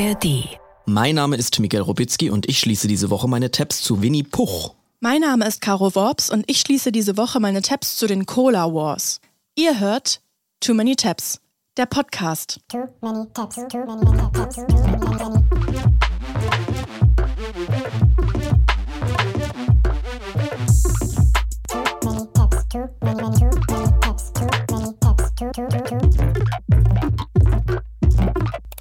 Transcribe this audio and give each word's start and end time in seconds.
ARD. 0.00 0.58
Mein 0.86 1.16
Name 1.16 1.36
ist 1.36 1.60
Miguel 1.60 1.82
Robitzky 1.82 2.30
und 2.30 2.48
ich 2.48 2.58
schließe 2.58 2.88
diese 2.88 3.10
Woche 3.10 3.28
meine 3.28 3.50
Tabs 3.50 3.82
zu 3.82 4.00
Winnie 4.00 4.22
Puch. 4.22 4.74
Mein 5.00 5.20
Name 5.20 5.46
ist 5.46 5.60
Caro 5.60 5.94
Worps 5.94 6.30
und 6.30 6.44
ich 6.46 6.60
schließe 6.60 6.90
diese 6.90 7.18
Woche 7.18 7.38
meine 7.38 7.60
Tabs 7.60 7.96
zu 7.96 8.06
den 8.06 8.24
Cola 8.24 8.72
Wars. 8.72 9.20
Ihr 9.56 9.78
hört 9.78 10.22
Too 10.60 10.72
Many 10.72 10.96
Tabs, 10.96 11.40
der 11.76 11.84
Podcast. 11.84 12.60
Too 12.68 12.88
many 13.02 13.26
tabs, 13.34 13.56
too 13.56 13.84
many 13.84 14.30
tabs, 14.32 14.56
too 14.56 14.62
many, 14.68 14.96
many. 15.16 15.90
Too 15.90 15.99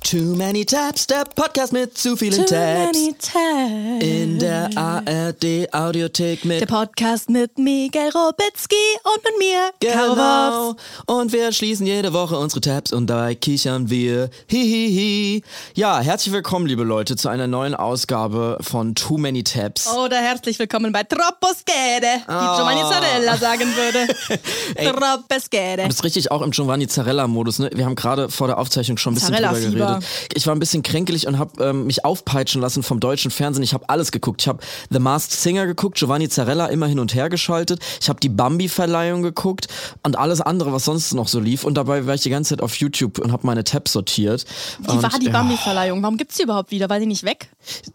Too 0.09 0.35
Many 0.35 0.65
Tabs, 0.65 1.05
der 1.05 1.23
Podcast 1.35 1.71
mit 1.71 1.95
zu 1.95 2.15
vielen 2.17 2.37
Too 2.37 2.45
Tabs. 2.55 2.97
Many 2.97 3.13
Tabs. 3.19 4.03
In 4.03 4.39
der 4.39 4.69
ARD 4.75 5.71
Audiothek 5.71 6.45
mit 6.45 6.61
Der 6.61 6.65
Podcast 6.65 7.29
mit 7.29 7.59
Miguel 7.59 8.09
Robitzky 8.09 8.75
und 9.03 9.23
mit 9.23 9.37
mir, 9.37 9.69
Genau. 9.79 10.17
Worps. 10.17 10.81
Und 11.05 11.31
wir 11.31 11.51
schließen 11.51 11.85
jede 11.85 12.11
Woche 12.11 12.39
unsere 12.39 12.59
Tabs 12.61 12.91
und 12.91 13.05
dabei 13.07 13.35
kichern 13.35 13.91
wir. 13.91 14.31
Hihihi. 14.47 15.43
Ja, 15.75 15.99
herzlich 15.99 16.33
willkommen, 16.33 16.65
liebe 16.65 16.83
Leute, 16.83 17.15
zu 17.15 17.29
einer 17.29 17.45
neuen 17.45 17.75
Ausgabe 17.75 18.57
von 18.61 18.95
Too 18.95 19.19
Many 19.19 19.43
Tabs. 19.43 19.87
Oder 19.95 20.17
herzlich 20.17 20.57
willkommen 20.57 20.91
bei 20.91 21.03
Troppo 21.03 21.49
Schede, 21.49 22.07
wie 22.27 22.33
Oh. 22.33 22.55
Giovanni 22.57 22.81
Zarella 22.81 23.37
sagen 23.37 23.67
würde. 23.75 24.07
Troppo 24.97 25.35
Schede. 25.53 25.83
Du 25.83 25.87
bist 25.89 26.03
richtig 26.03 26.31
auch 26.31 26.41
im 26.41 26.49
Giovanni 26.49 26.87
Zarella-Modus, 26.87 27.59
ne? 27.59 27.69
Wir 27.75 27.85
haben 27.85 27.95
gerade 27.95 28.29
vor 28.29 28.47
der 28.47 28.57
Aufzeichnung 28.57 28.97
schon 28.97 29.11
ein 29.13 29.15
bisschen 29.15 29.35
drüber 29.35 29.49
Zarella-Fieber. 29.53 29.98
Ich 30.33 30.47
war 30.47 30.55
ein 30.55 30.59
bisschen 30.59 30.83
kränkelig 30.83 31.27
und 31.27 31.37
habe 31.37 31.63
ähm, 31.63 31.85
mich 31.85 32.05
aufpeitschen 32.05 32.61
lassen 32.61 32.83
vom 32.83 32.99
deutschen 32.99 33.31
Fernsehen. 33.31 33.63
Ich 33.63 33.73
habe 33.73 33.89
alles 33.89 34.11
geguckt. 34.11 34.41
Ich 34.41 34.47
habe 34.47 34.59
The 34.89 34.99
Masked 34.99 35.33
Singer 35.33 35.65
geguckt, 35.65 35.97
Giovanni 35.97 36.29
Zarella 36.29 36.67
immer 36.67 36.87
hin 36.87 36.99
und 36.99 37.13
her 37.13 37.29
geschaltet. 37.29 37.79
Ich 38.01 38.09
habe 38.09 38.19
die 38.19 38.29
Bambi-Verleihung 38.29 39.21
geguckt 39.21 39.67
und 40.03 40.17
alles 40.17 40.41
andere, 40.41 40.71
was 40.73 40.85
sonst 40.85 41.13
noch 41.13 41.27
so 41.27 41.39
lief. 41.39 41.63
Und 41.63 41.75
dabei 41.75 42.05
war 42.05 42.15
ich 42.15 42.21
die 42.21 42.29
ganze 42.29 42.55
Zeit 42.55 42.61
auf 42.61 42.75
YouTube 42.75 43.19
und 43.19 43.31
habe 43.31 43.45
meine 43.45 43.63
Tabs 43.63 43.93
sortiert. 43.93 44.45
Wie 44.79 44.91
und, 44.91 45.03
war 45.03 45.17
die 45.19 45.27
ja, 45.27 45.31
Bambi-Verleihung? 45.31 46.01
Warum 46.01 46.17
gibt's 46.17 46.37
die 46.37 46.43
überhaupt 46.43 46.71
wieder? 46.71 46.89
War 46.89 46.99
die 46.99 47.05
nicht 47.05 47.23
weg? 47.23 47.49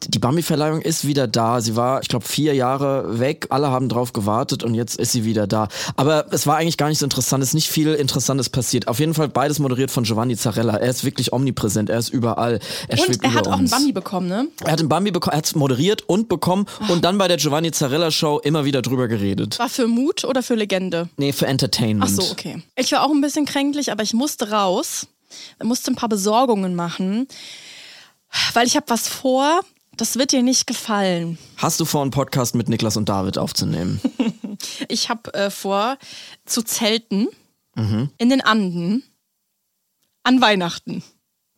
Die 0.08 0.18
Bambi-Verleihung 0.18 0.80
ist 0.80 1.06
wieder 1.06 1.26
da. 1.26 1.60
Sie 1.60 1.76
war, 1.76 2.02
ich 2.02 2.08
glaube, 2.08 2.26
vier 2.26 2.54
Jahre 2.54 3.18
weg. 3.18 3.46
Alle 3.50 3.70
haben 3.70 3.88
drauf 3.88 4.12
gewartet 4.12 4.62
und 4.62 4.74
jetzt 4.74 4.96
ist 4.96 5.12
sie 5.12 5.24
wieder 5.24 5.46
da. 5.46 5.68
Aber 5.96 6.26
es 6.32 6.46
war 6.46 6.56
eigentlich 6.56 6.76
gar 6.76 6.88
nicht 6.88 6.98
so 6.98 7.06
interessant. 7.06 7.42
Es 7.42 7.50
ist 7.50 7.54
nicht 7.54 7.68
viel 7.68 7.94
Interessantes 7.94 8.48
passiert. 8.48 8.88
Auf 8.88 9.00
jeden 9.00 9.14
Fall 9.14 9.28
beides 9.28 9.58
moderiert 9.58 9.90
von 9.90 10.04
Giovanni 10.04 10.36
Zarella. 10.36 10.76
Er 10.76 10.90
ist 10.90 11.04
wirklich 11.04 11.32
omnipräsent. 11.32 11.90
Er 11.94 12.00
ist 12.00 12.08
überall. 12.08 12.58
Er 12.88 12.98
Und 12.98 13.22
er 13.22 13.34
hat 13.34 13.46
auch 13.46 13.52
einen. 13.58 13.70
Bambi 13.70 13.92
bekommen, 13.92 14.26
ne? 14.28 14.48
Er 14.64 14.72
hat 14.72 14.80
einen 14.80 14.88
Bambi 14.88 15.12
bekommen. 15.12 15.34
Er 15.34 15.38
hat 15.38 15.46
es 15.46 15.54
moderiert 15.54 16.02
und 16.02 16.28
bekommen 16.28 16.66
und 16.88 17.04
dann 17.04 17.18
bei 17.18 17.28
der 17.28 17.36
Giovanni 17.36 17.70
Zarella 17.70 18.10
Show 18.10 18.40
immer 18.42 18.64
wieder 18.64 18.82
drüber 18.82 19.06
geredet. 19.06 19.58
War 19.60 19.68
für 19.68 19.86
Mut 19.86 20.24
oder 20.24 20.42
für 20.42 20.56
Legende? 20.56 21.08
Nee, 21.16 21.32
für 21.32 21.46
Entertainment. 21.46 22.10
Ach 22.10 22.22
so, 22.22 22.30
okay. 22.32 22.62
Ich 22.76 22.90
war 22.92 23.04
auch 23.04 23.10
ein 23.10 23.20
bisschen 23.20 23.44
kränklich, 23.46 23.92
aber 23.92 24.02
ich 24.02 24.12
musste 24.12 24.50
raus. 24.50 25.06
Ich 25.60 25.64
musste 25.64 25.92
ein 25.92 25.96
paar 25.96 26.08
Besorgungen 26.08 26.74
machen, 26.74 27.28
weil 28.52 28.66
ich 28.66 28.76
habe 28.76 28.86
was 28.88 29.06
vor. 29.08 29.60
Das 29.96 30.16
wird 30.18 30.32
dir 30.32 30.42
nicht 30.42 30.66
gefallen. 30.66 31.38
Hast 31.56 31.78
du 31.78 31.84
vor, 31.84 32.02
einen 32.02 32.10
Podcast 32.10 32.56
mit 32.56 32.68
Niklas 32.68 32.96
und 32.96 33.08
David 33.08 33.38
aufzunehmen? 33.38 34.00
Ich 34.88 35.08
habe 35.10 35.34
äh, 35.34 35.50
vor 35.50 35.98
zu 36.46 36.62
zelten 36.62 37.28
Mhm. 37.76 38.10
in 38.18 38.30
den 38.30 38.40
Anden 38.40 39.02
an 40.22 40.40
Weihnachten. 40.40 41.02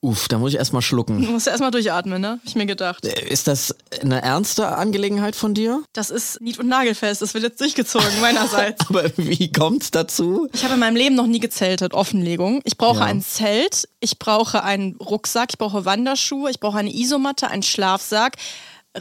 Uff, 0.07 0.29
da 0.29 0.39
muss 0.39 0.53
ich 0.53 0.59
erstmal 0.59 0.83
schlucken. 0.83 1.21
Du 1.23 1.31
musst 1.33 1.49
erstmal 1.49 1.71
durchatmen, 1.73 2.21
ne? 2.21 2.29
Hab 2.41 2.41
ich 2.47 2.55
mir 2.55 2.67
gedacht. 2.67 3.05
Ist 3.05 3.49
das 3.49 3.75
eine 4.01 4.23
ernste 4.23 4.69
Angelegenheit 4.77 5.35
von 5.35 5.53
dir? 5.53 5.83
Das 5.93 6.11
ist 6.11 6.41
nied- 6.41 6.59
und 6.61 6.69
nagelfest. 6.69 7.23
Das 7.23 7.35
wird 7.35 7.43
jetzt 7.43 7.61
durchgezogen 7.61 8.21
meinerseits. 8.21 8.87
Aber 8.89 9.05
wie 9.17 9.51
kommt's 9.51 9.91
dazu? 9.91 10.49
Ich 10.53 10.63
habe 10.63 10.75
in 10.75 10.81
meinem 10.81 10.97
Leben 10.97 11.17
noch 11.17 11.27
nie 11.27 11.41
gezeltet, 11.41 11.93
Offenlegung. 11.95 12.61
Ich 12.65 12.77
brauche 12.77 13.01
Ja. 13.01 13.05
ein 13.07 13.21
Zelt, 13.21 13.89
ich 14.01 14.19
brauche 14.21 14.63
einen 14.63 14.95
Rucksack, 14.97 15.49
ich 15.51 15.59
brauche 15.59 15.85
Wanderschuhe, 15.85 16.51
ich 16.51 16.61
brauche 16.61 16.79
eine 16.79 16.95
Isomatte, 16.95 17.49
einen 17.49 17.63
Schlafsack, 17.65 18.37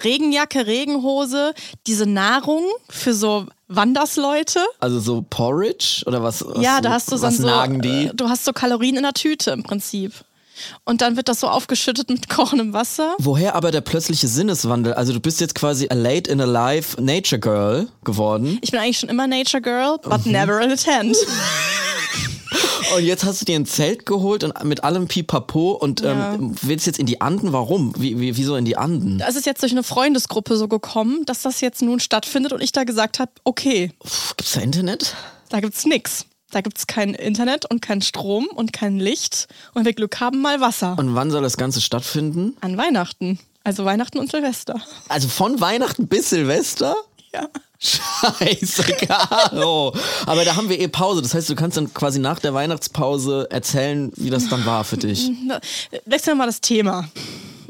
Regenjacke, 0.04 0.66
Regenhose, 0.68 1.54
diese 1.88 2.06
Nahrung 2.06 2.64
für 2.90 3.14
so 3.14 3.46
Wandersleute. 3.68 4.60
Also 4.80 5.00
so 5.00 5.26
Porridge 5.30 6.04
oder 6.06 6.22
was? 6.24 6.44
was 6.46 6.62
ja, 6.64 6.82
da 6.82 6.92
hast 6.92 7.12
du 7.12 7.22
was 7.22 7.38
so, 7.38 7.46
nagen 7.48 7.82
die? 7.82 8.08
äh, 8.08 8.12
du 8.14 8.28
hast 8.28 8.44
so 8.46 8.52
Kalorien 8.54 8.98
in 8.98 9.04
der 9.04 9.14
Tüte 9.14 9.52
im 9.52 9.64
Prinzip. 9.64 10.14
Und 10.84 11.02
dann 11.02 11.16
wird 11.18 11.28
das 11.28 11.40
so 11.40 11.48
aufgeschüttet 11.48 12.10
mit 12.10 12.30
kochendem 12.36 12.74
Wasser. 12.74 13.16
Woher 13.20 13.56
aber 13.56 13.72
der 13.72 13.82
plötzliche 13.82 14.28
Sinneswandel? 14.28 14.94
Also 14.94 15.14
du 15.14 15.20
bist 15.20 15.40
jetzt 15.42 15.56
quasi 15.56 15.88
a 15.90 15.94
late 15.96 16.30
in 16.32 16.40
a 16.42 16.46
life 16.46 17.00
Nature 17.02 17.40
Girl 17.40 17.88
geworden 18.04 18.58
Ich 18.62 18.72
bin 18.72 18.80
eigentlich 18.80 19.00
schon 19.00 19.10
immer 19.10 19.28
Nature 19.28 19.62
Girl, 19.62 19.98
but 20.04 20.26
Mhm. 20.26 20.32
never 20.32 20.62
in 20.62 20.72
a 20.72 20.76
tent. 20.76 21.16
und 22.96 23.04
jetzt 23.04 23.26
hast 23.26 23.42
du 23.42 23.46
dir 23.46 23.56
ein 23.56 23.66
Zelt 23.66 24.06
geholt 24.06 24.44
und 24.44 24.64
mit 24.64 24.84
allem 24.84 25.08
Pipapo 25.08 25.72
und 25.72 26.02
Ja. 26.02 26.34
ähm, 26.36 26.56
willst 26.62 26.86
jetzt 26.86 27.00
in 27.00 27.06
die 27.06 27.20
Anden. 27.22 27.52
Warum? 27.52 27.94
Wie, 27.98 28.20
wie, 28.20 28.38
wieso 28.38 28.56
in 28.56 28.64
die 28.66 28.78
Anden? 28.78 29.20
Es 29.28 29.36
ist 29.36 29.46
jetzt 29.46 29.62
durch 29.64 29.72
eine 29.72 29.84
Freundesgruppe 29.84 30.56
so 30.56 30.68
gekommen, 30.68 31.24
dass 31.26 31.42
das 31.42 31.62
jetzt 31.62 31.82
nun 31.82 32.00
stattfindet 32.00 32.54
und 32.54 32.62
ich 32.62 32.72
da 32.72 32.84
gesagt 32.84 33.20
habe, 33.20 33.32
okay, 33.44 33.92
Pff, 34.06 34.36
Gibt's 34.38 34.54
da 34.54 34.62
Internet? 34.62 35.16
Da 35.50 35.60
gibt's 35.60 35.86
nix. 35.86 36.26
Da 36.56 36.62
gibt's 36.62 36.88
kein 36.88 37.14
Internet 37.14 37.70
und 37.70 37.82
kein 37.82 38.02
Strom 38.02 38.46
und 38.46 38.72
kein 38.72 38.98
Licht. 38.98 39.50
Und 39.74 39.84
wir 39.84 39.92
Glück 39.92 40.22
haben, 40.22 40.40
mal 40.40 40.62
Wasser. 40.62 40.96
Und 40.98 41.14
wann 41.14 41.30
soll 41.30 41.42
das 41.42 41.58
Ganze 41.58 41.82
stattfinden? 41.82 42.56
An 42.62 42.78
Weihnachten. 42.78 43.40
Also 43.66 43.84
Weihnachten 43.84 44.20
und 44.20 44.32
Silvester. 44.32 44.80
Also 45.10 45.28
von 45.28 45.60
Weihnachten 45.60 46.08
bis 46.08 46.30
Silvester? 46.30 46.96
Ja. 47.34 47.50
Scheiße, 47.78 48.84
Caro. 49.06 49.94
Aber 50.26 50.46
da 50.46 50.56
haben 50.56 50.70
wir 50.70 50.80
eh 50.80 50.88
Pause. 50.88 51.22
Das 51.22 51.34
heißt, 51.34 51.50
du 51.50 51.56
kannst 51.56 51.76
dann 51.76 51.94
quasi 51.94 52.20
nach 52.20 52.40
der 52.40 52.54
Weihnachtspause 52.54 53.50
erzählen, 53.52 54.14
wie 54.16 54.30
das 54.30 54.48
dann 54.48 54.66
war 54.66 54.86
für 54.86 54.96
dich. 54.96 55.30
Wechseln 56.06 56.36
wir 56.36 56.36
mal 56.36 56.46
das 56.46 56.62
Thema. 56.62 57.10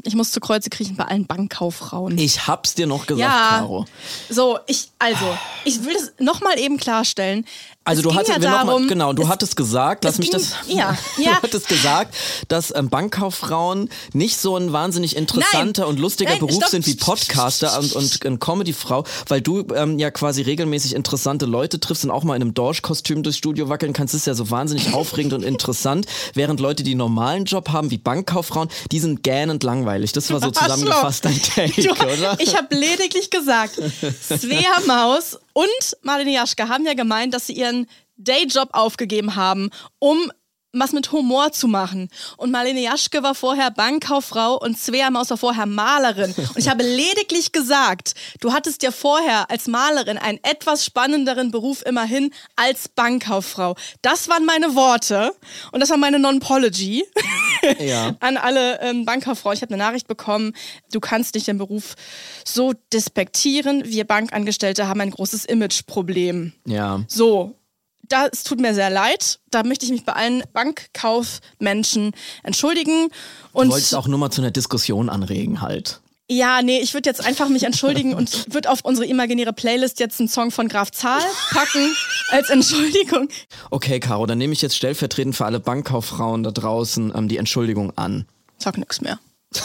Ich 0.06 0.14
muss 0.14 0.30
zu 0.30 0.40
Kreuze 0.40 0.70
kriechen 0.70 0.96
bei 0.96 1.04
allen 1.04 1.26
Bankkauffrauen. 1.26 2.16
Ich 2.18 2.46
hab's 2.46 2.74
dir 2.74 2.86
noch 2.86 3.06
gesagt, 3.06 3.20
ja, 3.20 3.58
Caro. 3.58 3.84
so, 4.30 4.58
ich, 4.66 4.88
also, 4.98 5.26
ich 5.64 5.84
will 5.84 5.94
das 5.94 6.12
nochmal 6.18 6.58
eben 6.58 6.76
klarstellen. 6.76 7.44
Also 7.84 8.00
Es 8.00 8.08
du 8.08 8.14
hattest, 8.16 8.30
ja 8.32 8.38
noch 8.38 8.50
mal, 8.50 8.66
darum, 8.66 8.88
genau, 8.88 9.12
du 9.12 9.22
es, 9.22 9.28
hattest 9.28 9.56
gesagt, 9.56 10.02
lass 10.02 10.18
mich 10.18 10.30
ging- 10.32 10.40
das, 10.40 10.54
ja, 10.66 10.96
du 11.16 11.22
ja. 11.22 11.40
hattest 11.40 11.68
gesagt, 11.68 12.16
dass 12.48 12.74
ähm, 12.74 12.88
Bankkauffrauen 12.88 13.90
nicht 14.12 14.38
so 14.38 14.56
ein 14.56 14.72
wahnsinnig 14.72 15.14
interessanter 15.14 15.82
Nein. 15.82 15.90
und 15.90 16.00
lustiger 16.00 16.30
Nein, 16.30 16.40
Beruf 16.40 16.56
stopp. 16.56 16.70
sind 16.70 16.86
wie 16.86 16.94
Podcaster 16.96 17.78
und, 17.78 17.92
und 17.94 18.26
eine 18.26 18.38
Comedyfrau, 18.38 19.04
weil 19.28 19.40
du 19.40 19.64
ähm, 19.74 20.00
ja 20.00 20.10
quasi 20.10 20.42
regelmäßig 20.42 20.94
interessante 20.96 21.46
Leute 21.46 21.78
triffst 21.78 22.04
und 22.04 22.10
auch 22.10 22.24
mal 22.24 22.34
in 22.34 22.42
einem 22.42 22.54
Dorschkostüm 22.54 23.22
durchs 23.22 23.38
Studio 23.38 23.68
wackeln 23.68 23.92
kannst, 23.92 24.14
das 24.14 24.22
ist 24.22 24.26
ja 24.26 24.34
so 24.34 24.50
wahnsinnig 24.50 24.92
aufregend 24.94 25.32
und 25.32 25.44
interessant, 25.44 26.06
während 26.34 26.58
Leute, 26.58 26.82
die 26.82 26.90
einen 26.92 26.98
normalen 26.98 27.44
Job 27.44 27.68
haben, 27.68 27.92
wie 27.92 27.98
Bankkauffrauen, 27.98 28.68
die 28.90 28.98
sind 28.98 29.22
gähnend 29.22 29.62
langweilig. 29.62 29.95
Das 29.98 30.30
war 30.30 30.40
so 30.40 30.50
zusammengefasst 30.52 31.24
dein 31.24 31.40
Take, 31.40 31.82
Du, 31.82 31.90
oder? 31.92 32.36
Ich 32.40 32.56
habe 32.56 32.74
lediglich 32.74 33.30
gesagt, 33.30 33.76
Svea 34.22 34.80
Maus 34.86 35.38
und 35.52 35.96
Marlene 36.02 36.32
Jaschke 36.32 36.68
haben 36.68 36.86
ja 36.86 36.94
gemeint, 36.94 37.34
dass 37.34 37.46
sie 37.46 37.54
ihren 37.54 37.86
Dayjob 38.16 38.70
aufgegeben 38.72 39.36
haben, 39.36 39.70
um 39.98 40.30
was 40.80 40.92
mit 40.92 41.12
Humor 41.12 41.52
zu 41.52 41.68
machen. 41.68 42.08
Und 42.36 42.50
Marlene 42.50 42.80
Jaschke 42.80 43.22
war 43.22 43.34
vorher 43.34 43.70
Bankkauffrau 43.70 44.58
und 44.58 44.78
Svea 44.78 45.10
Maus 45.10 45.30
war 45.30 45.36
vorher 45.36 45.66
Malerin. 45.66 46.34
Und 46.36 46.58
ich 46.58 46.68
habe 46.68 46.82
lediglich 46.84 47.52
gesagt, 47.52 48.14
du 48.40 48.52
hattest 48.52 48.82
ja 48.82 48.90
vorher 48.90 49.50
als 49.50 49.66
Malerin 49.66 50.18
einen 50.18 50.38
etwas 50.42 50.84
spannenderen 50.84 51.50
Beruf 51.50 51.84
immerhin 51.84 52.32
als 52.56 52.88
Bankkauffrau. 52.88 53.76
Das 54.02 54.28
waren 54.28 54.44
meine 54.44 54.74
Worte 54.74 55.32
und 55.72 55.80
das 55.80 55.90
war 55.90 55.96
meine 55.96 56.18
Non-Pology 56.18 57.04
Ja. 57.78 58.14
an 58.20 58.36
alle 58.36 58.80
ähm, 58.80 59.04
Bankkauffrauen. 59.04 59.54
Ich 59.54 59.62
habe 59.62 59.74
eine 59.74 59.82
Nachricht 59.82 60.08
bekommen, 60.08 60.52
du 60.92 61.00
kannst 61.00 61.34
nicht 61.34 61.46
den 61.46 61.58
Beruf 61.58 61.94
so 62.44 62.72
despektieren. 62.92 63.84
Wir 63.84 64.04
Bankangestellte 64.04 64.88
haben 64.88 65.00
ein 65.00 65.10
großes 65.10 65.44
Imageproblem. 65.44 66.52
Ja. 66.66 67.02
So, 67.08 67.56
das 68.08 68.42
tut 68.44 68.60
mir 68.60 68.74
sehr 68.74 68.90
leid. 68.90 69.40
Da 69.50 69.62
möchte 69.62 69.84
ich 69.86 69.92
mich 69.92 70.04
bei 70.04 70.12
allen 70.12 70.42
Bankkaufmenschen 70.52 72.12
entschuldigen. 72.42 73.08
Du 73.52 73.58
Und 73.60 73.70
wolltest 73.70 73.94
auch 73.94 74.08
nur 74.08 74.18
mal 74.18 74.30
zu 74.30 74.40
einer 74.40 74.50
Diskussion 74.50 75.08
anregen 75.08 75.60
halt. 75.60 76.00
ja, 76.28 76.60
nee, 76.62 76.80
ich 76.80 76.92
würde 76.94 77.08
jetzt 77.08 77.24
einfach 77.24 77.48
mich 77.48 77.62
entschuldigen 77.62 78.14
und 78.14 78.52
würde 78.54 78.70
auf 78.70 78.80
unsere 78.82 79.06
imaginäre 79.06 79.52
Playlist 79.52 80.00
jetzt 80.00 80.18
einen 80.20 80.28
Song 80.28 80.50
von 80.50 80.68
Graf 80.68 80.90
Zahl 80.90 81.22
packen 81.50 81.94
als 82.30 82.50
Entschuldigung. 82.50 83.28
Okay, 83.70 84.00
Caro, 84.00 84.26
dann 84.26 84.38
nehme 84.38 84.52
ich 84.52 84.62
jetzt 84.62 84.76
stellvertretend 84.76 85.36
für 85.36 85.44
alle 85.44 85.60
Bankkauffrauen 85.60 86.42
da 86.42 86.50
draußen 86.50 87.12
ähm, 87.14 87.28
die 87.28 87.36
Entschuldigung 87.36 87.92
an. 87.96 88.26
Sag 88.58 88.76
nix 88.78 89.00
mehr. 89.00 89.18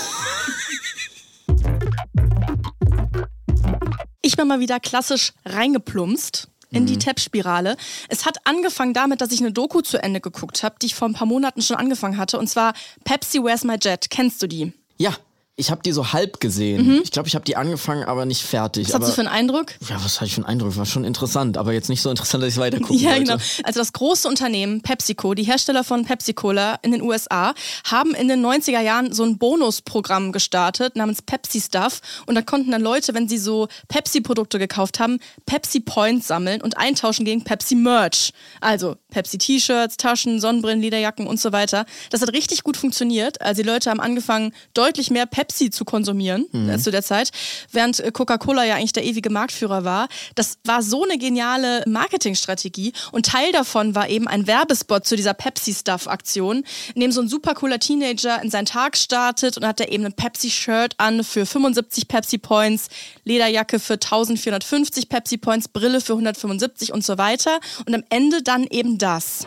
Ich 4.24 4.38
bin 4.38 4.48
mal 4.48 4.60
wieder 4.60 4.80
klassisch 4.80 5.34
reingeplumpst 5.46 6.48
in 6.72 6.86
die 6.86 6.98
Tab-Spirale. 6.98 7.76
Es 8.08 8.26
hat 8.26 8.38
angefangen 8.46 8.94
damit, 8.94 9.22
dass 9.22 9.32
ich 9.32 9.42
eine 9.42 9.52
Doku 9.52 9.82
zu 9.82 10.02
Ende 10.02 10.22
geguckt 10.22 10.64
habe, 10.64 10.76
die 10.82 10.88
ich 10.88 10.96
vor 10.96 11.08
ein 11.08 11.14
paar 11.14 11.28
Monaten 11.28 11.62
schon 11.62 11.78
angefangen 11.78 12.18
hatte. 12.18 12.40
Und 12.40 12.48
zwar 12.48 12.74
Pepsi 13.04 13.44
Where's 13.44 13.64
My 13.64 13.76
Jet. 13.82 14.10
Kennst 14.10 14.42
du 14.42 14.48
die? 14.48 14.74
Ja, 14.98 15.16
ich 15.62 15.72
habe 15.72 15.82
die 15.84 15.92
so 15.94 16.12
halb 16.12 16.40
gesehen. 16.42 17.00
Ich 17.04 17.12
glaube, 17.12 17.28
ich 17.30 17.36
habe 17.36 17.46
die 17.46 17.56
angefangen, 17.56 18.04
aber 18.04 18.26
nicht 18.26 18.42
fertig. 18.44 18.88
Mhm. 18.88 18.90
Was 18.90 18.96
aber, 18.96 19.06
hast 19.06 19.12
du 19.12 19.16
für 19.22 19.28
einen 19.30 19.36
Eindruck? 19.50 19.74
ja, 19.88 19.96
was 20.04 20.16
hatte 20.16 20.26
ich 20.26 20.34
für 20.34 20.40
einen 20.42 20.46
Eindruck? 20.48 20.76
War 20.76 20.86
schon 20.86 21.06
interessant, 21.06 21.58
aber 21.58 21.72
jetzt 21.74 21.88
nicht 21.90 22.02
so 22.02 22.10
interessant, 22.10 22.44
dass 22.44 22.52
ich 22.54 22.60
weiter 22.60 22.80
gucken 22.80 22.98
Ja, 22.98 23.12
wollte. 23.12 23.24
genau. 23.24 23.38
Also 23.64 23.80
das 23.80 23.94
große 23.94 24.28
Unternehmen 24.28 24.82
PepsiCo, 24.82 25.34
die 25.36 25.44
Hersteller 25.44 25.84
von 25.84 26.04
Pepsi-Cola 26.06 26.80
in 26.82 26.92
den 26.92 27.02
USA, 27.02 27.54
haben 27.86 28.14
in 28.16 28.28
den 28.28 28.46
90er 28.46 28.82
Jahren 28.82 29.14
so 29.14 29.24
ein 29.24 29.38
Bonusprogramm 29.38 30.32
gestartet 30.32 30.96
namens 30.96 31.22
Pepsi 31.22 31.62
Stuff. 31.62 32.02
Und 32.26 32.36
da 32.36 32.42
konnten 32.42 32.72
dann 32.72 32.82
Leute, 32.82 33.14
wenn 33.14 33.28
sie 33.30 33.38
so 33.38 33.68
Pepsi-Produkte 33.88 34.58
gekauft 34.60 35.00
haben, 35.00 35.20
Pepsi 35.46 35.80
Points 35.80 36.28
sammeln 36.28 36.62
und 36.62 36.78
eintauschen 36.78 37.24
gegen 37.26 37.44
Pepsi 37.44 37.76
Merch. 37.76 38.34
Also 38.60 38.96
Pepsi 39.12 39.38
T-Shirts, 39.38 39.98
Taschen, 39.98 40.40
Sonnenbrillen, 40.40 40.82
Lederjacken 40.82 41.28
und 41.28 41.40
so 41.40 41.52
weiter. 41.52 41.86
Das 42.10 42.22
hat 42.22 42.34
richtig 42.34 42.64
gut 42.64 42.78
funktioniert. 42.78 43.40
Also 43.42 43.62
die 43.62 43.68
Leute 43.68 43.90
haben 43.90 44.00
angefangen, 44.00 44.54
deutlich 44.74 45.12
mehr 45.12 45.26
Pepsi 45.26 45.51
zu 45.52 45.86
konsumieren 45.86 46.46
als 46.70 46.84
zu 46.84 46.92
der 46.92 47.04
Zeit, 47.04 47.32
während 47.72 48.00
äh, 48.00 48.12
Coca-Cola 48.12 48.64
ja 48.64 48.76
eigentlich 48.76 48.94
der 48.94 49.04
ewige 49.04 49.30
Marktführer 49.30 49.84
war. 49.84 50.08
Das 50.36 50.58
war 50.64 50.82
so 50.82 51.04
eine 51.04 51.18
geniale 51.18 51.84
Marketingstrategie 51.88 52.94
und 53.12 53.26
Teil 53.26 53.52
davon 53.52 53.96
war 53.96 54.10
eben 54.10 54.28
ein 54.28 54.48
Werbespot 54.48 55.06
zu 55.06 55.16
dieser 55.16 55.34
Pepsi-Stuff-Aktion, 55.34 56.64
in 56.96 57.02
dem 57.02 57.12
so 57.12 57.22
ein 57.22 57.28
super 57.28 57.54
cooler 57.54 57.80
Teenager 57.80 58.42
in 58.42 58.50
seinen 58.50 58.66
Tag 58.66 58.98
startet 58.98 59.58
und 59.58 59.66
hat 59.66 59.80
er 59.80 59.92
eben 59.92 60.06
ein 60.06 60.14
Pepsi-Shirt 60.14 60.96
an 60.98 61.24
für 61.24 61.46
75 61.46 62.08
Pepsi-Points, 62.08 62.88
Lederjacke 63.24 63.80
für 63.80 63.94
1450 63.94 65.10
Pepsi-Points, 65.10 65.68
Brille 65.70 66.02
für 66.02 66.14
175 66.14 66.94
und 66.94 67.04
so 67.04 67.18
weiter. 67.18 67.60
Und 67.86 67.94
am 67.96 68.04
Ende 68.10 68.44
dann 68.44 68.66
eben 68.66 68.98
das. 68.98 69.46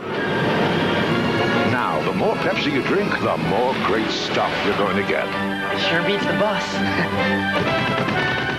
Now, 1.71 2.01
the 2.05 2.17
more 2.17 2.37
Pepsi 2.37 2.73
you 2.73 2.83
drink, 2.83 3.11
the 3.21 3.37
more 3.49 3.75
great 3.87 4.11
stuff 4.11 4.51
you're 4.65 4.77
going 4.77 4.97
to 4.97 5.07
get. 5.07 5.54
It 5.75 5.81
sure 5.81 6.03
beats 6.05 6.23
the 6.23 6.37
bus. 6.39 6.63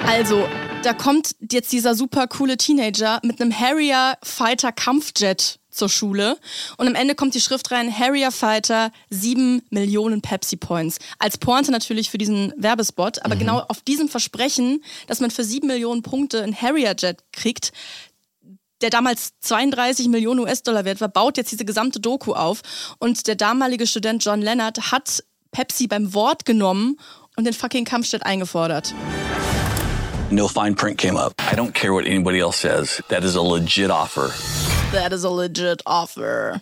Also, 0.06 0.46
da 0.84 0.94
kommt 0.94 1.36
jetzt 1.50 1.72
dieser 1.72 1.96
super 1.96 2.28
coole 2.28 2.58
Teenager 2.58 3.22
mit 3.24 3.40
einem 3.40 3.58
Harrier 3.58 4.18
Fighter 4.22 4.74
Kampfjet 4.74 5.60
zur 5.72 5.88
Schule 5.88 6.38
und 6.78 6.88
am 6.88 6.96
Ende 6.96 7.16
kommt 7.16 7.34
die 7.34 7.40
Schrift 7.40 7.72
rein, 7.72 7.90
Harrier 7.98 8.32
Fighter 8.32 8.92
7 9.12 9.62
Millionen 9.70 10.22
Pepsi 10.22 10.58
Points. 10.58 10.98
Als 11.18 11.38
Pointe 11.38 11.72
natürlich 11.72 12.10
für 12.10 12.18
diesen 12.18 12.54
Werbespot, 12.58 13.24
aber 13.24 13.38
genau 13.38 13.60
auf 13.60 13.80
diesem 13.82 14.10
Versprechen, 14.10 14.84
dass 15.08 15.22
man 15.22 15.32
für 15.32 15.46
7 15.46 15.66
Millionen 15.68 16.02
Punkte 16.02 16.44
ein 16.44 16.54
Harrier 16.54 16.96
Jet 17.00 17.24
kriegt, 17.32 17.72
der 18.82 18.90
damals 18.90 19.32
32 19.40 20.10
Millionen 20.10 20.42
US-Dollar 20.42 20.84
wert 20.84 21.00
war, 21.00 21.08
baut 21.08 21.38
jetzt 21.38 21.54
diese 21.54 21.64
gesamte 21.64 22.02
Doku 22.02 22.34
auf. 22.34 22.62
Und 23.00 23.26
der 23.28 23.36
damalige 23.36 23.88
Student 23.88 24.24
John 24.24 24.42
Leonard 24.42 24.92
hat 24.92 25.24
Pepsi 25.56 25.88
beim 25.88 26.14
Wort 26.14 26.44
genommen 26.44 26.98
und 27.38 27.46
den 27.46 27.54
fucking 27.54 27.86
Kampfjet 27.86 28.26
eingefordert. 28.26 28.94
no 30.30 30.50
fine 30.50 30.76
print 30.76 30.98
came 30.98 31.16
up. 31.16 31.34
I 31.40 31.56
don't 31.56 31.74
care 31.74 31.94
what 31.94 32.06
anybody 32.06 32.42
else 32.42 32.58
says. 32.58 33.02
That 33.08 33.24
is 33.24 33.36
a 33.36 33.42
legit 33.42 33.90
offer. 33.90 34.34
That 34.92 35.14
is 35.14 35.24
a 35.24 35.30
legit 35.30 35.82
offer. 35.86 36.62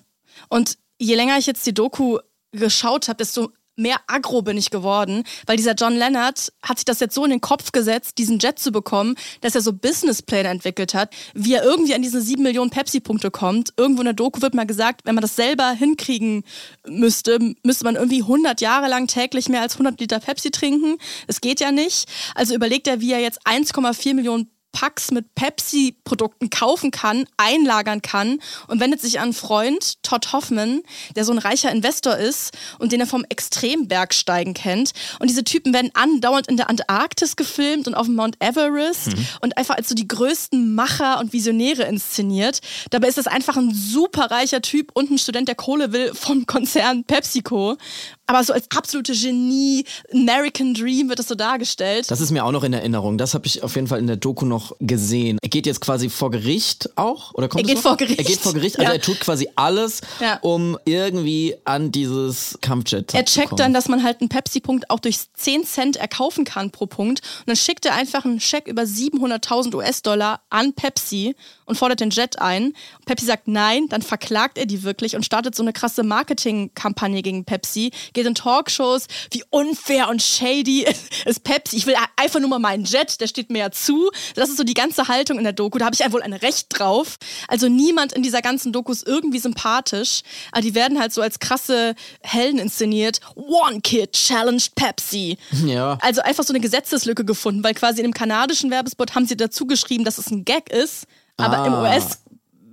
Und 0.50 0.78
je 1.00 1.16
länger 1.16 1.40
ich 1.40 1.48
jetzt 1.48 1.66
die 1.66 1.74
Doku 1.74 2.20
geschaut 2.52 3.08
habe, 3.08 3.18
desto 3.18 3.50
mehr 3.76 3.98
aggro 4.08 4.42
bin 4.42 4.58
ich 4.58 4.70
geworden, 4.70 5.24
weil 5.46 5.58
dieser 5.58 5.74
John 5.74 5.96
Leonard 5.96 6.52
hat 6.62 6.78
sich 6.78 6.86
das 6.86 7.00
jetzt 7.00 7.16
so 7.16 7.24
in 7.24 7.32
den 7.32 7.42
Kopf 7.42 7.72
gesetzt, 7.72 8.18
diesen 8.18 8.40
Jet 8.40 8.60
zu 8.60 8.72
bekommen, 8.72 9.16
dass 9.42 9.56
er 9.56 9.62
so 9.62 9.74
Businesspläne 9.74 10.50
entwickelt 10.50 10.94
hat, 10.94 11.14
wie 11.34 11.54
er 11.54 11.64
irgendwie 11.64 11.96
an 11.96 12.02
diese 12.02 12.22
sieben 12.22 12.44
Millionen 12.44 12.70
Pepsi-Punkte 12.70 13.32
kommt. 13.32 13.74
Irgendwo 13.78 14.02
in 14.02 14.06
der 14.06 14.14
Doku 14.14 14.42
wird 14.42 14.54
mal 14.54 14.66
gesagt, 14.66 15.02
wenn 15.06 15.16
man 15.16 15.22
das 15.22 15.36
selber 15.36 15.72
hinkriegen 15.72 16.44
müsste, 16.88 17.40
müsste 17.64 17.86
man 17.86 17.96
irgendwie 17.96 18.22
100 18.22 18.62
Jahre 18.62 18.88
lang 18.88 19.08
täglich 19.08 19.50
mehr 19.50 19.62
als 19.62 19.74
100 19.74 20.00
Liter 20.00 20.20
Pepsi 20.20 20.52
trinken. 20.52 20.98
Das 21.28 21.42
geht 21.42 21.60
ja 21.60 21.72
nicht. 21.72 22.08
Also 22.36 22.54
überlegt 22.56 22.88
er, 22.88 23.02
wie 23.02 23.12
er 23.12 23.20
jetzt 23.20 23.46
1,4 23.48 24.14
Millionen 24.14 24.53
Packs 24.74 25.12
mit 25.12 25.34
Pepsi-Produkten 25.36 26.50
kaufen 26.50 26.92
kann, 26.92 27.26
einlagern 27.38 28.02
kann 28.02 28.40
und 28.68 28.82
wendet 28.82 29.00
sich 29.00 29.20
an 29.20 29.24
einen 29.24 29.34
Freund, 29.34 30.04
Todd 30.04 30.34
Hoffman, 30.34 30.82
der 31.16 31.24
so 31.24 31.32
ein 31.32 31.38
reicher 31.38 31.72
Investor 31.72 32.18
ist 32.18 32.52
und 32.80 32.92
den 32.92 33.00
er 33.00 33.08
vom 33.08 33.24
Extrembergsteigen 33.30 34.54
kennt. 34.54 34.92
Und 35.20 35.30
diese 35.30 35.46
Typen 35.46 35.74
werden 35.74 35.92
andauernd 35.94 36.48
in 36.48 36.58
der 36.58 36.70
Antarktis 36.70 37.38
gefilmt 37.38 37.88
und 37.88 37.94
auf 37.94 38.08
dem 38.08 38.16
Mount 38.16 38.36
Everest 38.44 39.14
und 39.42 39.58
einfach 39.58 39.78
als 39.78 39.88
so 39.88 39.96
die 39.96 40.08
größten 40.08 40.76
Macher 40.76 41.20
und 41.20 41.32
Visionäre 41.32 41.84
inszeniert. 41.84 42.60
Dabei 42.90 43.08
ist 43.08 43.18
das 43.18 43.28
einfach 43.28 43.56
ein 43.56 43.74
super 43.74 44.32
reicher 44.32 44.62
Typ 44.62 44.92
und 44.94 45.12
ein 45.12 45.18
Student, 45.18 45.48
der 45.48 45.56
Kohle 45.56 45.94
will 45.94 46.14
vom 46.14 46.46
Konzern 46.46 47.04
PepsiCo. 47.04 47.78
Aber 48.26 48.42
so 48.44 48.54
als 48.54 48.68
absolute 48.76 49.12
Genie, 49.14 49.84
American 50.14 50.74
Dream 50.74 51.10
wird 51.10 51.20
das 51.20 51.28
so 51.28 51.36
dargestellt. 51.36 52.10
Das 52.10 52.22
ist 52.22 52.32
mir 52.32 52.46
auch 52.46 52.52
noch 52.54 52.64
in 52.64 52.72
Erinnerung. 52.72 53.18
Das 53.18 53.34
habe 53.34 53.46
ich 53.48 53.62
auf 53.64 53.76
jeden 53.76 53.88
Fall 53.88 54.00
in 54.00 54.08
der 54.08 54.16
Doku 54.16 54.46
noch 54.46 54.72
gesehen. 54.80 55.38
Er 55.42 55.50
geht 55.50 55.66
jetzt 55.66 55.82
quasi 55.82 56.10
vor 56.10 56.32
Gericht 56.32 56.90
auch? 56.98 57.34
Oder 57.34 57.50
kommt 57.50 57.64
Er 57.64 57.68
geht 57.68 57.76
noch? 57.76 57.82
vor 57.84 57.98
Gericht. 57.98 58.20
Er 58.20 58.24
geht 58.26 58.40
vor 58.40 58.54
Gericht. 58.54 58.80
Also 58.80 58.88
Ja. 58.90 58.96
er 58.96 59.02
tut 59.02 59.20
quasi 59.20 59.50
alles, 59.56 60.00
Ja. 60.22 60.38
um 60.42 60.78
irgendwie 60.86 61.56
an 61.66 61.92
dieses 61.92 62.58
Kampfjet 62.62 63.14
Er 63.14 63.26
zu 63.26 63.34
checkt 63.36 63.50
kommen. 63.50 63.58
dann, 63.58 63.74
dass 63.74 63.90
man 63.90 64.04
halt 64.04 64.22
einen 64.22 64.30
Pepsi-Punkt 64.30 64.90
auch 64.90 65.00
durch 65.02 65.18
10 65.36 65.66
Cent 65.66 65.98
erkaufen 65.98 66.46
kann 66.46 66.72
pro 66.72 66.86
Punkt. 66.86 67.20
Und 67.40 67.48
dann 67.50 67.56
schickt 67.58 67.86
er 67.86 67.94
einfach 67.96 68.24
einen 68.24 68.40
Scheck 68.40 68.68
über 68.68 68.84
700.000 68.86 69.76
US-Dollar 69.76 70.40
an 70.50 70.72
Pepsi 70.74 71.36
und 71.66 71.78
fordert 71.78 72.00
den 72.00 72.10
Jet 72.10 72.40
ein. 72.40 72.74
Pepsi 73.06 73.26
sagt 73.26 73.48
nein, 73.50 73.88
dann 73.90 74.02
verklagt 74.02 74.58
er 74.58 74.66
die 74.66 74.84
wirklich 74.84 75.16
und 75.18 75.26
startet 75.26 75.56
so 75.56 75.62
eine 75.64 75.74
krasse 75.74 76.04
Marketingkampagne 76.04 77.22
gegen 77.22 77.44
Pepsi. 77.46 77.92
Geht 78.14 78.26
in 78.26 78.36
Talkshows, 78.36 79.08
wie 79.32 79.44
unfair 79.50 80.10
und 80.10 80.22
shady 80.22 80.86
ist 81.26 81.44
Pepsi. 81.44 81.78
Ich 81.78 81.86
will 81.86 81.96
einfach 82.16 82.40
nur 82.40 82.50
mal 82.50 82.60
meinen 82.60 82.86
Jet, 82.86 83.20
der 83.20 83.28
steht 83.28 83.50
mir 83.50 83.60
ja 83.60 83.72
zu. 83.72 84.12
Das 84.36 84.50
ist 84.50 84.58
so 84.58 84.64
die 84.64 84.74
ganze 84.74 85.08
Haltung 85.08 85.38
in 85.38 85.44
der 85.44 85.54
Doku. 85.54 85.78
Da 85.78 85.86
habe 85.86 85.94
ich 85.94 86.00
ja 86.00 86.12
wohl 86.12 86.22
ein 86.22 86.34
Recht 86.34 86.68
drauf. 86.70 87.18
Also 87.48 87.68
niemand 87.70 88.14
in 88.14 88.24
dieser 88.24 88.42
ganzen 88.42 88.72
Doku 88.72 88.92
ist 88.92 89.06
irgendwie 89.08 89.40
sympathisch. 89.40 90.22
Aber 90.52 90.62
die 90.62 90.76
werden 90.76 91.00
halt 91.00 91.14
so 91.14 91.22
als 91.22 91.40
krasse 91.40 91.96
Helden 92.22 92.60
inszeniert. 92.60 93.20
One 93.36 93.82
Kid 93.82 94.14
challenged 94.14 94.76
Pepsi. 94.76 95.38
Ja. 95.66 95.98
Also 96.02 96.22
einfach 96.22 96.44
so 96.44 96.54
eine 96.54 96.60
Gesetzeslücke 96.60 97.26
gefunden, 97.26 97.64
weil 97.64 97.74
quasi 97.74 98.00
in 98.00 98.04
dem 98.08 98.14
kanadischen 98.14 98.72
Werbespot 98.72 99.16
haben 99.16 99.26
sie 99.26 99.38
dazu 99.38 99.66
geschrieben, 99.66 100.04
dass 100.04 100.18
es 100.18 100.30
ein 100.32 100.46
Gag 100.46 100.70
ist, 100.72 101.06
aber 101.38 101.66
im 101.66 101.74
Ah. 101.74 101.84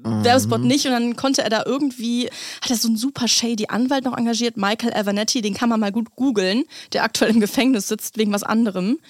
US 0.05 0.25
Werbespot 0.25 0.61
nicht 0.63 0.87
und 0.87 0.93
dann 0.93 1.17
konnte 1.17 1.43
er 1.43 1.51
da 1.51 1.63
irgendwie, 1.67 2.29
hat 2.63 2.71
er 2.71 2.77
so 2.77 2.89
einen 2.89 2.97
super 2.97 3.29
shady 3.29 3.67
Anwalt 3.69 4.05
noch 4.05 4.17
engagiert, 4.17 4.57
Michael 4.57 4.93
Avanetti, 4.95 5.43
den 5.43 5.55
kann 5.55 5.69
man 5.69 5.81
mal 5.81 5.93
gut 5.93 6.15
googeln, 6.17 6.65
der 6.93 7.05
aktuell 7.05 7.31
im 7.31 7.41
Gefängnis 7.41 7.89
sitzt 7.89 8.19
wegen 8.19 8.33
was 8.33 8.43
anderem. 8.43 8.99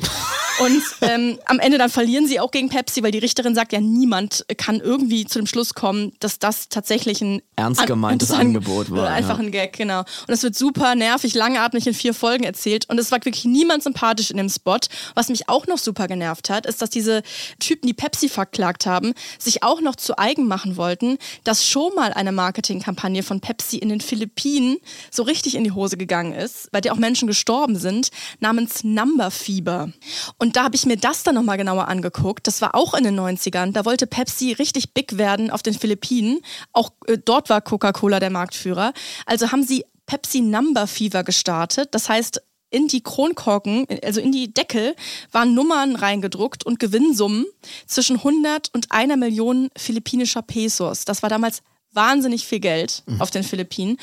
Und 0.61 0.83
ähm, 1.01 1.39
am 1.47 1.59
Ende 1.59 1.79
dann 1.79 1.89
verlieren 1.89 2.27
sie 2.27 2.39
auch 2.39 2.51
gegen 2.51 2.69
Pepsi, 2.69 3.03
weil 3.03 3.13
die 3.13 3.19
Richterin 3.19 3.55
sagt, 3.55 3.73
ja, 3.73 3.81
niemand 3.81 4.45
kann 4.59 4.79
irgendwie 4.81 5.25
zu 5.25 5.39
dem 5.39 5.47
Schluss 5.47 5.73
kommen, 5.73 6.13
dass 6.21 6.39
das 6.39 6.69
tatsächlich 6.69 7.23
ein 7.23 7.41
Ernst 7.57 7.87
gemeintes 7.87 8.31
ein- 8.31 8.41
Angebot 8.41 8.91
war, 8.91 9.07
äh, 9.07 9.13
Einfach 9.13 9.39
ja. 9.39 9.45
ein 9.45 9.53
Gag, 9.53 9.73
genau. 9.79 10.01
Und 10.01 10.35
es 10.35 10.43
wird 10.43 10.55
super 10.55 10.95
nervig, 10.95 11.33
langatmig 11.35 11.87
in 11.87 11.95
vier 11.95 12.13
Folgen 12.13 12.45
erzählt. 12.45 12.91
Und 12.91 12.99
es 12.99 13.11
war 13.11 13.25
wirklich 13.25 13.47
niemand 13.47 13.83
sympathisch 13.83 14.31
in 14.31 14.37
dem 14.37 14.51
Spot. 14.51 14.77
Was 15.15 15.31
mich 15.31 15.49
auch 15.49 15.67
noch 15.67 15.79
super 15.79 16.09
genervt 16.09 16.51
hat, 16.51 16.67
ist, 16.67 16.83
dass 16.83 16.91
diese 16.91 17.23
Typen, 17.59 17.87
die 17.87 17.95
Pepsi 17.95 18.29
verklagt 18.29 18.85
haben, 18.85 19.15
sich 19.39 19.63
auch 19.63 19.81
noch 19.81 19.97
zu 19.97 20.19
eigen 20.19 20.47
machen 20.47 20.77
wollten, 20.81 21.19
dass 21.45 21.65
schon 21.65 21.95
mal 21.95 22.13
eine 22.13 22.33
Marketingkampagne 22.33 23.23
von 23.23 23.41
Pepsi 23.41 23.77
in 23.77 23.89
den 23.89 24.01
Philippinen 24.01 24.79
so 25.13 25.23
richtig 25.23 25.55
in 25.55 25.63
die 25.63 25.71
Hose 25.71 25.97
gegangen 25.97 26.33
ist, 26.33 26.73
bei 26.73 26.81
der 26.81 26.93
auch 26.93 26.99
Menschen 26.99 27.29
gestorben 27.29 27.77
sind, 27.77 28.11
namens 28.41 28.83
Number 28.83 29.31
Fieber. 29.31 29.93
Und 30.39 30.57
da 30.57 30.65
habe 30.65 30.75
ich 30.75 30.87
mir 30.87 30.97
das 30.97 31.23
dann 31.23 31.37
nochmal 31.37 31.59
genauer 31.59 31.87
angeguckt. 31.87 32.49
Das 32.49 32.61
war 32.61 32.75
auch 32.75 32.95
in 32.95 33.05
den 33.05 33.19
90ern. 33.19 33.73
Da 33.73 33.85
wollte 33.85 34.09
Pepsi 34.09 34.53
richtig 34.53 34.93
big 34.93 35.17
werden 35.19 35.53
auf 35.53 35.63
den 35.63 35.75
Philippinen. 35.75 36.41
Auch 36.73 36.91
äh, 37.07 37.17
dort 37.17 37.49
war 37.49 37.61
Coca-Cola 37.61 38.19
der 38.19 38.31
Marktführer. 38.31 38.93
Also 39.27 39.53
haben 39.53 39.63
sie 39.63 39.85
Pepsi 40.07 40.41
Number 40.41 40.89
Fever 40.89 41.23
gestartet. 41.23 41.91
Das 41.93 42.09
heißt, 42.09 42.43
in 42.71 42.89
die 42.89 43.03
Kronkorken, 43.03 43.87
also 44.03 44.21
in 44.21 44.33
die 44.33 44.53
Deckel, 44.53 44.95
waren 45.33 45.55
Nummern 45.55 45.97
reingedruckt 45.97 46.65
und 46.65 46.79
Gewinnsummen 46.79 47.47
zwischen 47.87 48.17
100 48.17 48.73
und 48.73 48.91
einer 48.93 49.17
Million 49.17 49.71
philippinischer 49.77 50.43
Pesos. 50.43 51.05
Das 51.05 51.23
war 51.23 51.29
damals 51.29 51.63
wahnsinnig 51.93 52.47
viel 52.47 52.61
Geld 52.61 53.03
auf 53.19 53.31
den 53.31 53.43
Philippinen. 53.43 53.97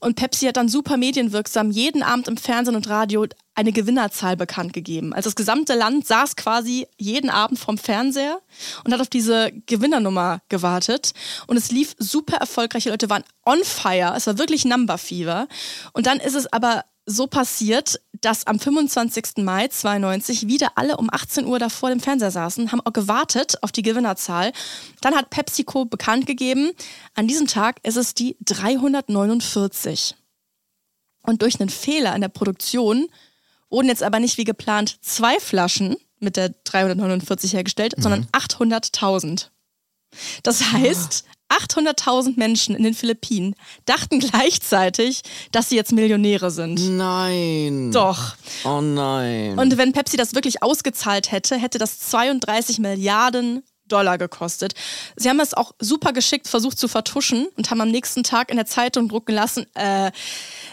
Und 0.00 0.14
Pepsi 0.14 0.46
hat 0.46 0.56
dann 0.56 0.68
super 0.68 0.96
medienwirksam 0.96 1.70
jeden 1.70 2.02
Abend 2.02 2.28
im 2.28 2.36
Fernsehen 2.36 2.76
und 2.76 2.88
Radio 2.88 3.26
eine 3.54 3.72
Gewinnerzahl 3.72 4.36
bekannt 4.36 4.72
gegeben. 4.72 5.12
Also 5.12 5.28
das 5.28 5.34
gesamte 5.34 5.74
Land 5.74 6.06
saß 6.06 6.36
quasi 6.36 6.86
jeden 6.96 7.30
Abend 7.30 7.58
vorm 7.58 7.78
Fernseher 7.78 8.40
und 8.84 8.92
hat 8.92 9.00
auf 9.00 9.08
diese 9.08 9.52
Gewinnernummer 9.66 10.40
gewartet. 10.48 11.12
Und 11.46 11.56
es 11.56 11.70
lief 11.70 11.94
super 11.98 12.36
erfolgreich. 12.36 12.84
Die 12.84 12.90
Leute 12.90 13.10
waren 13.10 13.24
on 13.44 13.62
fire. 13.64 14.14
Es 14.16 14.26
war 14.26 14.38
wirklich 14.38 14.64
Number 14.64 14.96
Fever. 14.96 15.48
Und 15.92 16.06
dann 16.06 16.18
ist 16.20 16.34
es 16.34 16.50
aber 16.52 16.84
so 17.12 17.26
passiert, 17.26 18.00
dass 18.20 18.46
am 18.46 18.58
25. 18.58 19.38
Mai 19.38 19.68
92 19.68 20.46
wieder 20.48 20.72
alle 20.76 20.96
um 20.96 21.08
18 21.10 21.46
Uhr 21.46 21.58
da 21.58 21.68
vor 21.68 21.90
dem 21.90 22.00
Fernseher 22.00 22.30
saßen, 22.30 22.72
haben 22.72 22.80
auch 22.80 22.92
gewartet 22.92 23.62
auf 23.62 23.72
die 23.72 23.82
Gewinnerzahl. 23.82 24.52
Dann 25.00 25.14
hat 25.14 25.30
PepsiCo 25.30 25.84
bekannt 25.84 26.26
gegeben, 26.26 26.72
an 27.14 27.26
diesem 27.28 27.46
Tag 27.46 27.80
ist 27.82 27.96
es 27.96 28.14
die 28.14 28.36
349. 28.44 30.16
Und 31.22 31.42
durch 31.42 31.60
einen 31.60 31.70
Fehler 31.70 32.14
in 32.14 32.20
der 32.20 32.28
Produktion 32.28 33.08
wurden 33.70 33.88
jetzt 33.88 34.02
aber 34.02 34.20
nicht 34.20 34.38
wie 34.38 34.44
geplant 34.44 34.98
zwei 35.02 35.38
Flaschen 35.38 35.96
mit 36.18 36.36
der 36.36 36.50
349 36.64 37.54
hergestellt, 37.54 37.94
sondern 37.96 38.26
800.000. 38.32 39.48
Das 40.42 40.72
heißt, 40.72 41.24
800.000 41.52 42.34
Menschen 42.36 42.74
in 42.74 42.82
den 42.82 42.94
Philippinen 42.94 43.54
dachten 43.84 44.20
gleichzeitig, 44.20 45.22
dass 45.52 45.68
sie 45.68 45.76
jetzt 45.76 45.92
Millionäre 45.92 46.50
sind. 46.50 46.80
Nein. 46.96 47.92
Doch. 47.92 48.34
Oh 48.64 48.80
nein. 48.80 49.58
Und 49.58 49.76
wenn 49.76 49.92
Pepsi 49.92 50.16
das 50.16 50.34
wirklich 50.34 50.62
ausgezahlt 50.62 51.30
hätte, 51.30 51.56
hätte 51.56 51.78
das 51.78 51.98
32 52.00 52.78
Milliarden 52.78 53.62
Dollar 53.88 54.16
gekostet. 54.16 54.74
Sie 55.16 55.28
haben 55.28 55.40
es 55.40 55.54
auch 55.54 55.72
super 55.78 56.12
geschickt 56.12 56.48
versucht 56.48 56.78
zu 56.78 56.88
vertuschen 56.88 57.48
und 57.56 57.70
haben 57.70 57.80
am 57.80 57.90
nächsten 57.90 58.22
Tag 58.22 58.50
in 58.50 58.56
der 58.56 58.66
Zeitung 58.66 59.08
drucken 59.08 59.34
lassen, 59.34 59.66
äh, 59.74 60.10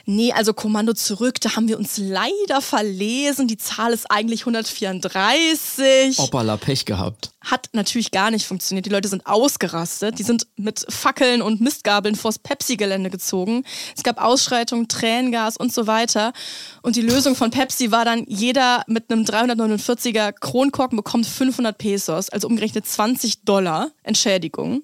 nee, 0.05 0.31
also 0.31 0.53
Kommando 0.53 0.93
zurück, 0.93 1.41
da 1.41 1.55
haben 1.55 1.67
wir 1.67 1.77
uns 1.77 1.98
leider 1.98 2.62
verlesen. 2.62 3.48
Die 3.48 3.57
Zahl 3.57 3.91
ist 3.91 4.09
eigentlich 4.09 4.41
134. 4.41 6.17
Hoppala, 6.17 6.57
Pech 6.57 6.86
gehabt. 6.86 7.31
Hat 7.51 7.70
natürlich 7.74 8.12
gar 8.12 8.32
nicht 8.32 8.46
funktioniert. 8.46 8.86
Die 8.86 8.89
Leute 8.89 9.08
sind 9.08 9.25
ausgerastet. 9.25 10.20
Die 10.20 10.24
sind 10.24 10.48
mit 10.56 10.86
Fackeln 10.89 11.41
und 11.41 11.62
Mistgabeln 11.62 12.15
vors 12.15 12.38
Pepsi-Gelände 12.39 13.10
gezogen. 13.10 13.63
Es 13.96 14.03
gab 14.03 14.22
Ausschreitungen, 14.22 14.88
Tränengas 14.88 15.58
und 15.58 15.74
so 15.74 15.88
weiter. 15.88 16.34
Und 16.82 16.96
die 16.96 17.01
Lösung 17.01 17.36
von 17.36 17.51
Pepsi 17.51 17.91
war 17.91 18.06
dann, 18.06 18.25
jeder 18.27 18.84
mit 18.88 19.12
einem 19.12 19.24
349er 19.24 20.32
Kronkorken 20.34 20.96
bekommt 20.98 21.25
500 21.25 21.77
Pesos, 21.77 22.29
also 22.29 22.48
umgerechnet 22.48 22.86
20 22.88 23.44
Dollar 23.44 23.89
Entschädigung. 24.03 24.84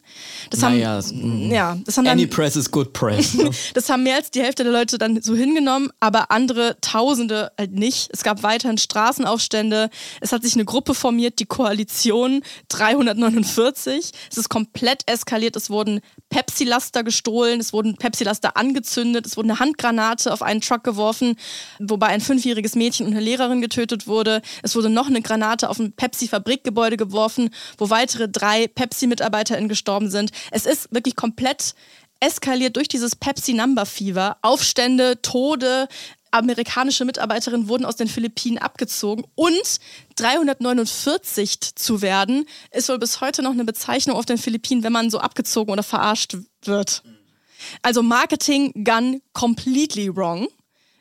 Das 0.50 0.62
Naja, 0.62 0.89
haben, 0.89 1.00
es- 1.00 1.12
mm. 1.13 1.51
ja, 1.51 1.77
das 1.86 1.98
haben 1.98 2.05
dann, 2.05 2.13
Any 2.19 2.27
press 2.27 2.55
is 2.55 2.69
good 2.72 2.93
press. 2.93 3.34
ne? 3.34 3.50
das 3.74 3.89
haben 3.89 4.03
mehr 4.03 4.15
als 4.15 4.31
die 4.31 4.41
Hälfte 4.41 4.63
der 4.63 4.72
Leute 4.72 4.98
dann 4.98 5.22
so 5.22 5.36
hingenommen, 5.36 5.89
aber 6.00 6.31
andere 6.31 6.77
Tausende 6.81 7.51
halt 7.57 7.74
nicht. 7.74 8.10
Es 8.12 8.24
gab 8.24 8.43
weiterhin 8.43 8.77
Straßenaufstände. 8.77 9.89
Es 10.22 10.31
hat 10.31 10.43
sich 10.43 10.53
eine 10.55 10.65
Gruppe 10.65 10.93
formiert, 10.93 11.39
die 11.39 11.45
Koalition 11.45 12.41
349. 12.69 14.12
Es 14.29 14.38
ist 14.38 14.50
komplett 14.50 15.03
eskaliert. 15.09 15.55
Es 15.55 15.69
wurden 15.69 16.01
Pepsi-Laster 16.29 17.03
gestohlen, 17.03 17.59
es 17.59 17.74
wurden 17.74 17.95
Pepsi-Laster 17.95 18.57
angezündet, 18.57 19.25
es 19.25 19.38
wurde 19.38 19.50
eine 19.50 19.59
Handgranate 19.59 20.33
auf 20.33 20.41
einen 20.41 20.62
Truck 20.62 20.83
geworfen, 20.83 21.38
wobei 21.79 22.07
ein 22.07 22.21
fünfjähriges 22.21 22.75
Mädchen 22.75 23.05
und 23.05 23.13
eine 23.13 23.21
Lehrerin 23.21 23.62
getötet 23.62 24.07
wurde. 24.07 24.41
Es 24.63 24.75
wurde 24.75 24.89
noch 24.89 25.07
eine 25.07 25.21
Granate 25.21 25.69
auf 25.69 25.79
ein 25.79 25.93
Pepsi-Fabrikgebäude 25.93 26.97
geworfen, 26.97 27.50
wo 27.77 27.89
weitere 27.89 28.27
drei 28.27 28.67
Pepsi-MitarbeiterInnen 28.67 29.69
gestorben 29.69 30.09
sind. 30.09 30.31
Es 30.51 30.65
ist 30.65 30.93
wirklich 30.93 31.15
komplett 31.15 31.75
eskaliert 32.19 32.75
durch 32.75 32.88
dieses 32.88 33.15
Pepsi 33.15 33.53
Number 33.53 33.85
Fever. 33.85 34.38
Aufstände, 34.41 35.21
Tode, 35.21 35.88
amerikanische 36.32 37.05
Mitarbeiterinnen 37.05 37.67
wurden 37.67 37.86
aus 37.86 37.96
den 37.96 38.08
Philippinen 38.08 38.58
abgezogen 38.58 39.25
und 39.36 39.79
349 40.15 41.75
zu 41.75 42.01
werden, 42.01 42.46
ist 42.72 42.89
wohl 42.89 43.00
bis 43.00 43.22
heute 43.22 43.41
noch 43.41 43.51
eine 43.51 43.65
Bezeichnung 43.65 44.17
auf 44.17 44.25
den 44.25 44.38
Philippinen, 44.38 44.84
wenn 44.84 44.94
man 44.94 45.10
so 45.10 45.20
abgezogen 45.20 45.72
oder 45.72 45.84
verarscht 45.84 46.38
wird. 46.63 47.03
Also 47.82 48.03
Marketing 48.03 48.84
gone 48.84 49.22
completely 49.34 50.15
wrong. 50.15 50.48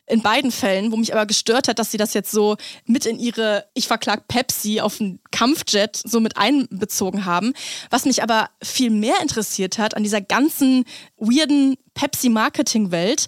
In 0.07 0.21
beiden 0.21 0.51
Fällen, 0.51 0.93
wo 0.93 0.97
mich 0.97 1.15
aber 1.15 1.25
gestört 1.25 1.67
hat, 1.67 1.79
dass 1.79 1.91
sie 1.91 1.97
das 1.97 2.13
jetzt 2.13 2.31
so 2.31 2.57
mit 2.85 3.07
in 3.07 3.19
ihre 3.19 3.67
Ich 3.73 3.87
verklag 3.87 4.29
Pepsi 4.29 4.81
auf 4.81 5.01
einen 5.01 5.19
Kampfjet 5.31 5.97
so 6.05 6.21
mit 6.21 6.37
einbezogen 6.37 7.25
haben. 7.25 7.55
Was 7.89 8.05
mich 8.05 8.23
aber 8.23 8.51
viel 8.63 8.91
mehr 8.91 9.21
interessiert 9.23 9.79
hat 9.79 9.97
an 9.97 10.03
dieser 10.03 10.21
ganzen 10.21 10.85
weirden 11.17 11.77
Pepsi-Marketing-Welt, 11.95 13.27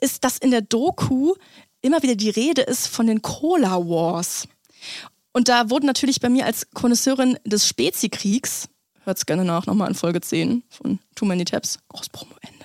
ist, 0.00 0.24
dass 0.24 0.38
in 0.38 0.50
der 0.50 0.62
Doku 0.62 1.34
immer 1.80 2.02
wieder 2.02 2.16
die 2.16 2.30
Rede 2.30 2.62
ist 2.62 2.88
von 2.88 3.06
den 3.06 3.22
Cola 3.22 3.76
Wars. 3.76 4.48
Und 5.32 5.48
da 5.48 5.70
wurden 5.70 5.86
natürlich 5.86 6.20
bei 6.20 6.28
mir 6.28 6.46
als 6.46 6.70
Konnoisseurin 6.72 7.38
des 7.44 7.68
Spezikriegs, 7.68 8.68
hört's 9.04 9.26
gerne 9.26 9.44
nach, 9.44 9.66
nochmal 9.66 9.88
in 9.88 9.94
Folge 9.94 10.20
10 10.20 10.64
von 10.70 10.98
Too 11.14 11.26
Many 11.26 11.44
Tabs, 11.44 11.78
groß 11.88 12.08
Promo 12.08 12.34
Ende, 12.40 12.64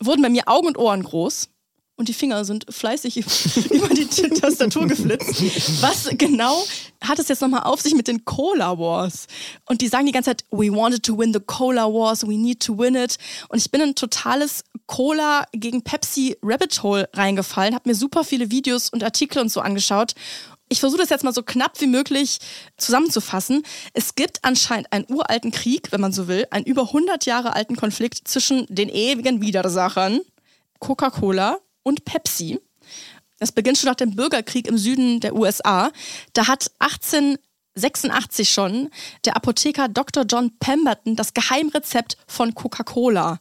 wurden 0.00 0.22
bei 0.22 0.30
mir 0.30 0.48
Augen 0.48 0.66
und 0.66 0.78
Ohren 0.78 1.02
groß 1.02 1.50
und 1.96 2.08
die 2.08 2.12
Finger 2.12 2.44
sind 2.44 2.66
fleißig 2.68 3.16
über 3.70 3.88
die 3.88 4.06
Tastatur 4.06 4.86
geflitzt. 4.86 5.82
Was 5.82 6.08
genau 6.12 6.64
hat 7.02 7.18
es 7.18 7.28
jetzt 7.28 7.40
nochmal 7.40 7.62
auf 7.62 7.80
sich 7.80 7.94
mit 7.94 8.06
den 8.06 8.24
Cola 8.24 8.78
Wars? 8.78 9.26
Und 9.66 9.80
die 9.80 9.88
sagen 9.88 10.06
die 10.06 10.12
ganze 10.12 10.30
Zeit, 10.30 10.44
we 10.50 10.70
wanted 10.70 11.02
to 11.02 11.18
win 11.18 11.32
the 11.32 11.40
Cola 11.40 11.86
Wars, 11.86 12.26
we 12.26 12.36
need 12.36 12.60
to 12.60 12.76
win 12.76 12.94
it. 12.94 13.16
Und 13.48 13.58
ich 13.58 13.70
bin 13.70 13.80
in 13.80 13.88
ein 13.88 13.94
totales 13.94 14.64
Cola 14.86 15.46
gegen 15.52 15.82
Pepsi 15.82 16.36
Rabbit 16.42 16.82
Hole 16.82 17.08
reingefallen, 17.14 17.74
habe 17.74 17.88
mir 17.88 17.94
super 17.94 18.24
viele 18.24 18.50
Videos 18.50 18.90
und 18.90 19.02
Artikel 19.02 19.40
und 19.40 19.50
so 19.50 19.60
angeschaut. 19.60 20.12
Ich 20.68 20.80
versuche 20.80 21.00
das 21.00 21.10
jetzt 21.10 21.24
mal 21.24 21.32
so 21.32 21.44
knapp 21.44 21.80
wie 21.80 21.86
möglich 21.86 22.38
zusammenzufassen. 22.76 23.62
Es 23.94 24.16
gibt 24.16 24.40
anscheinend 24.42 24.92
einen 24.92 25.06
uralten 25.08 25.52
Krieg, 25.52 25.92
wenn 25.92 26.00
man 26.00 26.12
so 26.12 26.26
will, 26.28 26.46
einen 26.50 26.66
über 26.66 26.82
100 26.82 27.24
Jahre 27.24 27.54
alten 27.54 27.76
Konflikt 27.76 28.26
zwischen 28.26 28.66
den 28.68 28.88
ewigen 28.88 29.40
Widersachern 29.40 30.20
Coca-Cola 30.80 31.58
und 31.86 32.04
Pepsi. 32.04 32.60
Das 33.38 33.52
beginnt 33.52 33.78
schon 33.78 33.88
nach 33.88 33.96
dem 33.96 34.16
Bürgerkrieg 34.16 34.66
im 34.66 34.76
Süden 34.76 35.20
der 35.20 35.36
USA. 35.36 35.92
Da 36.32 36.48
hat 36.48 36.72
1886 36.80 38.48
schon 38.48 38.90
der 39.24 39.36
Apotheker 39.36 39.88
Dr. 39.88 40.24
John 40.24 40.58
Pemberton 40.58 41.14
das 41.14 41.32
Geheimrezept 41.32 42.16
von 42.26 42.54
Coca-Cola 42.54 43.38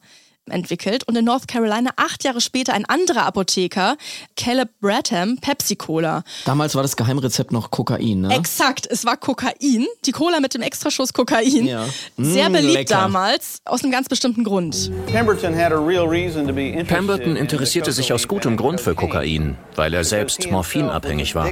entwickelt 0.50 1.04
und 1.08 1.16
in 1.18 1.26
North 1.26 1.48
Carolina 1.48 1.92
acht 1.96 2.24
Jahre 2.24 2.42
später 2.42 2.74
ein 2.74 2.86
anderer 2.86 3.26
Apotheker, 3.26 3.98
Caleb 4.36 4.70
Bradham, 4.80 5.38
Pepsi-Cola. 5.40 6.24
Damals 6.46 6.76
war 6.76 6.82
das 6.84 6.96
Geheimrezept 6.96 7.52
noch 7.52 7.72
Kokain, 7.72 8.22
ne? 8.22 8.36
Exakt, 8.36 8.88
es 8.90 9.06
war 9.06 9.18
Kokain, 9.18 9.86
die 10.06 10.12
Cola 10.12 10.40
mit 10.40 10.54
dem 10.54 10.62
Extraschuss 10.62 11.14
Kokain. 11.14 11.66
Ja. 11.66 11.86
Sehr 12.18 12.50
Mm, 12.50 12.54
beliebt 12.54 12.74
lecker. 12.74 12.96
damals, 12.96 13.62
aus 13.66 13.84
einem 13.84 13.92
ganz 13.92 14.08
bestimmten 14.08 14.44
Grund. 14.44 14.92
Pemberton 15.08 15.56
had 15.56 15.72
a 15.72 15.78
real 15.78 16.08
reason 16.08 16.48
to 16.48 16.54
be 16.54 16.68
interested 16.68 16.88
Pemberton 16.88 17.32
in 17.32 17.38
interessierte 17.38 17.92
sich 17.92 18.12
aus 18.14 18.28
gutem 18.28 18.58
Grund 18.58 18.82
für 18.82 18.96
Kokain, 18.96 19.58
weil 19.76 19.94
er 19.94 20.04
selbst 20.04 20.50
morphinabhängig 20.50 21.36
war. 21.36 21.50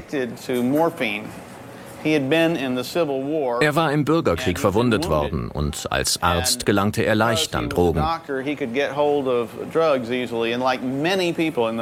Er 2.06 3.76
war 3.76 3.92
im 3.92 4.06
Bürgerkrieg 4.06 4.60
verwundet 4.60 5.10
worden 5.10 5.50
und 5.50 5.92
als 5.92 6.22
Arzt 6.22 6.66
gelangte 6.66 7.04
er 7.04 7.16
leicht 7.16 7.56
an 7.56 7.70
Drogen. 7.70 8.04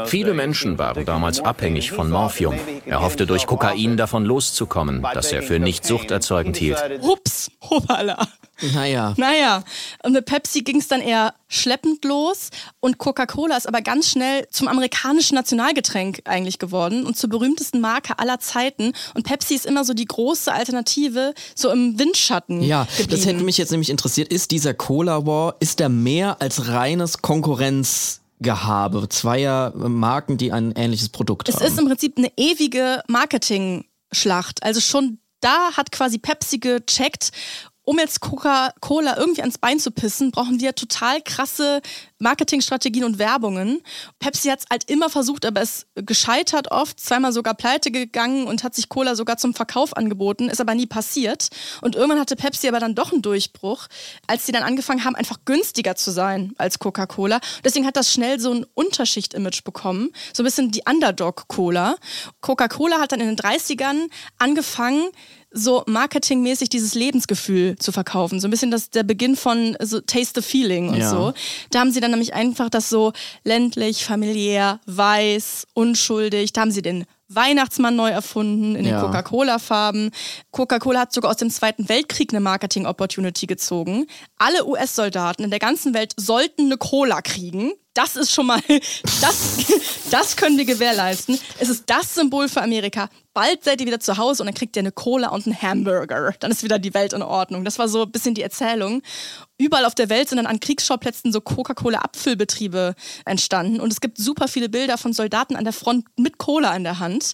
Viele 0.05 0.33
Menschen 0.33 0.77
waren 0.77 1.05
damals 1.05 1.39
abhängig 1.39 1.91
von 1.91 2.09
Morphium. 2.09 2.55
Er 2.85 3.01
hoffte 3.01 3.25
durch 3.25 3.47
Kokain 3.47 3.97
davon 3.97 4.25
loszukommen, 4.25 5.05
das 5.13 5.31
er 5.31 5.41
für 5.41 5.59
nicht 5.59 5.85
suchterzeugend 5.85 6.57
hielt. 6.57 6.81
Hups, 7.01 7.51
hoppala. 7.69 8.27
Naja. 8.74 9.13
Naja, 9.18 9.63
und 10.03 10.13
mit 10.13 10.25
Pepsi 10.25 10.62
ging 10.62 10.80
es 10.80 10.88
dann 10.88 11.01
eher 11.01 11.34
schleppend 11.48 12.06
los 12.06 12.50
und 12.80 12.98
Coca-Cola 12.98 13.58
ist 13.58 13.68
aber 13.68 13.82
ganz 13.82 14.10
schnell 14.10 14.48
zum 14.51 14.68
amerikanischen 14.68 15.36
Nationalgetränk 15.36 16.22
eigentlich 16.25 16.60
geworden 16.60 17.06
und 17.06 17.18
zur 17.18 17.30
berühmtesten 17.30 17.82
Marke 17.82 18.20
aller 18.20 18.39
Zeiten. 18.39 18.94
Und 19.13 19.24
Pepsi 19.24 19.56
ist 19.56 19.65
immer 19.65 19.84
so 19.84 19.94
die 19.94 20.06
große 20.06 20.51
Alternative, 20.53 21.34
so 21.56 21.70
im 21.72 22.00
Windschatten. 22.00 22.62
Ja, 22.63 22.86
das 22.86 22.98
geblieben. 22.98 23.24
hätte 23.24 23.44
mich 23.44 23.58
jetzt 23.58 23.72
nämlich 23.72 23.89
interessiert. 23.89 24.32
Ist 24.32 24.51
dieser 24.51 24.74
Cola 24.74 25.25
War, 25.25 25.56
ist 25.60 25.80
der 25.80 25.89
mehr 25.89 26.41
als 26.41 26.68
reines 26.70 27.22
Konkurrenzgehabe 27.22 29.10
zweier 29.10 29.74
Marken, 29.75 30.38
die 30.38 30.51
ein 30.51 30.72
ähnliches 30.74 31.10
Produkt 31.10 31.50
Es 31.50 31.56
haben? 31.56 31.65
ist 31.65 31.80
im 31.80 31.88
Prinzip 31.88 32.18
eine 32.18 32.32
ewige 32.38 33.01
Marketing-Schlacht. 33.08 34.63
Also 34.63 34.82
schon 34.82 35.18
da 35.41 35.72
hat 35.75 35.91
quasi 35.91 36.20
Pepsi 36.20 36.60
gecheckt, 36.60 37.32
um 37.83 37.97
jetzt 37.97 38.21
Coca-Cola 38.21 39.17
irgendwie 39.17 39.41
ans 39.41 39.57
Bein 39.57 39.79
zu 39.79 39.91
pissen, 39.91 40.31
brauchen 40.31 40.59
ja 40.59 40.71
total 40.71 41.21
krasse 41.21 41.81
Marketingstrategien 42.19 43.03
und 43.03 43.17
Werbungen. 43.17 43.81
Pepsi 44.19 44.50
hat 44.50 44.59
es 44.59 44.65
halt 44.69 44.89
immer 44.89 45.09
versucht, 45.09 45.45
aber 45.45 45.61
es 45.61 45.88
gescheitert 45.95 46.71
oft, 46.71 47.00
zweimal 47.00 47.33
sogar 47.33 47.55
pleite 47.55 47.89
gegangen 47.89 48.45
und 48.45 48.63
hat 48.63 48.75
sich 48.75 48.89
Cola 48.89 49.15
sogar 49.15 49.38
zum 49.38 49.55
Verkauf 49.55 49.97
angeboten, 49.97 50.50
ist 50.50 50.61
aber 50.61 50.75
nie 50.75 50.85
passiert. 50.85 51.50
Und 51.81 51.95
irgendwann 51.95 52.19
hatte 52.19 52.35
Pepsi 52.35 52.67
aber 52.67 52.79
dann 52.79 52.93
doch 52.93 53.11
einen 53.11 53.23
Durchbruch, 53.23 53.88
als 54.27 54.45
sie 54.45 54.51
dann 54.51 54.63
angefangen 54.63 55.03
haben, 55.03 55.15
einfach 55.15 55.39
günstiger 55.45 55.95
zu 55.95 56.11
sein 56.11 56.53
als 56.57 56.77
Coca-Cola. 56.77 57.39
Deswegen 57.63 57.88
hat 57.88 57.97
das 57.97 58.13
schnell 58.13 58.39
so 58.39 58.53
ein 58.53 58.65
Unterschicht-Image 58.75 59.63
bekommen, 59.63 60.11
so 60.33 60.43
ein 60.43 60.45
bisschen 60.45 60.71
die 60.71 60.83
Underdog-Cola. 60.88 61.95
Coca-Cola 62.41 63.00
hat 63.00 63.11
dann 63.11 63.21
in 63.21 63.35
den 63.35 63.38
30ern 63.38 64.07
angefangen, 64.38 65.09
so 65.53 65.84
marketingmäßig 65.86 66.70
dieses 66.70 66.96
Lebensgefühl 66.96 67.75
zu 67.77 67.91
verkaufen. 67.91 68.39
So 68.39 68.48
ein 68.48 68.51
bisschen 68.51 68.72
das, 68.72 68.89
der 68.89 69.03
Beginn 69.03 69.36
von 69.36 69.75
so 69.81 70.00
Taste 70.00 70.41
the 70.41 70.48
Feeling 70.48 70.89
und 70.89 70.98
Ja. 71.00 71.10
so. 71.10 71.34
Da 71.72 71.79
haben 71.81 71.91
sie 71.91 72.00
dann 72.00 72.12
nämlich 72.12 72.34
einfach 72.34 72.70
das 72.70 72.89
so 72.89 73.12
ländlich, 73.43 74.05
familiär, 74.05 74.79
weiß, 74.86 75.67
unschuldig. 75.74 76.53
Da 76.53 76.62
haben 76.62 76.72
sie 76.72 76.81
den 76.81 77.05
Weihnachtsmann 77.27 77.96
neu 77.96 78.10
erfunden 78.10 78.75
in 78.75 78.84
den 78.84 78.93
Ja. 78.93 79.01
Coca-Cola-Farben. 79.01 80.12
Coca-Cola 80.51 81.01
hat 81.01 81.13
sogar 81.13 81.31
aus 81.31 81.38
dem 81.38 81.50
Zweiten 81.50 81.88
Weltkrieg 81.89 82.31
eine 82.34 82.41
Marketing-Opportunity 82.41 83.46
gezogen. 83.48 84.05
Alle 84.38 84.65
US-Soldaten 84.65 85.43
in 85.43 85.50
der 85.50 85.60
ganzen 85.60 85.93
Welt 85.93 86.13
sollten 86.17 86.65
eine 86.65 86.77
Cola 86.77 87.22
kriegen. 87.22 87.72
Das 87.93 88.15
ist 88.15 88.31
schon 88.31 88.48
mal, 88.48 88.62
das, 89.21 89.57
das 90.10 90.36
können 90.36 90.57
wir 90.57 90.65
gewährleisten. 90.65 91.38
Es 91.60 91.69
ist 91.69 91.83
das 91.89 92.15
Symbol 92.15 92.48
für 92.48 92.62
Amerika. 92.62 93.10
Bald 93.33 93.63
seid 93.63 93.79
ihr 93.79 93.88
wieder 93.88 94.00
zu 94.00 94.17
Hause 94.17 94.43
und 94.43 94.48
dann 94.48 94.53
kriegt 94.53 94.75
ihr 94.75 94.81
eine 94.81 94.91
Cola 94.91 95.29
und 95.29 95.45
einen 95.45 95.62
Hamburger. 95.62 96.33
Dann 96.39 96.51
ist 96.51 96.63
wieder 96.63 96.79
die 96.79 96.93
Welt 96.93 97.13
in 97.13 97.21
Ordnung. 97.21 97.63
Das 97.63 97.79
war 97.79 97.88
so 97.88 98.03
ein 98.03 98.12
bisschen 98.12 98.33
die 98.33 98.41
Erzählung. 98.41 99.01
Überall 99.57 99.86
auf 99.86 99.95
der 99.95 100.10
Welt 100.10 100.27
sind 100.27 100.38
dann 100.38 100.48
an 100.48 100.60
Kriegsschauplätzen 100.60 101.31
so 101.31 101.39
Coca-Cola-Abfüllbetriebe 101.39 102.93
entstanden. 103.25 103.79
Und 103.79 103.91
es 103.91 104.01
gibt 104.01 104.17
super 104.17 104.48
viele 104.48 104.67
Bilder 104.67 104.98
von 104.98 105.13
Soldaten 105.13 105.55
an 105.55 105.63
der 105.63 105.74
Front 105.74 106.05
mit 106.17 106.38
Cola 106.39 106.75
in 106.75 106.83
der 106.83 107.00
Hand. 107.00 107.33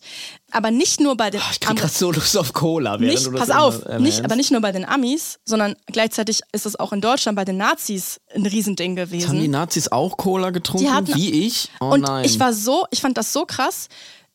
Aber 0.51 0.71
nicht 0.71 1.01
nur 1.01 1.17
bei 1.17 1.29
den 1.29 1.41
Oh, 1.41 1.49
ich 1.51 1.59
krieg 1.59 1.75
grad 1.77 1.91
so 1.93 2.11
Lust 2.11 2.37
auf 2.37 2.53
Cola. 2.53 2.91
während 2.99 3.13
nicht, 3.15 3.25
du 3.25 3.31
das 3.31 3.47
pass 3.49 3.57
auf, 3.57 3.85
nicht, 3.99 4.23
aber 4.23 4.35
nicht 4.37 4.49
nur 4.51 4.61
bei 4.61 4.71
den 4.71 4.85
Amis, 4.85 5.39
sondern 5.43 5.75
gleichzeitig 5.87 6.39
ist 6.53 6.65
es 6.65 6.77
auch 6.79 6.93
in 6.93 7.01
Deutschland 7.01 7.35
bei 7.35 7.43
den 7.43 7.57
Nazis 7.57 8.21
ein 8.33 8.45
Riesending 8.45 8.95
gewesen. 8.95 9.27
Haben 9.27 9.41
die 9.41 9.49
Nazis 9.49 9.91
auch 9.91 10.15
Cola 10.15 10.51
getrunken? 10.51 10.93
Hatten- 10.93 11.13
Wie 11.15 11.45
ich? 11.45 11.69
Oh 11.81 11.87
und 11.89 12.01
nein. 12.01 12.23
ich 12.23 12.39
war 12.39 12.53
so, 12.53 12.85
ich 12.91 13.01
fand 13.01 13.17
das 13.17 13.33
so 13.33 13.45
krass, 13.45 13.89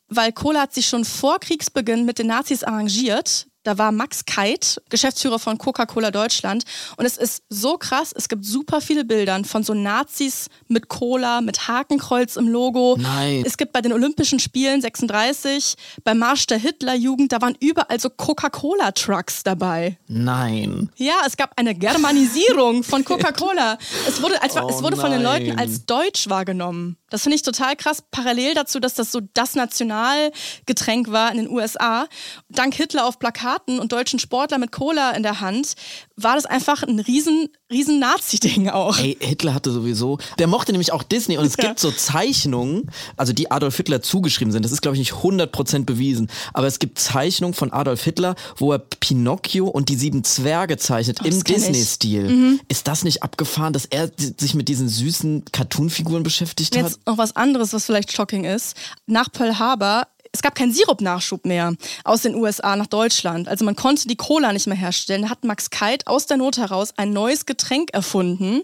weil 0.09 0.33
Cola 0.33 0.61
hat 0.61 0.75
sich 0.75 0.87
schon 0.87 1.07
vor 1.07 1.39
Kriegsbeginn 1.41 2.05
mit 2.05 2.19
den 2.19 2.27
Nazis 2.27 2.63
arrangiert. 2.63 3.47
Da 3.63 3.79
war 3.79 3.93
Max 3.93 4.25
Keit, 4.25 4.81
Geschäftsführer 4.89 5.39
von 5.39 5.57
Coca-Cola 5.57 6.11
Deutschland. 6.11 6.65
Und 6.97 7.05
es 7.05 7.17
ist 7.17 7.45
so 7.49 7.77
krass, 7.79 8.13
es 8.15 8.29
gibt 8.29 8.45
super 8.45 8.81
viele 8.81 9.05
Bilder 9.05 9.43
von 9.45 9.63
so 9.63 9.73
Nazis 9.75 10.49
mit 10.69 10.89
Cola, 10.89 11.41
mit 11.41 11.69
Hakenkreuz 11.69 12.37
im 12.37 12.49
Logo. 12.49 12.97
Nein. 12.99 13.43
Es 13.47 13.57
gibt 13.57 13.73
bei 13.73 13.81
den 13.81 13.93
Olympischen 13.93 14.39
Spielen 14.41 14.81
36, 14.81 15.77
beim 16.05 16.19
Marsch 16.19 16.47
der 16.47 16.59
Hitlerjugend, 16.59 17.33
da 17.33 17.41
waren 17.41 17.57
überall 17.61 18.01
so 18.01 18.11
Coca-Cola-Trucks 18.11 19.43
dabei. 19.45 19.99
Nein. 20.09 20.91
Ja, 20.97 21.15
es 21.27 21.37
gab 21.37 21.53
eine 21.57 21.75
Germanisierung 21.75 22.83
von 22.83 23.05
Coca-Cola. 23.07 23.79
Es 24.09 24.21
wurde, 24.23 24.43
als, 24.43 24.57
Oh 24.57 24.69
es 24.69 24.83
wurde 24.83 24.97
von 24.97 25.11
den 25.11 25.23
Leuten 25.23 25.59
als 25.59 25.87
deutsch 25.87 26.29
wahrgenommen. 26.29 26.97
Das 27.13 27.25
finde 27.25 27.37
ich 27.37 27.43
total 27.43 27.77
krass. 27.77 28.03
Parallel 28.11 28.55
dazu, 28.55 28.81
dass 28.81 28.95
das 28.95 29.13
so 29.13 29.21
das 29.35 29.55
Nationalgetränk 29.55 31.11
war 31.11 31.31
in 31.31 31.37
den 31.37 31.51
USA. 31.51 32.09
Dank 32.49 32.75
Hitler 32.75 33.05
auf 33.05 33.19
Plakaten 33.19 33.81
und 33.81 33.93
deutschen 33.93 34.19
Sportler 34.19 34.57
mit 34.57 34.73
Cola 34.73 35.11
in 35.11 35.23
der 35.23 35.41
Hand, 35.41 35.75
war 36.17 36.37
das 36.37 36.47
einfach 36.47 36.83
ein 36.83 37.01
riesen, 37.01 37.51
riesen 37.73 37.99
Nazi-Ding 37.99 38.69
auch. 38.69 38.99
Ey, 38.99 39.17
Hitler 39.21 39.55
hatte 39.55 39.73
sowieso, 39.73 40.19
der 40.39 40.47
mochte 40.47 40.73
nämlich 40.73 40.93
auch 40.93 41.03
Disney 41.03 41.39
und 41.39 41.45
es 41.47 41.57
gibt 41.57 41.81
so 41.81 41.91
Zeichnungen, 41.91 42.91
also 43.17 43.33
die 43.33 43.51
Adolf 43.51 43.77
Hitler 43.77 44.03
zugeschrieben 44.03 44.53
sind. 44.53 44.65
Das 44.65 44.73
ist, 44.73 44.83
glaube 44.83 44.97
ich, 44.97 45.01
nicht 45.01 45.13
100% 45.15 45.85
bewiesen. 45.85 46.29
Aber 46.53 46.67
es 46.67 46.79
gibt 46.79 46.99
Zeichnungen 46.99 47.55
von 47.55 47.73
Adolf 47.73 48.03
Hitler, 48.05 48.35
wo 48.57 48.73
er 48.73 48.79
Pinocchio 48.79 49.67
und 49.67 49.89
die 49.89 49.97
sieben 49.97 50.23
Zwerge 50.25 50.77
zeichnet 50.77 51.19
Oh, 51.23 51.25
im 51.27 51.31
ich. 51.33 51.39
Mhm. 51.39 51.45
Disney-Stil. 51.45 52.59
Ist 52.69 52.87
das 52.87 53.05
nicht 53.05 53.23
abgefahren, 53.23 53.73
dass 53.73 53.87
er 53.87 54.11
si- 54.17 54.35
sich 54.39 54.55
mit 54.55 54.69
diesen 54.69 54.89
süßen 54.89 55.45
Cartoon-Figuren 55.53 56.23
beschäftigt 56.23 56.77
hat? 56.77 56.83
Jetzt 56.85 57.07
noch 57.07 57.19
was 57.19 57.35
anderes, 57.37 57.73
was 57.73 57.87
vielleicht 57.87 58.13
shocking 58.13 58.45
ist. 58.45 58.77
Nach 59.07 59.31
Pearl 59.33 59.59
Harbor, 59.59 60.07
es 60.33 60.41
gab 60.43 60.55
keinen 60.55 60.73
Sirupnachschub 60.73 61.45
mehr 61.45 61.75
aus 62.05 62.23
den 62.23 62.35
USA 62.35 62.75
nach 62.77 62.87
Deutschland. 62.87 63.49
Also 63.49 63.65
man 63.65 63.77
konnte 63.77 64.09
die 64.09 64.17
Cola 64.17 64.53
nicht 64.53 64.67
mehr 64.67 64.77
herstellen. 64.77 65.23
Da 65.23 65.29
hat 65.31 65.45
Max 65.45 65.69
Keit 65.71 66.07
aus 66.07 66.27
der 66.27 66.39
Not 66.39 66.57
heraus 66.57 66.95
ein 66.97 67.13
neues 67.13 67.45
Getränk 67.47 67.91
erfunden. 67.93 68.63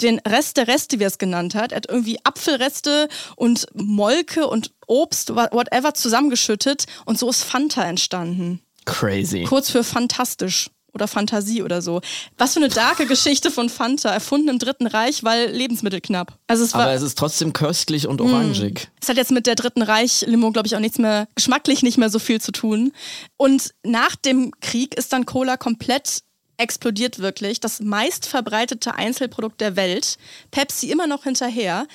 Den 0.00 0.20
Rest 0.20 0.56
der 0.56 0.68
Reste, 0.68 0.98
wie 0.98 1.04
er 1.04 1.08
es 1.08 1.18
genannt 1.18 1.54
hat. 1.54 1.72
Er 1.72 1.76
hat 1.76 1.88
irgendwie 1.88 2.18
Apfelreste 2.24 3.08
und 3.36 3.66
Molke 3.74 4.46
und 4.46 4.72
Obst, 4.86 5.34
wha- 5.34 5.50
whatever, 5.52 5.94
zusammengeschüttet. 5.94 6.86
Und 7.04 7.18
so 7.18 7.28
ist 7.28 7.42
Fanta 7.42 7.82
entstanden. 7.84 8.60
Crazy. 8.86 9.44
Kurz 9.44 9.70
für 9.70 9.84
fantastisch. 9.84 10.70
Oder 10.92 11.08
Fantasie 11.08 11.62
oder 11.62 11.82
so. 11.82 12.00
Was 12.38 12.54
für 12.54 12.60
eine 12.60 12.68
darke 12.68 13.06
Geschichte 13.06 13.50
von 13.50 13.68
Fanta, 13.68 14.10
erfunden 14.10 14.48
im 14.48 14.58
Dritten 14.58 14.86
Reich, 14.86 15.22
weil 15.24 15.50
Lebensmittel 15.50 16.00
knapp. 16.00 16.38
Also 16.46 16.64
es 16.64 16.74
war, 16.74 16.82
Aber 16.82 16.92
es 16.92 17.02
ist 17.02 17.16
trotzdem 17.16 17.52
köstlich 17.52 18.06
und 18.06 18.20
orangig. 18.20 18.88
es 19.00 19.08
hat 19.08 19.16
jetzt 19.16 19.30
mit 19.30 19.46
der 19.46 19.54
Dritten 19.54 19.82
Reich-Limo, 19.82 20.50
glaube 20.50 20.66
ich, 20.66 20.76
auch 20.76 20.80
nichts 20.80 20.98
mehr, 20.98 21.28
geschmacklich 21.34 21.82
nicht 21.82 21.98
mehr 21.98 22.10
so 22.10 22.18
viel 22.18 22.40
zu 22.40 22.52
tun. 22.52 22.92
Und 23.36 23.72
nach 23.84 24.16
dem 24.16 24.50
Krieg 24.60 24.94
ist 24.96 25.12
dann 25.12 25.26
Cola 25.26 25.56
komplett 25.56 26.22
explodiert 26.56 27.18
wirklich. 27.18 27.60
Das 27.60 27.80
meistverbreitete 27.80 28.94
Einzelprodukt 28.94 29.60
der 29.60 29.76
Welt. 29.76 30.18
Pepsi 30.50 30.90
immer 30.90 31.06
noch 31.06 31.24
hinterher. 31.24 31.86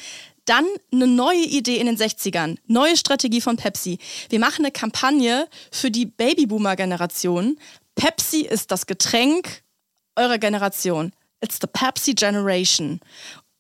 Dann 0.46 0.66
eine 0.92 1.08
neue 1.08 1.44
Idee 1.44 1.78
in 1.78 1.88
den 1.88 1.98
60ern. 1.98 2.58
Neue 2.68 2.98
Strategie 2.98 3.42
von 3.42 3.58
Pepsi. 3.58 3.98
Wir 4.30 4.40
machen 4.40 4.64
eine 4.64 4.72
Kampagne 4.72 5.48
für 5.72 5.90
die 5.90 6.06
Babyboomer-Generation. 6.06 7.58
Pepsi 7.96 8.42
ist 8.42 8.72
das 8.72 8.86
Getränk 8.86 9.64
eurer 10.16 10.38
Generation. 10.38 11.12
It's 11.42 11.58
the 11.62 11.68
Pepsi 11.68 12.14
Generation. 12.14 13.00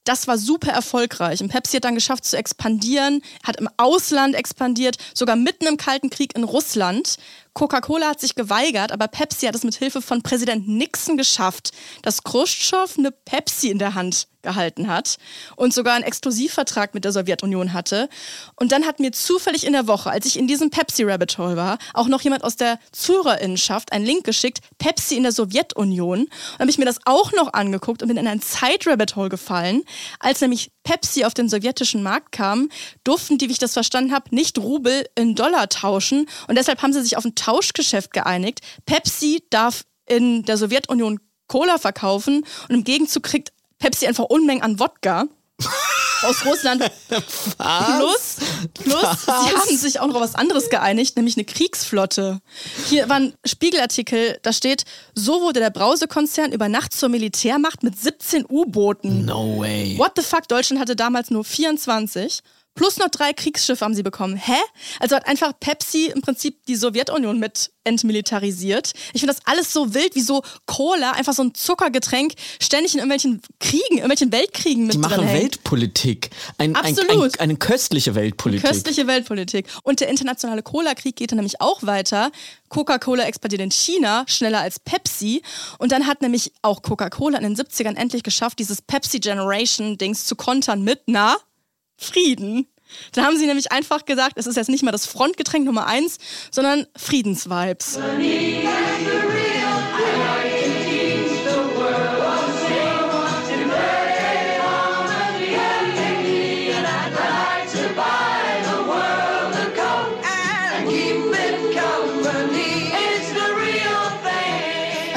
Das 0.03 0.27
war 0.27 0.37
super 0.37 0.71
erfolgreich. 0.71 1.41
Und 1.41 1.49
Pepsi 1.49 1.77
hat 1.77 1.85
dann 1.85 1.95
geschafft 1.95 2.25
zu 2.25 2.37
expandieren, 2.37 3.23
hat 3.43 3.57
im 3.57 3.69
Ausland 3.77 4.35
expandiert, 4.35 4.97
sogar 5.13 5.35
mitten 5.35 5.65
im 5.65 5.77
Kalten 5.77 6.09
Krieg 6.09 6.35
in 6.35 6.43
Russland. 6.43 7.17
Coca-Cola 7.55 8.09
hat 8.09 8.19
sich 8.19 8.35
geweigert, 8.35 8.91
aber 8.91 9.07
Pepsi 9.07 9.45
hat 9.45 9.55
es 9.55 9.63
mit 9.63 9.75
Hilfe 9.75 10.01
von 10.01 10.21
Präsident 10.21 10.67
Nixon 10.67 11.15
geschafft, 11.15 11.71
dass 12.01 12.21
Khrushchev 12.21 12.95
eine 12.97 13.11
Pepsi 13.11 13.69
in 13.69 13.79
der 13.79 13.95
Hand 13.95 14.27
gehalten 14.45 14.87
hat 14.87 15.17
und 15.57 15.73
sogar 15.73 15.95
einen 15.95 16.05
Exklusivvertrag 16.05 16.93
mit 16.93 17.03
der 17.03 17.11
Sowjetunion 17.11 17.73
hatte. 17.73 18.07
Und 18.55 18.71
dann 18.71 18.85
hat 18.85 19.01
mir 19.01 19.11
zufällig 19.11 19.65
in 19.65 19.73
der 19.73 19.87
Woche, 19.87 20.09
als 20.09 20.25
ich 20.25 20.37
in 20.37 20.47
diesem 20.47 20.69
Pepsi-Rabbit 20.69 21.37
Hole 21.37 21.57
war, 21.57 21.77
auch 21.93 22.07
noch 22.07 22.21
jemand 22.21 22.45
aus 22.45 22.55
der 22.55 22.79
Zuhörerinnenschaft 22.93 23.91
einen 23.91 24.05
Link 24.05 24.23
geschickt, 24.23 24.59
Pepsi 24.77 25.17
in 25.17 25.23
der 25.23 25.33
Sowjetunion. 25.33 26.19
Und 26.19 26.59
habe 26.59 26.69
ich 26.69 26.77
mir 26.77 26.85
das 26.85 26.99
auch 27.05 27.33
noch 27.33 27.53
angeguckt 27.53 28.01
und 28.01 28.07
bin 28.07 28.17
in 28.17 28.27
ein 28.27 28.41
Zeit-Rabbit 28.41 29.15
Hole 29.17 29.29
gefallen. 29.29 29.83
Als 30.19 30.39
nämlich 30.39 30.71
Pepsi 30.83 31.25
auf 31.25 31.33
den 31.33 31.49
sowjetischen 31.49 32.03
Markt 32.03 32.31
kam, 32.31 32.69
durften 33.03 33.37
die, 33.37 33.47
wie 33.47 33.53
ich 33.53 33.59
das 33.59 33.73
verstanden 33.73 34.13
habe, 34.13 34.33
nicht 34.33 34.59
Rubel 34.59 35.05
in 35.15 35.35
Dollar 35.35 35.67
tauschen. 35.67 36.27
Und 36.47 36.55
deshalb 36.55 36.81
haben 36.83 36.93
sie 36.93 37.01
sich 37.01 37.17
auf 37.17 37.25
ein 37.25 37.35
Tauschgeschäft 37.45 38.11
geeinigt. 38.11 38.61
Pepsi 38.85 39.43
darf 39.49 39.83
in 40.07 40.43
der 40.43 40.57
Sowjetunion 40.57 41.19
Cola 41.47 41.77
verkaufen 41.77 42.43
und 42.67 42.75
im 42.75 42.83
Gegenzug 42.83 43.23
kriegt 43.23 43.53
Pepsi 43.77 44.07
einfach 44.07 44.23
Unmengen 44.25 44.63
an 44.63 44.79
Wodka 44.79 45.25
aus 46.23 46.43
Russland. 46.45 46.81
Plus, 47.07 48.37
plus 48.73 49.21
sie 49.25 49.31
haben 49.31 49.77
sich 49.77 49.99
auch 49.99 50.07
noch 50.07 50.19
was 50.19 50.33
anderes 50.33 50.69
geeinigt, 50.69 51.17
nämlich 51.17 51.37
eine 51.37 51.45
Kriegsflotte. 51.45 52.39
Hier 52.87 53.09
war 53.09 53.17
ein 53.17 53.35
Spiegelartikel, 53.45 54.39
da 54.41 54.51
steht, 54.51 54.85
so 55.13 55.41
wurde 55.41 55.59
der 55.59 55.69
Brausekonzern 55.69 56.51
über 56.51 56.67
Nacht 56.67 56.93
zur 56.93 57.09
Militärmacht 57.09 57.83
mit 57.83 57.99
17 57.99 58.45
U-Booten. 58.49 59.25
No 59.25 59.59
way. 59.59 59.95
What 59.99 60.13
the 60.15 60.23
fuck? 60.23 60.47
Deutschland 60.47 60.81
hatte 60.81 60.95
damals 60.95 61.29
nur 61.29 61.43
24. 61.43 62.41
Plus 62.75 62.97
noch 62.97 63.07
drei 63.07 63.31
Kriegsschiffe 63.31 63.83
haben 63.83 63.95
sie 63.95 64.03
bekommen. 64.03 64.35
Hä? 64.35 64.57
Also 64.99 65.15
hat 65.15 65.27
einfach 65.27 65.53
Pepsi 65.59 66.11
im 66.13 66.21
Prinzip 66.21 66.65
die 66.65 66.75
Sowjetunion 66.75 67.39
mit 67.39 67.71
entmilitarisiert. 67.85 68.91
Ich 69.13 69.21
finde 69.21 69.33
das 69.33 69.45
alles 69.45 69.71
so 69.71 69.93
wild, 69.93 70.15
wie 70.15 70.21
so 70.21 70.43
Cola, 70.65 71.11
einfach 71.11 71.33
so 71.33 71.43
ein 71.43 71.53
Zuckergetränk, 71.53 72.33
ständig 72.61 72.93
in 72.93 72.99
irgendwelchen 72.99 73.41
Kriegen, 73.59 73.97
irgendwelchen 73.97 74.31
Weltkriegen 74.31 74.87
mit 74.87 74.95
Die 74.95 74.97
machen 74.97 75.23
hängt. 75.23 75.41
Weltpolitik. 75.41 76.31
Ein, 76.57 76.75
ein, 76.75 76.83
ein, 76.83 76.97
Absolut. 76.97 77.39
eine 77.39 77.55
köstliche 77.55 78.13
Weltpolitik. 78.15 78.67
Köstliche 78.67 79.07
Weltpolitik. 79.07 79.67
Und 79.83 80.01
der 80.01 80.09
internationale 80.09 80.63
Cola-Krieg 80.63 81.15
geht 81.15 81.31
dann 81.31 81.37
nämlich 81.37 81.61
auch 81.61 81.83
weiter. 81.83 82.31
Coca-Cola 82.69 83.23
expandiert 83.23 83.61
in 83.61 83.71
China 83.71 84.25
schneller 84.27 84.59
als 84.59 84.79
Pepsi. 84.79 85.43
Und 85.77 85.91
dann 85.91 86.07
hat 86.07 86.21
nämlich 86.21 86.51
auch 86.61 86.81
Coca-Cola 86.81 87.37
in 87.37 87.43
den 87.43 87.55
70ern 87.55 87.95
endlich 87.95 88.23
geschafft, 88.23 88.59
dieses 88.59 88.81
Pepsi-Generation-Dings 88.81 90.25
zu 90.25 90.35
kontern 90.35 90.83
mit, 90.83 91.03
na, 91.05 91.37
Frieden. 91.97 92.67
Dann 93.13 93.25
haben 93.25 93.37
sie 93.37 93.45
nämlich 93.45 93.71
einfach 93.71 94.05
gesagt, 94.05 94.33
es 94.37 94.47
ist 94.47 94.55
jetzt 94.55 94.69
nicht 94.69 94.83
mal 94.83 94.91
das 94.91 95.05
Frontgetränk 95.05 95.65
Nummer 95.65 95.87
eins, 95.87 96.17
sondern 96.51 96.85
Friedensvibes. 96.95 97.97
Also 97.97 98.17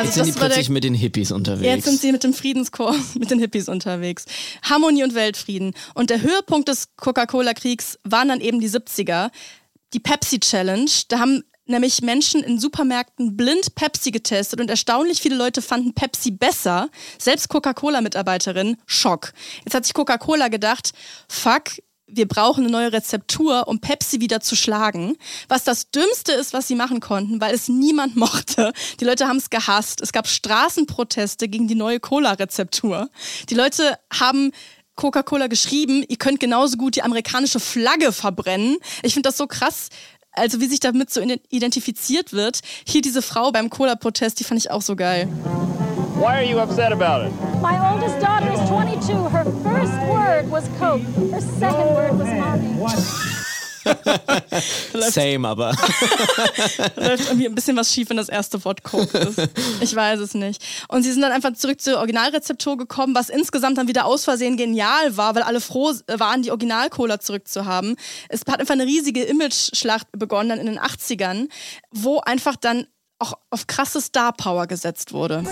Jetzt 0.08 0.14
sind 0.14 0.26
die 0.26 0.40
war 0.40 0.48
der 0.48 0.54
plötzlich 0.54 0.70
mit 0.70 0.84
den 0.84 0.94
Hippies 0.94 1.32
unterwegs. 1.32 1.66
Jetzt 1.66 1.84
sind 1.84 2.00
sie 2.00 2.12
mit 2.12 2.24
dem 2.24 2.32
Friedenschor, 2.32 2.94
mit 3.18 3.30
den 3.30 3.38
Hippies 3.38 3.68
unterwegs. 3.68 4.24
Harmonie 4.62 5.04
und 5.04 5.14
Weltfrieden. 5.14 5.74
Und 5.94 6.08
der 6.10 6.22
Höhepunkt 6.22 6.68
des 6.68 6.88
Coca-Cola-Kriegs 6.96 7.98
waren 8.04 8.28
dann 8.28 8.40
eben 8.40 8.60
die 8.60 8.70
70er. 8.70 9.30
Die 9.92 10.00
Pepsi 10.00 10.40
Challenge. 10.40 10.90
Da 11.08 11.18
haben 11.18 11.44
nämlich 11.66 12.00
Menschen 12.00 12.42
in 12.42 12.58
Supermärkten 12.58 13.36
blind 13.36 13.74
Pepsi 13.74 14.10
getestet 14.10 14.60
und 14.60 14.70
erstaunlich 14.70 15.20
viele 15.20 15.36
Leute 15.36 15.60
fanden 15.60 15.92
Pepsi 15.92 16.30
besser. 16.30 16.88
Selbst 17.18 17.50
Coca-Cola-Mitarbeiterinnen, 17.50 18.78
Schock. 18.86 19.32
Jetzt 19.64 19.74
hat 19.74 19.84
sich 19.84 19.92
Coca-Cola 19.92 20.48
gedacht, 20.48 20.92
fuck, 21.28 21.64
wir 22.10 22.26
brauchen 22.26 22.64
eine 22.64 22.72
neue 22.72 22.92
Rezeptur, 22.92 23.68
um 23.68 23.80
Pepsi 23.80 24.20
wieder 24.20 24.40
zu 24.40 24.56
schlagen. 24.56 25.16
Was 25.48 25.64
das 25.64 25.90
Dümmste 25.90 26.32
ist, 26.32 26.52
was 26.52 26.66
sie 26.68 26.74
machen 26.74 27.00
konnten, 27.00 27.40
weil 27.40 27.54
es 27.54 27.68
niemand 27.68 28.16
mochte. 28.16 28.72
Die 29.00 29.04
Leute 29.04 29.28
haben 29.28 29.36
es 29.36 29.50
gehasst. 29.50 30.00
Es 30.00 30.12
gab 30.12 30.26
Straßenproteste 30.26 31.48
gegen 31.48 31.68
die 31.68 31.74
neue 31.74 32.00
Cola-Rezeptur. 32.00 33.08
Die 33.50 33.54
Leute 33.54 33.98
haben 34.12 34.52
Coca-Cola 34.96 35.46
geschrieben, 35.46 36.04
ihr 36.08 36.16
könnt 36.16 36.40
genauso 36.40 36.76
gut 36.76 36.96
die 36.96 37.02
amerikanische 37.02 37.60
Flagge 37.60 38.10
verbrennen. 38.12 38.78
Ich 39.02 39.14
finde 39.14 39.28
das 39.28 39.36
so 39.36 39.46
krass. 39.46 39.88
Also 40.32 40.60
wie 40.60 40.66
sich 40.66 40.80
damit 40.80 41.10
so 41.10 41.20
ident- 41.20 41.42
identifiziert 41.50 42.32
wird. 42.32 42.60
Hier 42.86 43.00
diese 43.00 43.22
Frau 43.22 43.50
beim 43.52 43.70
Cola-Protest, 43.70 44.40
die 44.40 44.44
fand 44.44 44.60
ich 44.60 44.70
auch 44.70 44.82
so 44.82 44.96
geil. 44.96 45.28
Why 46.18 46.34
are 46.38 46.42
you 46.42 46.58
upset 46.58 46.90
about 46.90 47.24
it? 47.24 47.32
My 47.62 47.78
oldest 47.92 48.18
daughter 48.18 48.50
is 48.50 48.68
22. 48.68 49.30
Her 49.30 49.44
first 49.44 49.92
word 50.10 50.50
was 50.50 50.68
Coke. 50.76 51.00
Her 51.30 51.40
second 51.40 51.94
word 51.94 52.18
was 52.18 52.28
mommy. 52.28 52.74
Same, 55.10 55.46
aber. 55.46 55.70
läuft 56.96 57.26
irgendwie 57.28 57.46
ein 57.46 57.54
bisschen 57.54 57.76
was 57.76 57.92
schief, 57.94 58.10
wenn 58.10 58.16
das 58.16 58.28
erste 58.28 58.64
Wort 58.64 58.82
Coke 58.82 59.16
ist. 59.16 59.48
Ich 59.80 59.94
weiß 59.94 60.18
es 60.18 60.34
nicht. 60.34 60.60
Und 60.88 61.04
sie 61.04 61.12
sind 61.12 61.22
dann 61.22 61.30
einfach 61.30 61.52
zurück 61.52 61.80
zur 61.80 61.98
Originalrezeptur 61.98 62.76
gekommen, 62.76 63.14
was 63.14 63.28
insgesamt 63.28 63.78
dann 63.78 63.86
wieder 63.86 64.04
aus 64.04 64.24
Versehen 64.24 64.56
genial 64.56 65.16
war, 65.16 65.36
weil 65.36 65.42
alle 65.44 65.60
froh 65.60 65.92
waren, 66.08 66.42
die 66.42 66.50
Original-Cola 66.50 67.20
zurückzuhaben. 67.20 67.94
Es 68.28 68.40
hat 68.48 68.58
einfach 68.58 68.74
eine 68.74 68.86
riesige 68.86 69.22
Image-Schlacht 69.22 70.08
begonnen 70.12 70.48
dann 70.48 70.58
in 70.58 70.66
den 70.66 70.80
80ern, 70.80 71.48
wo 71.92 72.18
einfach 72.18 72.56
dann 72.56 72.88
auch 73.18 73.34
auf 73.50 73.66
krasse 73.66 74.00
Star-Power 74.00 74.66
gesetzt 74.66 75.12
wurde. 75.12 75.42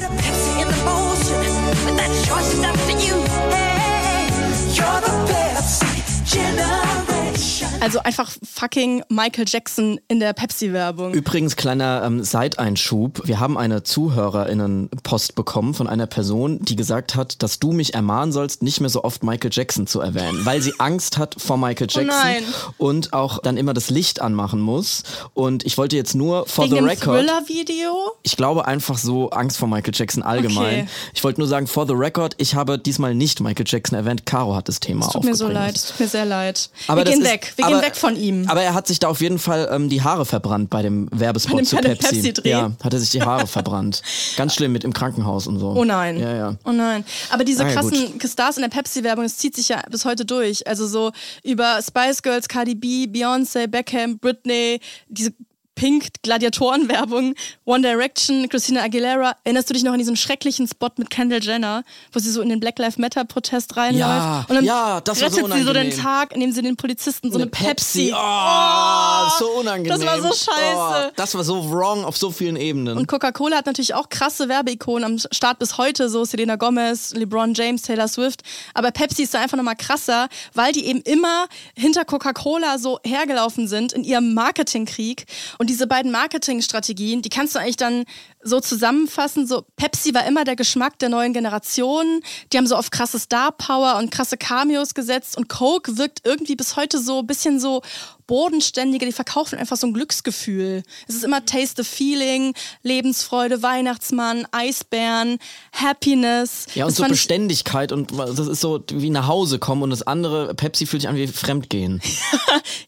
Also 7.87 8.01
einfach 8.01 8.33
fucking 8.42 9.05
Michael 9.09 9.44
Jackson 9.46 10.01
in 10.09 10.18
der 10.18 10.33
Pepsi-Werbung. 10.33 11.14
Übrigens, 11.14 11.55
kleiner 11.55 12.03
ähm, 12.05 12.25
Seiteinschub. 12.25 13.22
Wir 13.29 13.38
haben 13.38 13.57
eine 13.57 13.85
ZuhörerInnen-Post 13.85 15.37
bekommen 15.37 15.72
von 15.72 15.87
einer 15.87 16.09
Person, 16.09 16.59
die 16.64 16.75
gesagt 16.75 17.14
hat, 17.14 17.44
dass 17.44 17.61
du 17.61 17.70
mich 17.70 17.94
ermahnen 17.94 18.33
sollst, 18.33 18.61
nicht 18.61 18.81
mehr 18.81 18.90
so 18.90 19.05
oft 19.05 19.22
Michael 19.22 19.53
Jackson 19.53 19.87
zu 19.87 20.01
erwähnen, 20.01 20.44
weil 20.44 20.61
sie 20.62 20.72
Angst 20.81 21.16
hat 21.16 21.37
vor 21.38 21.59
Michael 21.59 21.87
Jackson 21.88 22.07
nein. 22.09 22.42
und 22.77 23.12
auch 23.12 23.38
dann 23.38 23.57
immer 23.57 23.72
das 23.72 23.88
Licht 23.88 24.20
anmachen 24.20 24.59
muss. 24.59 25.05
Und 25.35 25.64
ich 25.64 25.79
wollte 25.79 25.94
jetzt 25.94 26.16
nur 26.16 26.44
for 26.49 26.64
Wegen 26.64 26.79
the 26.79 26.83
record. 26.83 27.20
Thriller-Video? 27.20 28.16
Ich 28.25 28.37
glaube 28.37 28.66
einfach 28.66 28.99
so 28.99 29.31
Angst 29.31 29.59
vor 29.59 29.68
Michael 29.68 29.94
Jackson 29.94 30.25
allgemein. 30.25 30.81
Okay. 30.81 30.88
Ich 31.14 31.22
wollte 31.22 31.38
nur 31.38 31.46
sagen, 31.46 31.68
for 31.68 31.87
the 31.87 31.94
record, 31.94 32.35
ich 32.38 32.57
habe 32.57 32.81
diesmal 32.81 33.14
nicht 33.14 33.38
Michael 33.38 33.66
Jackson 33.68 33.96
erwähnt. 33.96 34.27
Caro 34.27 34.57
hat 34.57 34.66
das 34.68 34.81
Thema 34.81 35.07
Es 35.07 35.12
tut 35.12 35.22
mir 35.22 35.37
so 35.37 35.46
leid, 35.46 35.77
es 35.77 35.87
tut 35.87 36.01
mir 36.01 36.09
sehr 36.09 36.25
leid. 36.25 36.68
Aber 36.88 37.05
wir 37.05 37.12
gehen 37.12 37.22
ist- 37.22 37.31
weg, 37.31 37.53
wir 37.55 37.76
aber- 37.77 37.87
weg 37.87 37.97
von 37.97 38.17
ihm. 38.17 38.49
Aber 38.49 38.62
er 38.62 38.75
hat 38.75 38.87
sich 38.87 38.99
da 38.99 39.09
auf 39.09 39.21
jeden 39.21 39.39
Fall 39.39 39.69
ähm, 39.71 39.89
die 39.89 40.03
Haare 40.03 40.25
verbrannt 40.27 40.71
bei 40.71 40.83
dem 40.83 41.09
Werbespot 41.12 41.53
Bei 41.53 41.59
dem- 41.62 41.67
zu 41.67 41.77
bei 41.77 41.83
dem 41.83 41.99
Pepsi. 41.99 42.15
Pepsi-Dreh? 42.23 42.51
ja, 42.51 42.73
hat 42.83 42.93
er 42.93 42.99
sich 43.01 43.11
die 43.11 43.23
Haare 43.23 43.47
verbrannt. 43.47 44.03
Ganz 44.37 44.55
schlimm 44.55 44.73
mit 44.73 44.85
im 44.85 44.93
Krankenhaus 44.93 45.47
und 45.47 45.59
so. 45.59 45.71
Oh 45.77 45.85
nein. 45.85 46.19
Ja, 46.19 46.35
ja. 46.35 46.57
Oh 46.65 46.73
nein. 46.73 47.05
Aber 47.31 47.45
diese 47.45 47.65
Ah, 47.65 47.69
ja, 47.69 47.75
krassen 47.75 48.21
Stars 48.27 48.57
in 48.57 48.62
der 48.62 48.69
Pepsi-Werbung, 48.71 49.25
das 49.25 49.37
zieht 49.37 49.55
sich 49.57 49.69
ja 49.69 49.83
bis 49.91 50.05
heute 50.05 50.25
durch. 50.25 50.67
Also 50.67 50.87
so 50.87 51.12
über 51.43 51.81
Spice 51.83 52.23
Girls, 52.23 52.49
Cardi 52.49 52.75
B, 52.75 53.05
Beyoncé, 53.07 53.67
Beckham, 53.67 54.19
Britney, 54.19 54.81
diese 55.09 55.33
Pink 55.77 56.09
Gladiatoren-Werbung, 56.23 57.35
One 57.65 57.83
Direction, 57.83 58.49
Christina 58.49 58.83
Aguilera. 58.83 59.37
Erinnerst 59.45 59.71
du 59.71 59.75
dich 59.75 59.85
noch 59.85 59.93
an 59.93 59.99
diesen 59.99 60.17
schrecklichen 60.17 60.67
Spot 60.67 60.91
mit 60.97 61.11
Kendall 61.11 61.43
Jenner, 61.43 61.85
wo 62.12 62.19
sie 62.19 62.31
so 62.31 62.41
in 62.41 62.49
den 62.49 62.59
Black 62.59 62.79
Lives 62.79 62.99
Matter-Protest 62.99 63.77
reinläuft? 63.77 64.01
Ja, 64.01 64.47
und 64.49 64.55
dann 64.57 64.65
ja, 64.65 65.01
das 65.03 65.21
war 65.21 65.31
so 65.31 65.43
rettet 65.43 65.53
sie 65.59 65.62
so 65.62 65.73
den. 65.73 65.87
Tag, 65.91 66.35
indem 66.35 66.51
sie 66.53 66.62
den 66.62 66.77
Polizisten 66.77 67.31
so 67.31 67.37
eine, 67.37 67.45
Eine 67.45 67.51
Pepsi. 67.51 68.09
Pepsi. 68.09 68.15
Oh, 68.15 69.29
so 69.39 69.51
unangenehm. 69.61 69.91
Das 69.91 70.05
war 70.05 70.21
so 70.21 70.29
scheiße. 70.29 71.09
Oh, 71.09 71.12
das 71.15 71.35
war 71.35 71.45
so 71.45 71.71
wrong 71.71 72.05
auf 72.05 72.17
so 72.17 72.31
vielen 72.31 72.57
Ebenen. 72.57 72.97
Und 72.97 73.07
Coca-Cola 73.07 73.59
hat 73.59 73.67
natürlich 73.67 73.95
auch 73.95 74.09
krasse 74.09 74.49
Werbeikonen 74.49 75.05
am 75.05 75.19
Start 75.31 75.59
bis 75.59 75.77
heute, 75.79 76.09
so 76.09 76.25
Selena 76.25 76.57
Gomez, 76.57 77.12
LeBron 77.15 77.55
James, 77.55 77.83
Taylor 77.83 78.09
Swift. 78.09 78.43
Aber 78.75 78.91
Pepsi 78.91 79.25
ist 79.25 79.35
da 79.35 79.41
einfach 79.41 79.57
nochmal 79.57 79.77
krasser, 79.77 80.29
weil 80.55 80.73
die 80.73 80.87
eben 80.87 81.03
immer 81.03 81.47
hinter 81.77 82.05
Coca-Cola 82.05 82.79
so 82.79 82.99
hergelaufen 83.05 83.69
sind 83.69 83.93
in 83.93 84.05
ihrem 84.05 84.35
Marketingkrieg. 84.35 85.27
Und 85.59 85.66
diese 85.67 85.87
beiden 85.87 86.11
Marketingstrategien, 86.11 87.23
die 87.23 87.29
kannst 87.29 87.55
du 87.55 87.59
eigentlich 87.59 87.77
dann 87.77 88.05
so 88.43 88.61
zusammenfassen. 88.61 89.47
So 89.47 89.65
Pepsi 89.77 90.15
war 90.15 90.27
immer 90.27 90.45
der 90.45 90.57
Geschmack 90.57 90.99
der 90.99 91.09
neuen 91.09 91.33
Generation. 91.33 92.21
Die 92.53 92.59
haben 92.59 92.67
so 92.67 92.77
auf 92.77 92.91
krasse 92.91 93.19
Star-Power 93.19 93.97
und 93.99 94.11
krasse 94.11 94.37
Cameos 94.37 94.95
gesetzt. 94.95 95.37
Und 95.37 95.49
Coke 95.49 95.99
wirkt 95.99 96.21
irgendwie 96.25 96.57
bis 96.57 96.77
heute 96.77 96.99
so 96.99 97.21
ein 97.21 97.27
bisschen 97.27 97.61
so 97.61 97.83
bodenständiger. 98.27 99.07
Die 99.07 99.12
verkaufen 99.12 99.59
einfach 99.59 99.77
so 99.77 99.87
ein 99.87 99.93
Glücksgefühl. 99.95 100.83
Es 101.09 101.15
ist 101.15 101.25
immer 101.25 101.45
Taste 101.45 101.83
the 101.83 101.89
Feeling, 101.89 102.55
Lebensfreude, 102.83 103.62
Weihnachtsmann, 103.62 104.47
Eisbären, 104.53 105.39
Happiness. 105.73 106.67
ja, 106.75 106.85
und 106.85 106.91
Das 106.91 106.97
so 106.99 107.05
Beständigkeit 107.09 107.93
und 107.93 108.12
das 108.19 108.39
ist 108.39 108.61
so 108.61 108.83
wie 108.93 109.11
nach 109.11 109.27
Hause 109.27 109.59
kommen 109.59 109.83
und 109.83 109.91
das 109.91 110.03
andere, 110.03 110.55
Pepsi 110.55 110.87
fühlt 110.87 111.03
sich 111.03 111.09
an 111.09 111.17
wie 111.17 111.27
Fremdgehen. 111.27 112.01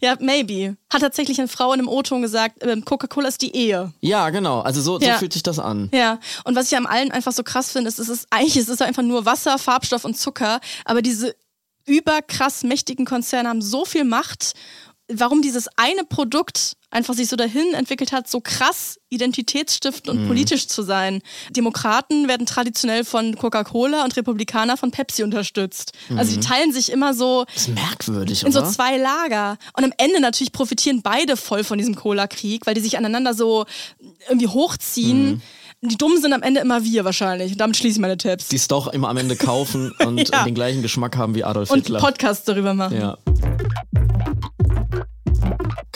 Ja, 0.00 0.16
maybe. 0.20 0.76
Hat 0.92 1.00
tatsächlich 1.00 1.38
eine 1.38 1.48
Frau 1.48 1.72
in 1.72 1.80
einem 1.80 1.88
O-Ton 1.88 2.22
gesagt, 2.22 2.62
ähm, 2.62 2.84
Coca-Cola 2.84 3.28
ist 3.28 3.42
die 3.42 3.54
Ehe. 3.54 3.92
Ja, 4.00 4.30
genau. 4.30 4.60
Also 4.60 4.80
so, 4.80 4.98
so 5.00 5.04
Ja. 5.06 5.18
fühlt 5.18 5.32
sich 5.32 5.42
das 5.42 5.58
an. 5.58 5.88
Ja, 5.92 6.20
und 6.44 6.54
was 6.54 6.70
ich 6.70 6.76
am 6.78 6.86
allen 6.86 7.10
einfach 7.10 7.32
so 7.32 7.42
krass 7.42 7.72
finde, 7.72 7.88
ist, 7.88 7.98
es 7.98 8.08
ist 8.08 8.26
eigentlich 8.30 8.56
es 8.56 8.68
ist 8.68 8.80
einfach 8.80 9.02
nur 9.02 9.24
Wasser, 9.24 9.58
Farbstoff 9.58 10.04
und 10.04 10.16
Zucker, 10.16 10.60
aber 10.84 11.02
diese 11.02 11.34
überkrass 11.86 12.62
mächtigen 12.64 13.06
Konzerne 13.06 13.48
haben 13.48 13.62
so 13.62 13.84
viel 13.84 14.04
Macht. 14.04 14.52
Warum 15.10 15.40
dieses 15.40 15.68
eine 15.76 16.04
Produkt 16.08 16.74
einfach 16.90 17.14
sich 17.14 17.28
so 17.28 17.36
dahin 17.36 17.74
entwickelt 17.74 18.12
hat, 18.12 18.28
so 18.28 18.40
krass 18.40 18.98
identitätsstiftend 19.10 20.08
und 20.08 20.24
Mhm. 20.24 20.26
politisch 20.28 20.68
zu 20.68 20.82
sein. 20.82 21.20
Demokraten 21.50 22.28
werden 22.28 22.46
traditionell 22.46 23.04
von 23.04 23.36
Coca-Cola 23.36 24.04
und 24.04 24.16
Republikaner 24.16 24.76
von 24.76 24.90
Pepsi 24.90 25.22
unterstützt. 25.22 25.92
Also 26.16 26.34
die 26.34 26.40
teilen 26.40 26.72
sich 26.72 26.90
immer 26.92 27.14
so 27.14 27.44
Das 27.54 27.68
ist 27.68 27.74
merkwürdig, 27.74 28.42
in 28.44 28.52
so 28.52 28.60
oder? 28.60 28.68
zwei 28.70 28.96
Lager. 28.96 29.56
Und 29.76 29.84
am 29.84 29.92
Ende 29.98 30.20
natürlich 30.20 30.52
profitieren 30.52 31.02
beide 31.02 31.36
voll 31.36 31.64
von 31.64 31.78
diesem 31.78 31.94
Cola-Krieg, 31.94 32.66
weil 32.66 32.74
die 32.74 32.80
sich 32.80 32.96
aneinander 32.98 33.34
so 33.34 33.66
irgendwie 34.28 34.48
hochziehen. 34.48 35.42
Die 35.82 35.96
Dummen 35.96 36.20
sind 36.20 36.32
am 36.32 36.42
Ende 36.42 36.60
immer 36.60 36.82
wir 36.84 37.04
wahrscheinlich. 37.04 37.52
Und 37.52 37.58
damit 37.60 37.76
schließe 37.76 37.96
ich 37.96 38.00
meine 38.00 38.16
Tipps. 38.16 38.48
die 38.48 38.56
es 38.56 38.66
doch 38.66 38.88
immer 38.88 39.08
am 39.08 39.16
Ende 39.16 39.36
kaufen 39.36 39.92
und 40.06 40.28
Ja. 40.30 40.44
den 40.44 40.54
gleichen 40.54 40.82
Geschmack 40.82 41.16
haben 41.16 41.34
wie 41.34 41.44
Adolf 41.44 41.70
Und 41.70 41.80
Hitler. 41.80 42.00
Podcasts 42.00 42.44
darüber 42.44 42.74
machen. 42.74 42.98
Ja. 43.00 43.16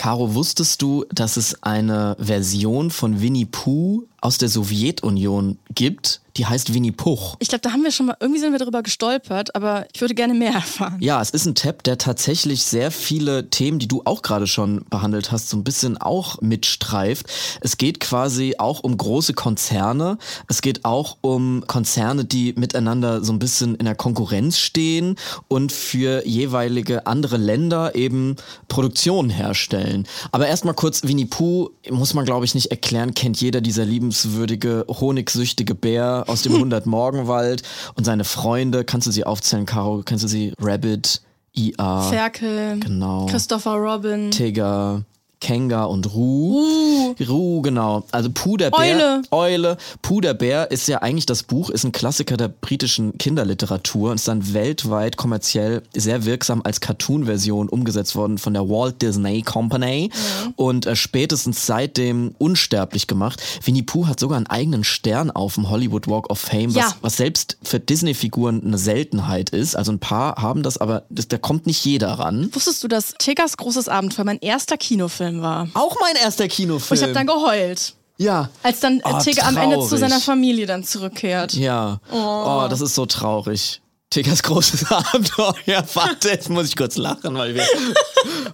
Caro, 0.03 0.35
wusstest 0.35 0.81
du, 0.81 1.05
dass 1.13 1.37
es 1.37 1.63
eine 1.63 2.17
Version 2.19 2.91
von 2.91 3.21
Winnie 3.21 3.45
Pooh 3.45 4.03
aus 4.19 4.37
der 4.37 4.49
Sowjetunion 4.49 5.59
gibt? 5.75 6.21
Die 6.37 6.47
heißt 6.47 6.73
Winnie 6.73 6.91
Puch. 6.91 7.35
Ich 7.39 7.47
glaube, 7.47 7.61
da 7.61 7.71
haben 7.71 7.83
wir 7.83 7.91
schon 7.91 8.07
mal, 8.07 8.17
irgendwie 8.19 8.39
sind 8.39 8.51
wir 8.51 8.59
darüber 8.59 8.81
gestolpert, 8.81 9.55
aber 9.55 9.85
ich 9.93 10.01
würde 10.01 10.15
gerne 10.15 10.33
mehr 10.33 10.53
erfahren. 10.53 10.97
Ja, 10.99 11.21
es 11.21 11.29
ist 11.29 11.45
ein 11.45 11.53
Tab, 11.53 11.83
der 11.83 11.99
tatsächlich 11.99 12.63
sehr 12.63 12.89
viele 12.89 13.51
Themen, 13.51 13.77
die 13.77 13.87
du 13.87 14.01
auch 14.05 14.23
gerade 14.23 14.47
schon 14.47 14.83
behandelt 14.89 15.31
hast, 15.31 15.49
so 15.49 15.57
ein 15.57 15.63
bisschen 15.63 15.97
auch 15.97 16.41
mitstreift. 16.41 17.27
Es 17.61 17.77
geht 17.77 17.99
quasi 17.99 18.55
auch 18.57 18.79
um 18.79 18.97
große 18.97 19.33
Konzerne. 19.33 20.17
Es 20.47 20.61
geht 20.61 20.85
auch 20.85 21.17
um 21.21 21.65
Konzerne, 21.67 22.25
die 22.25 22.53
miteinander 22.57 23.23
so 23.23 23.31
ein 23.31 23.39
bisschen 23.39 23.75
in 23.75 23.85
der 23.85 23.95
Konkurrenz 23.95 24.57
stehen 24.57 25.17
und 25.49 25.71
für 25.71 26.25
jeweilige 26.25 27.05
andere 27.05 27.37
Länder 27.37 27.93
eben 27.93 28.37
Produktionen 28.69 29.29
herstellen. 29.29 30.07
Aber 30.31 30.47
erstmal 30.47 30.73
kurz, 30.73 31.03
Winnie 31.03 31.25
Pooh, 31.25 31.69
muss 31.91 32.15
man 32.15 32.25
glaube 32.25 32.45
ich 32.45 32.55
nicht 32.55 32.71
erklären, 32.71 33.13
kennt 33.13 33.39
jeder 33.39 33.61
dieser 33.61 33.85
liebenswürdige, 33.85 34.85
honigsüchtige 34.87 35.62
Bär 35.65 36.25
aus 36.27 36.41
dem 36.41 36.53
100-Morgenwald 36.71 37.63
und 37.95 38.03
seine 38.03 38.23
Freunde. 38.23 38.83
Kannst 38.83 39.07
du 39.07 39.11
sie 39.11 39.25
aufzählen, 39.25 39.65
Caro? 39.65 40.01
Kennst 40.05 40.23
du 40.23 40.27
sie? 40.27 40.53
Rabbit, 40.59 41.21
IA, 41.55 42.01
Ferkel, 42.01 42.79
genau. 42.79 43.27
Christopher 43.27 43.75
Robin. 43.75 44.31
Tigger, 44.31 45.03
Kenga 45.43 45.83
und 45.83 46.13
Ru. 46.15 47.13
Ru, 47.27 47.61
genau. 47.61 48.05
Also 48.11 48.29
Puh 48.33 48.55
der 48.55 48.71
Bär. 48.71 48.79
Eule. 48.79 49.21
Eule. 49.31 49.77
Puh 50.01 50.21
der 50.21 50.33
Bär 50.33 50.71
ist 50.71 50.87
ja 50.87 51.01
eigentlich 51.01 51.25
das 51.25 51.43
Buch, 51.43 51.69
ist 51.69 51.83
ein 51.83 51.91
Klassiker 51.91 52.37
der 52.37 52.47
britischen 52.47 53.17
Kinderliteratur 53.17 54.11
und 54.11 54.15
ist 54.15 54.27
dann 54.29 54.53
weltweit 54.53 55.17
kommerziell 55.17 55.83
sehr 55.93 56.23
wirksam 56.23 56.61
als 56.63 56.79
Cartoon-Version 56.79 57.67
umgesetzt 57.67 58.15
worden 58.15 58.37
von 58.37 58.53
der 58.53 58.69
Walt 58.69 59.01
Disney 59.01 59.41
Company 59.41 60.11
und 60.55 60.85
äh, 60.85 60.95
spätestens 60.95 61.65
seitdem 61.65 62.33
unsterblich 62.37 63.07
gemacht. 63.07 63.41
Winnie 63.65 63.83
Pooh 63.83 64.07
hat 64.07 64.21
sogar 64.21 64.37
einen 64.37 64.47
eigenen 64.47 64.85
Stern 64.85 65.29
auf 65.29 65.55
dem 65.55 65.69
Hollywood 65.69 66.07
Walk 66.07 66.29
of 66.29 66.39
Fame, 66.39 66.69
was, 66.73 66.75
Ja. 66.75 66.95
was 67.01 67.17
selbst 67.17 67.57
für 67.63 67.81
Disney-Figuren 67.81 68.63
eine 68.65 68.77
Seltenheit 68.77 69.49
ist. 69.49 69.75
Also 69.75 69.91
ein 69.91 69.99
paar 69.99 70.41
haben 70.41 70.63
das, 70.63 70.77
aber 70.77 71.03
das, 71.09 71.27
da 71.27 71.37
kommt 71.37 71.67
nicht 71.67 71.83
jeder 71.83 72.13
ran. 72.13 72.49
Wusstest 72.53 72.81
du, 72.81 72.87
dass 72.87 73.13
Tiggers 73.19 73.57
großes 73.57 73.89
Abenteuer 73.89 74.23
mein 74.23 74.39
erster 74.39 74.77
Kinofilm 74.77 75.32
war? 75.41 75.67
Auch 75.73 75.95
mein 75.99 76.15
erster 76.15 76.47
Kinofilm. 76.47 76.91
Und 76.91 76.97
ich 76.97 77.03
habe 77.03 77.13
dann 77.13 77.27
geheult, 77.27 77.93
Ja. 78.17 78.49
als 78.63 78.79
dann 78.79 79.01
Oh, 79.03 79.19
Tigger 79.19 79.45
am 79.45 79.57
Ende 79.57 79.79
zu 79.79 79.97
seiner 79.97 80.19
Familie 80.19 80.65
dann 80.65 80.83
zurückkehrt. 80.83 81.53
Ja. 81.53 81.99
Oh. 82.11 82.67
das 82.69 82.81
ist 82.81 82.95
so 82.95 83.05
traurig. 83.05 83.81
Tiggers 84.13 84.43
großes 84.43 84.85
Abenteuer. 84.91 85.83
Warte, 85.95 86.29
jetzt 86.29 86.47
muss 86.47 86.67
ich 86.67 86.75
kurz 86.75 86.97
lachen, 86.97 87.33
weil 87.35 87.55
wir. 87.55 87.63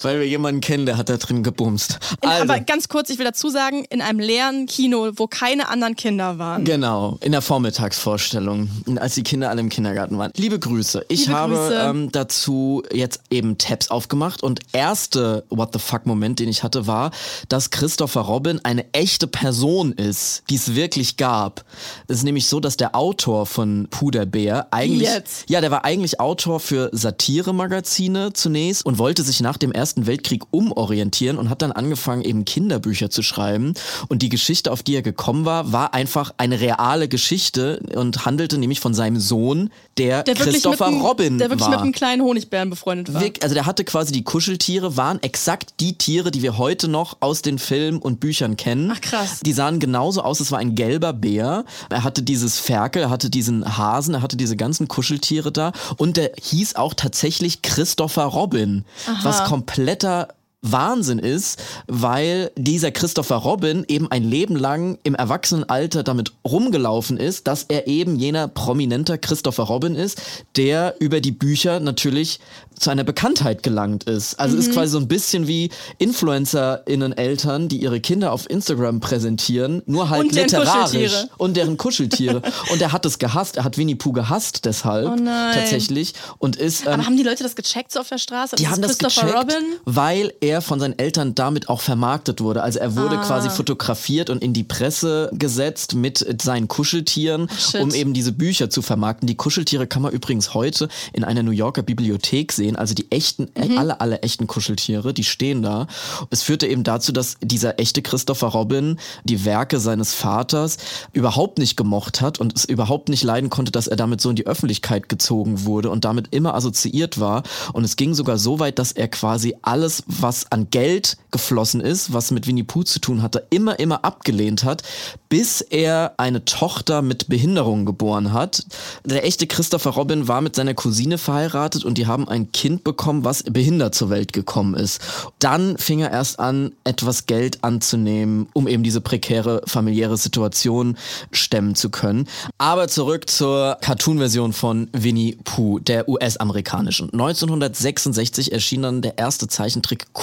Weil 0.01 0.19
wir 0.19 0.27
jemanden 0.27 0.61
kennen, 0.61 0.85
der 0.87 0.97
hat 0.97 1.09
da 1.09 1.17
drin 1.17 1.43
gebumst. 1.43 1.99
In, 2.21 2.29
Also, 2.29 2.43
Aber 2.43 2.59
ganz 2.61 2.87
kurz, 2.87 3.09
ich 3.11 3.19
will 3.19 3.25
dazu 3.25 3.49
sagen, 3.49 3.85
in 3.89 4.01
einem 4.01 4.19
leeren 4.19 4.65
Kino, 4.65 5.11
wo 5.15 5.27
keine 5.27 5.69
anderen 5.69 5.95
Kinder 5.95 6.39
waren. 6.39 6.63
Genau, 6.63 7.17
in 7.21 7.33
der 7.33 7.41
Vormittagsvorstellung, 7.41 8.69
als 8.97 9.15
die 9.15 9.23
Kinder 9.23 9.49
alle 9.49 9.61
im 9.61 9.69
Kindergarten 9.69 10.17
waren. 10.17 10.31
Liebe 10.35 10.57
Grüße. 10.57 11.05
Ich 11.09 11.27
Liebe 11.27 11.33
habe 11.33 11.55
Grüße. 11.55 11.81
Ähm, 11.83 12.11
dazu 12.11 12.81
jetzt 12.91 13.21
eben 13.29 13.57
Tabs 13.57 13.91
aufgemacht 13.91 14.41
und 14.41 14.61
erste 14.71 15.43
What 15.49 15.69
the 15.73 15.79
fuck 15.79 16.05
Moment, 16.05 16.39
den 16.39 16.49
ich 16.49 16.63
hatte, 16.63 16.87
war, 16.87 17.11
dass 17.47 17.69
Christopher 17.69 18.21
Robin 18.21 18.59
eine 18.63 18.91
echte 18.93 19.27
Person 19.27 19.91
ist, 19.91 20.43
die 20.49 20.55
es 20.55 20.73
wirklich 20.75 21.17
gab. 21.17 21.63
Es 22.07 22.17
ist 22.17 22.23
nämlich 22.23 22.47
so, 22.47 22.59
dass 22.59 22.77
der 22.77 22.95
Autor 22.95 23.45
von 23.45 23.87
Puderbär 23.91 24.67
eigentlich, 24.71 25.09
jetzt? 25.09 25.48
Ja, 25.49 25.61
der 25.61 25.71
war 25.71 25.83
eigentlich 25.83 26.19
Autor 26.19 26.59
für 26.59 26.89
Satire-Magazine 26.93 28.33
zunächst 28.33 28.85
und 28.85 28.99
wollte 28.99 29.23
sich 29.23 29.41
nach 29.41 29.57
dem 29.57 29.71
Ersten 29.71 30.05
Weltkrieg 30.05 30.43
umorientieren 30.51 31.39
und 31.39 31.49
hat 31.49 31.63
dann 31.63 31.71
angefangen, 31.71 32.21
eben 32.21 32.45
Kinderbücher 32.45 33.09
zu 33.09 33.23
schreiben. 33.23 33.73
Und 34.09 34.21
die 34.21 34.29
Geschichte, 34.29 34.71
auf 34.71 34.83
die 34.83 34.93
er 34.93 35.01
gekommen 35.01 35.45
war, 35.45 35.71
war 35.71 35.95
einfach 35.95 36.35
eine 36.37 36.61
reale 36.61 37.07
Geschichte 37.07 37.81
und 37.95 38.27
handelte 38.27 38.59
nämlich 38.59 38.79
von 38.79 38.93
seinem 38.93 39.19
Sohn, 39.19 39.71
der, 39.97 40.21
Der 40.21 40.35
Christopher 40.35 40.85
einem, 40.85 41.01
Robin 41.01 41.39
der 41.39 41.49
wirklich 41.49 41.65
war. 41.65 41.71
mit 41.71 41.79
einem 41.79 41.91
kleinen 41.93 42.21
Honigbären 42.21 42.69
befreundet 42.69 43.11
war. 43.11 43.23
Also 43.41 43.55
der 43.55 43.65
hatte 43.65 43.83
quasi 43.83 44.11
die 44.11 44.23
Kuscheltiere, 44.23 44.97
waren 44.97 45.21
exakt 45.23 45.73
die 45.79 45.97
Tiere, 45.97 46.29
die 46.29 46.43
wir 46.43 46.59
heute 46.59 46.87
noch 46.87 47.17
aus 47.21 47.41
den 47.41 47.57
Filmen 47.57 47.97
und 47.97 48.19
Büchern 48.19 48.55
kennen. 48.55 48.91
Ach, 48.93 49.01
krass. 49.01 49.39
Die 49.43 49.53
sahen 49.53 49.79
genauso 49.79 50.21
aus, 50.21 50.41
es 50.41 50.51
war 50.51 50.59
ein 50.59 50.75
gelber 50.75 51.11
Bär. 51.11 51.65
Er 51.89 52.03
hatte 52.03 52.21
dieses 52.21 52.59
Ferkel, 52.59 53.01
er 53.01 53.09
hatte 53.09 53.31
diesen 53.31 53.77
Hasen, 53.77 54.13
er 54.13 54.21
hatte 54.21 54.37
diese 54.37 54.55
ganzen 54.55 54.87
Kuscheltiere 54.87 55.38
da. 55.43 55.71
Und 55.97 56.17
der 56.17 56.31
hieß 56.41 56.75
auch 56.75 56.93
tatsächlich 56.93 57.61
Christopher 57.61 58.25
Robin. 58.25 58.85
Was 59.23 59.43
kompletter 59.45 60.29
Wahnsinn 60.61 61.19
ist, 61.19 61.61
weil 61.87 62.51
dieser 62.57 62.91
Christopher 62.91 63.37
Robin 63.37 63.85
eben 63.87 64.11
ein 64.11 64.23
Leben 64.23 64.55
lang 64.57 64.97
im 65.03 65.15
Erwachsenenalter 65.15 66.03
damit 66.03 66.33
rumgelaufen 66.45 67.17
ist, 67.17 67.47
dass 67.47 67.63
er 67.69 67.87
eben 67.87 68.17
jener 68.17 68.47
prominenter 68.49 69.17
Christopher 69.17 69.63
Robin 69.63 69.95
ist, 69.95 70.21
der 70.57 70.95
über 70.99 71.21
die 71.21 71.31
Bücher 71.31 71.79
natürlich 71.79 72.39
zu 72.77 72.89
einer 72.89 73.03
Bekanntheit 73.03 73.63
gelangt 73.63 74.05
ist. 74.05 74.39
Also 74.39 74.55
Mhm. 74.55 74.61
ist 74.61 74.71
quasi 74.73 74.91
so 74.91 74.99
ein 74.99 75.07
bisschen 75.07 75.47
wie 75.47 75.69
InfluencerInnen 75.97 77.13
Eltern, 77.17 77.67
die 77.69 77.77
ihre 77.77 77.99
Kinder 77.99 78.31
auf 78.31 78.49
Instagram 78.49 78.99
präsentieren, 78.99 79.81
nur 79.85 80.09
halt 80.09 80.23
Und 80.23 80.31
literarisch 80.33 81.25
und 81.37 81.55
deren 81.57 81.77
Kuscheltiere. 81.77 82.41
und 82.71 82.81
er 82.81 82.91
hat 82.91 83.05
es 83.05 83.19
gehasst, 83.19 83.57
er 83.57 83.63
hat 83.63 83.77
Winnie 83.77 83.95
Pooh 83.95 84.11
gehasst 84.13 84.65
deshalb 84.65 85.07
Oh 85.07 85.15
tatsächlich 85.53 86.13
und 86.37 86.55
ist 86.55 86.85
ähm, 86.85 86.93
Aber 86.93 87.05
haben 87.05 87.17
die 87.17 87.23
Leute 87.23 87.43
das 87.43 87.55
gecheckt 87.55 87.91
so 87.91 87.99
auf 87.99 88.09
der 88.09 88.17
Straße? 88.17 88.55
die 88.57 88.67
haben 88.67 88.81
das 88.81 88.97
gecheckt, 88.97 89.33
Robin? 89.35 89.63
weil 89.85 90.33
er 90.41 90.48
von 90.61 90.79
seinen 90.79 90.97
Eltern 90.97 91.35
damit 91.35 91.69
auch 91.69 91.81
vermarktet 91.81 92.41
wurde. 92.41 92.63
Also 92.63 92.79
er 92.79 92.95
wurde 92.95 93.19
Ah. 93.19 93.23
quasi 93.25 93.49
fotografiert 93.49 94.29
und 94.29 94.41
in 94.41 94.53
die 94.53 94.63
Presse 94.63 95.29
gesetzt 95.33 95.95
mit 95.95 96.25
seinen 96.41 96.67
Kuscheltieren, 96.67 97.47
shit. 97.57 97.81
um 97.81 97.93
eben 97.93 98.13
diese 98.13 98.31
Bücher 98.31 98.69
zu 98.69 98.81
vermarkten. 98.81 99.27
Die 99.27 99.35
Kuscheltiere 99.35 99.87
kann 99.87 100.01
man 100.01 100.11
übrigens 100.11 100.53
heute 100.53 100.89
in 101.13 101.23
einer 101.23 101.43
New 101.43 101.51
Yorker 101.51 101.83
Bibliothek 101.83 102.51
sehen. 102.51 102.75
Also 102.75 102.93
die 102.93 103.11
echten, 103.11 103.49
Mhm. 103.57 103.77
alle, 103.77 104.01
alle 104.01 104.21
echten 104.23 104.47
Kuscheltiere, 104.47 105.13
die 105.13 105.23
stehen 105.23 105.61
da. 105.61 105.87
Es 106.31 106.41
führte 106.41 106.67
eben 106.67 106.83
dazu, 106.83 107.11
dass 107.11 107.37
dieser 107.41 107.79
echte 107.79 108.01
Christopher 108.01 108.47
Robin 108.47 108.97
die 109.23 109.45
Werke 109.45 109.79
seines 109.79 110.13
Vaters 110.13 110.77
überhaupt 111.13 111.57
nicht 111.59 111.77
gemocht 111.77 112.21
hat 112.21 112.39
und 112.39 112.55
es 112.55 112.65
überhaupt 112.65 113.09
nicht 113.09 113.23
leiden 113.23 113.49
konnte, 113.49 113.71
dass 113.71 113.87
er 113.87 113.95
damit 113.95 114.21
so 114.21 114.29
in 114.29 114.35
die 114.35 114.47
Öffentlichkeit 114.47 115.09
gezogen 115.09 115.65
wurde 115.65 115.89
und 115.89 116.05
damit 116.05 116.27
immer 116.31 116.55
assoziiert 116.55 117.19
war. 117.19 117.43
Und 117.73 117.83
es 117.83 117.95
ging 117.95 118.13
sogar 118.13 118.37
so 118.37 118.59
weit, 118.59 118.79
dass 118.79 118.91
er 118.91 119.07
quasi 119.07 119.55
alles, 119.61 120.03
was 120.07 120.38
an 120.49 120.69
Geld 120.69 121.17
geflossen 121.31 121.81
ist, 121.81 122.13
was 122.13 122.31
mit 122.31 122.47
Winnie 122.47 122.63
Pooh 122.63 122.83
zu 122.83 122.99
tun 122.99 123.21
hatte, 123.21 123.45
immer, 123.49 123.79
immer 123.79 124.03
abgelehnt 124.03 124.63
hat, 124.63 124.83
bis 125.29 125.61
er 125.61 126.13
eine 126.17 126.45
Tochter 126.45 127.01
mit 127.01 127.27
Behinderung 127.29 127.85
geboren 127.85 128.33
hat. 128.33 128.65
Der 129.05 129.23
echte 129.25 129.45
Christopher 129.47 129.91
Robin 129.91 130.27
war 130.27 130.41
mit 130.41 130.55
seiner 130.55 130.73
Cousine 130.73 131.17
verheiratet 131.17 131.85
und 131.85 131.97
die 131.97 132.07
haben 132.07 132.27
ein 132.27 132.51
Kind 132.51 132.83
bekommen, 132.83 133.23
was 133.23 133.43
behindert 133.43 133.93
zur 133.93 134.09
Welt 134.09 134.33
gekommen 134.33 134.73
ist. 134.73 135.01
Dann 135.39 135.77
fing 135.77 135.99
er 135.99 136.11
erst 136.11 136.39
an, 136.39 136.73
etwas 136.83 137.27
Geld 137.27 137.63
anzunehmen, 137.63 138.47
um 138.53 138.67
eben 138.67 138.83
diese 138.83 139.01
prekäre 139.01 139.61
familiäre 139.65 140.17
Situation 140.17 140.97
stemmen 141.31 141.75
zu 141.75 141.89
können. 141.89 142.27
Aber 142.57 142.87
zurück 142.87 143.29
zur 143.29 143.77
Cartoon-Version 143.81 144.53
von 144.53 144.89
Winnie 144.93 145.37
Pooh, 145.43 145.79
der 145.79 146.09
US-amerikanischen. 146.09 147.11
1966 147.11 148.51
erschien 148.51 148.81
dann 148.81 149.01
der 149.01 149.17
erste 149.17 149.47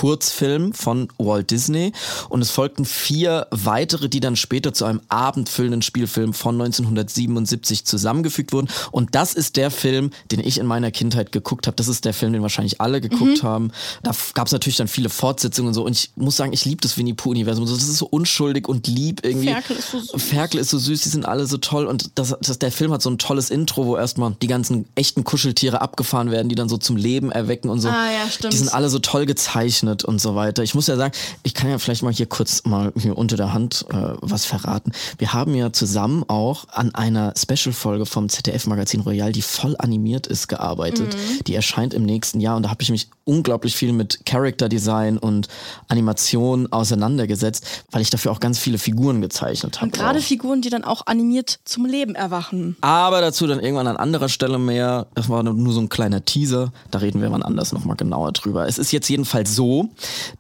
Zeichentrick-Kurzfilm 0.07 0.73
von 0.73 1.09
Walt 1.19 1.51
Disney 1.51 1.93
und 2.29 2.43
es 2.43 2.51
folgten 2.51 2.85
vier 2.85 3.47
weitere, 3.51 4.09
die 4.09 4.21
dann 4.21 4.37
später 4.37 4.73
zu 4.73 4.85
einem 4.85 5.01
abendfüllenden 5.09 5.83
Spielfilm 5.83 6.33
von 6.33 6.55
1977 6.61 7.85
zusammengefügt 7.85 8.53
wurden. 8.53 8.69
Und 8.93 9.15
das 9.15 9.35
ist 9.35 9.57
der 9.57 9.71
Film, 9.71 10.11
den 10.31 10.41
ich 10.41 10.59
in 10.59 10.67
meiner 10.67 10.91
Kindheit 10.91 11.33
geguckt 11.33 11.67
habe. 11.67 11.77
Das 11.77 11.89
ist 11.89 12.05
der 12.05 12.15
Film, 12.15 12.33
den 12.33 12.43
wahrscheinlich 12.43 12.81
alle 12.81 13.01
geguckt 13.01 13.43
haben. 13.43 13.73
Da 14.03 14.13
gab 14.35 14.47
es 14.47 14.53
natürlich 14.53 14.77
dann 14.77 14.89
viele 14.89 15.09
Fortsetzungen 15.09 15.69
und 15.69 15.75
so. 15.75 15.85
Und 15.85 15.93
ich 15.93 16.11
muss 16.17 16.37
sagen, 16.37 16.53
ich 16.53 16.65
liebe 16.65 16.81
das 16.81 16.97
Winnie 16.97 17.15
Pooh-Universum. 17.15 17.65
Das 17.65 17.73
ist 17.73 17.97
so 17.97 18.07
unschuldig 18.07 18.69
und 18.69 18.87
lieb 18.87 19.25
irgendwie. 19.25 19.49
Ferkel 19.49 19.77
ist 19.77 19.91
so 19.91 19.99
süß. 19.99 20.23
Ferkel 20.23 20.61
ist 20.61 20.71
so 20.71 20.79
süß, 20.79 21.03
die 21.03 21.09
sind 21.09 21.27
alle 21.27 21.47
so 21.47 21.59
toll. 21.59 21.87
Und 21.87 22.11
das, 22.15 22.35
das, 22.41 22.59
der 22.59 22.73
Film 22.73 22.93
hat 22.93 23.03
so 23.03 23.11
ein 23.11 23.19
tolles 23.19 23.51
Intro, 23.51 23.87
wo 23.87 23.97
erstmal 23.97 24.37
die 24.41 24.47
ganzen 24.47 24.87
echten 24.95 25.25
Kuscheltiere 25.25 25.81
abgefahren 25.81 26.31
werden, 26.31 26.49
die 26.49 26.55
dann 26.55 26.69
so 26.69 26.77
zum 26.79 26.97
Leben 26.97 27.31
erwecken 27.33 27.69
und 27.71 27.81
so. 27.81 27.89
Ah, 27.89 28.11
ja, 28.11 28.31
stimmt. 28.31 28.53
Die 28.53 28.59
sind 28.59 28.73
alle 28.73 28.89
so 28.89 28.99
toll 28.99 29.27
gezeichnet 29.27 29.96
und 30.05 30.21
so 30.21 30.35
weiter. 30.35 30.63
Ich 30.63 30.75
muss 30.75 30.87
ja 30.87 30.97
sagen, 30.97 31.13
ich 31.43 31.55
kann 31.55 31.71
ja 31.71 31.79
vielleicht 31.79 32.03
mal 32.03 32.13
hier 32.13 32.27
kurz 32.27 32.65
mal 32.65 32.93
hier 32.97 33.17
unter 33.17 33.37
der 33.37 33.53
Hand 33.53 33.87
äh, 33.91 33.95
was 34.21 34.45
verraten. 34.45 34.93
Wir 35.19 35.33
haben 35.33 35.55
ja 35.55 35.73
zusammen 35.73 36.25
auch 36.29 36.67
an 36.69 36.95
einer 36.95 37.35
Special-Folge 37.37 38.07
vom 38.07 38.29
ZDF-Magazin 38.29 39.01
Royal, 39.01 39.33
die 39.33 39.43
voll 39.43 39.77
animiert 39.79 40.27
ist, 40.27 40.49
gearbeitet. 40.49 41.15
Mhm. 41.15 41.45
Die 41.47 41.55
erscheint 41.55 41.95
im 41.95 42.05
nächsten 42.05 42.41
Jahr 42.41 42.57
und 42.57 42.65
da 42.65 42.71
habe 42.71 42.83
ich 42.83 42.91
mich 42.91 43.09
unglaublich 43.25 43.75
viel 43.75 43.93
mit 43.93 44.25
Character 44.27 44.69
Design 44.69 45.19
und 45.19 45.49
Animation 45.89 46.73
auseinandergesetzt, 46.73 47.67
weil 47.91 48.03
ich 48.03 48.11
dafür 48.11 48.33
auch 48.33 48.41
ganz 48.41 48.59
viele 48.59 48.79
Figuren 48.79 49.21
gezeichnet 49.21 49.77
habe. 49.77 49.87
Und 49.87 49.93
gerade. 49.95 50.21
Figuren, 50.27 50.61
die 50.61 50.71
dann 50.71 50.85
auch 50.85 51.07
animiert 51.07 51.61
zum 51.65 51.87
Leben 51.87 52.15
erwachen. 52.15 52.77
Aber 52.81 53.21
dazu 53.21 53.47
dann 53.47 53.61
irgendwann 53.61 53.87
an 53.87 53.97
anderer 53.97 54.29
Stelle 54.29 54.59
mehr. 54.59 55.07
Das 55.15 55.29
war 55.29 55.43
nur 55.43 55.73
so 55.73 55.81
ein 55.81 55.89
kleiner 55.89 56.25
Teaser. 56.25 56.73
Da 56.91 56.99
reden 56.99 57.21
wir 57.21 57.31
wann 57.31 57.43
anders 57.43 57.73
nochmal 57.73 57.97
genauer 57.97 58.33
drüber. 58.33 58.67
Es 58.67 58.79
ist 58.79 58.93
jetzt 58.93 59.09
jedenfalls 59.09 59.55
so, 59.55 59.86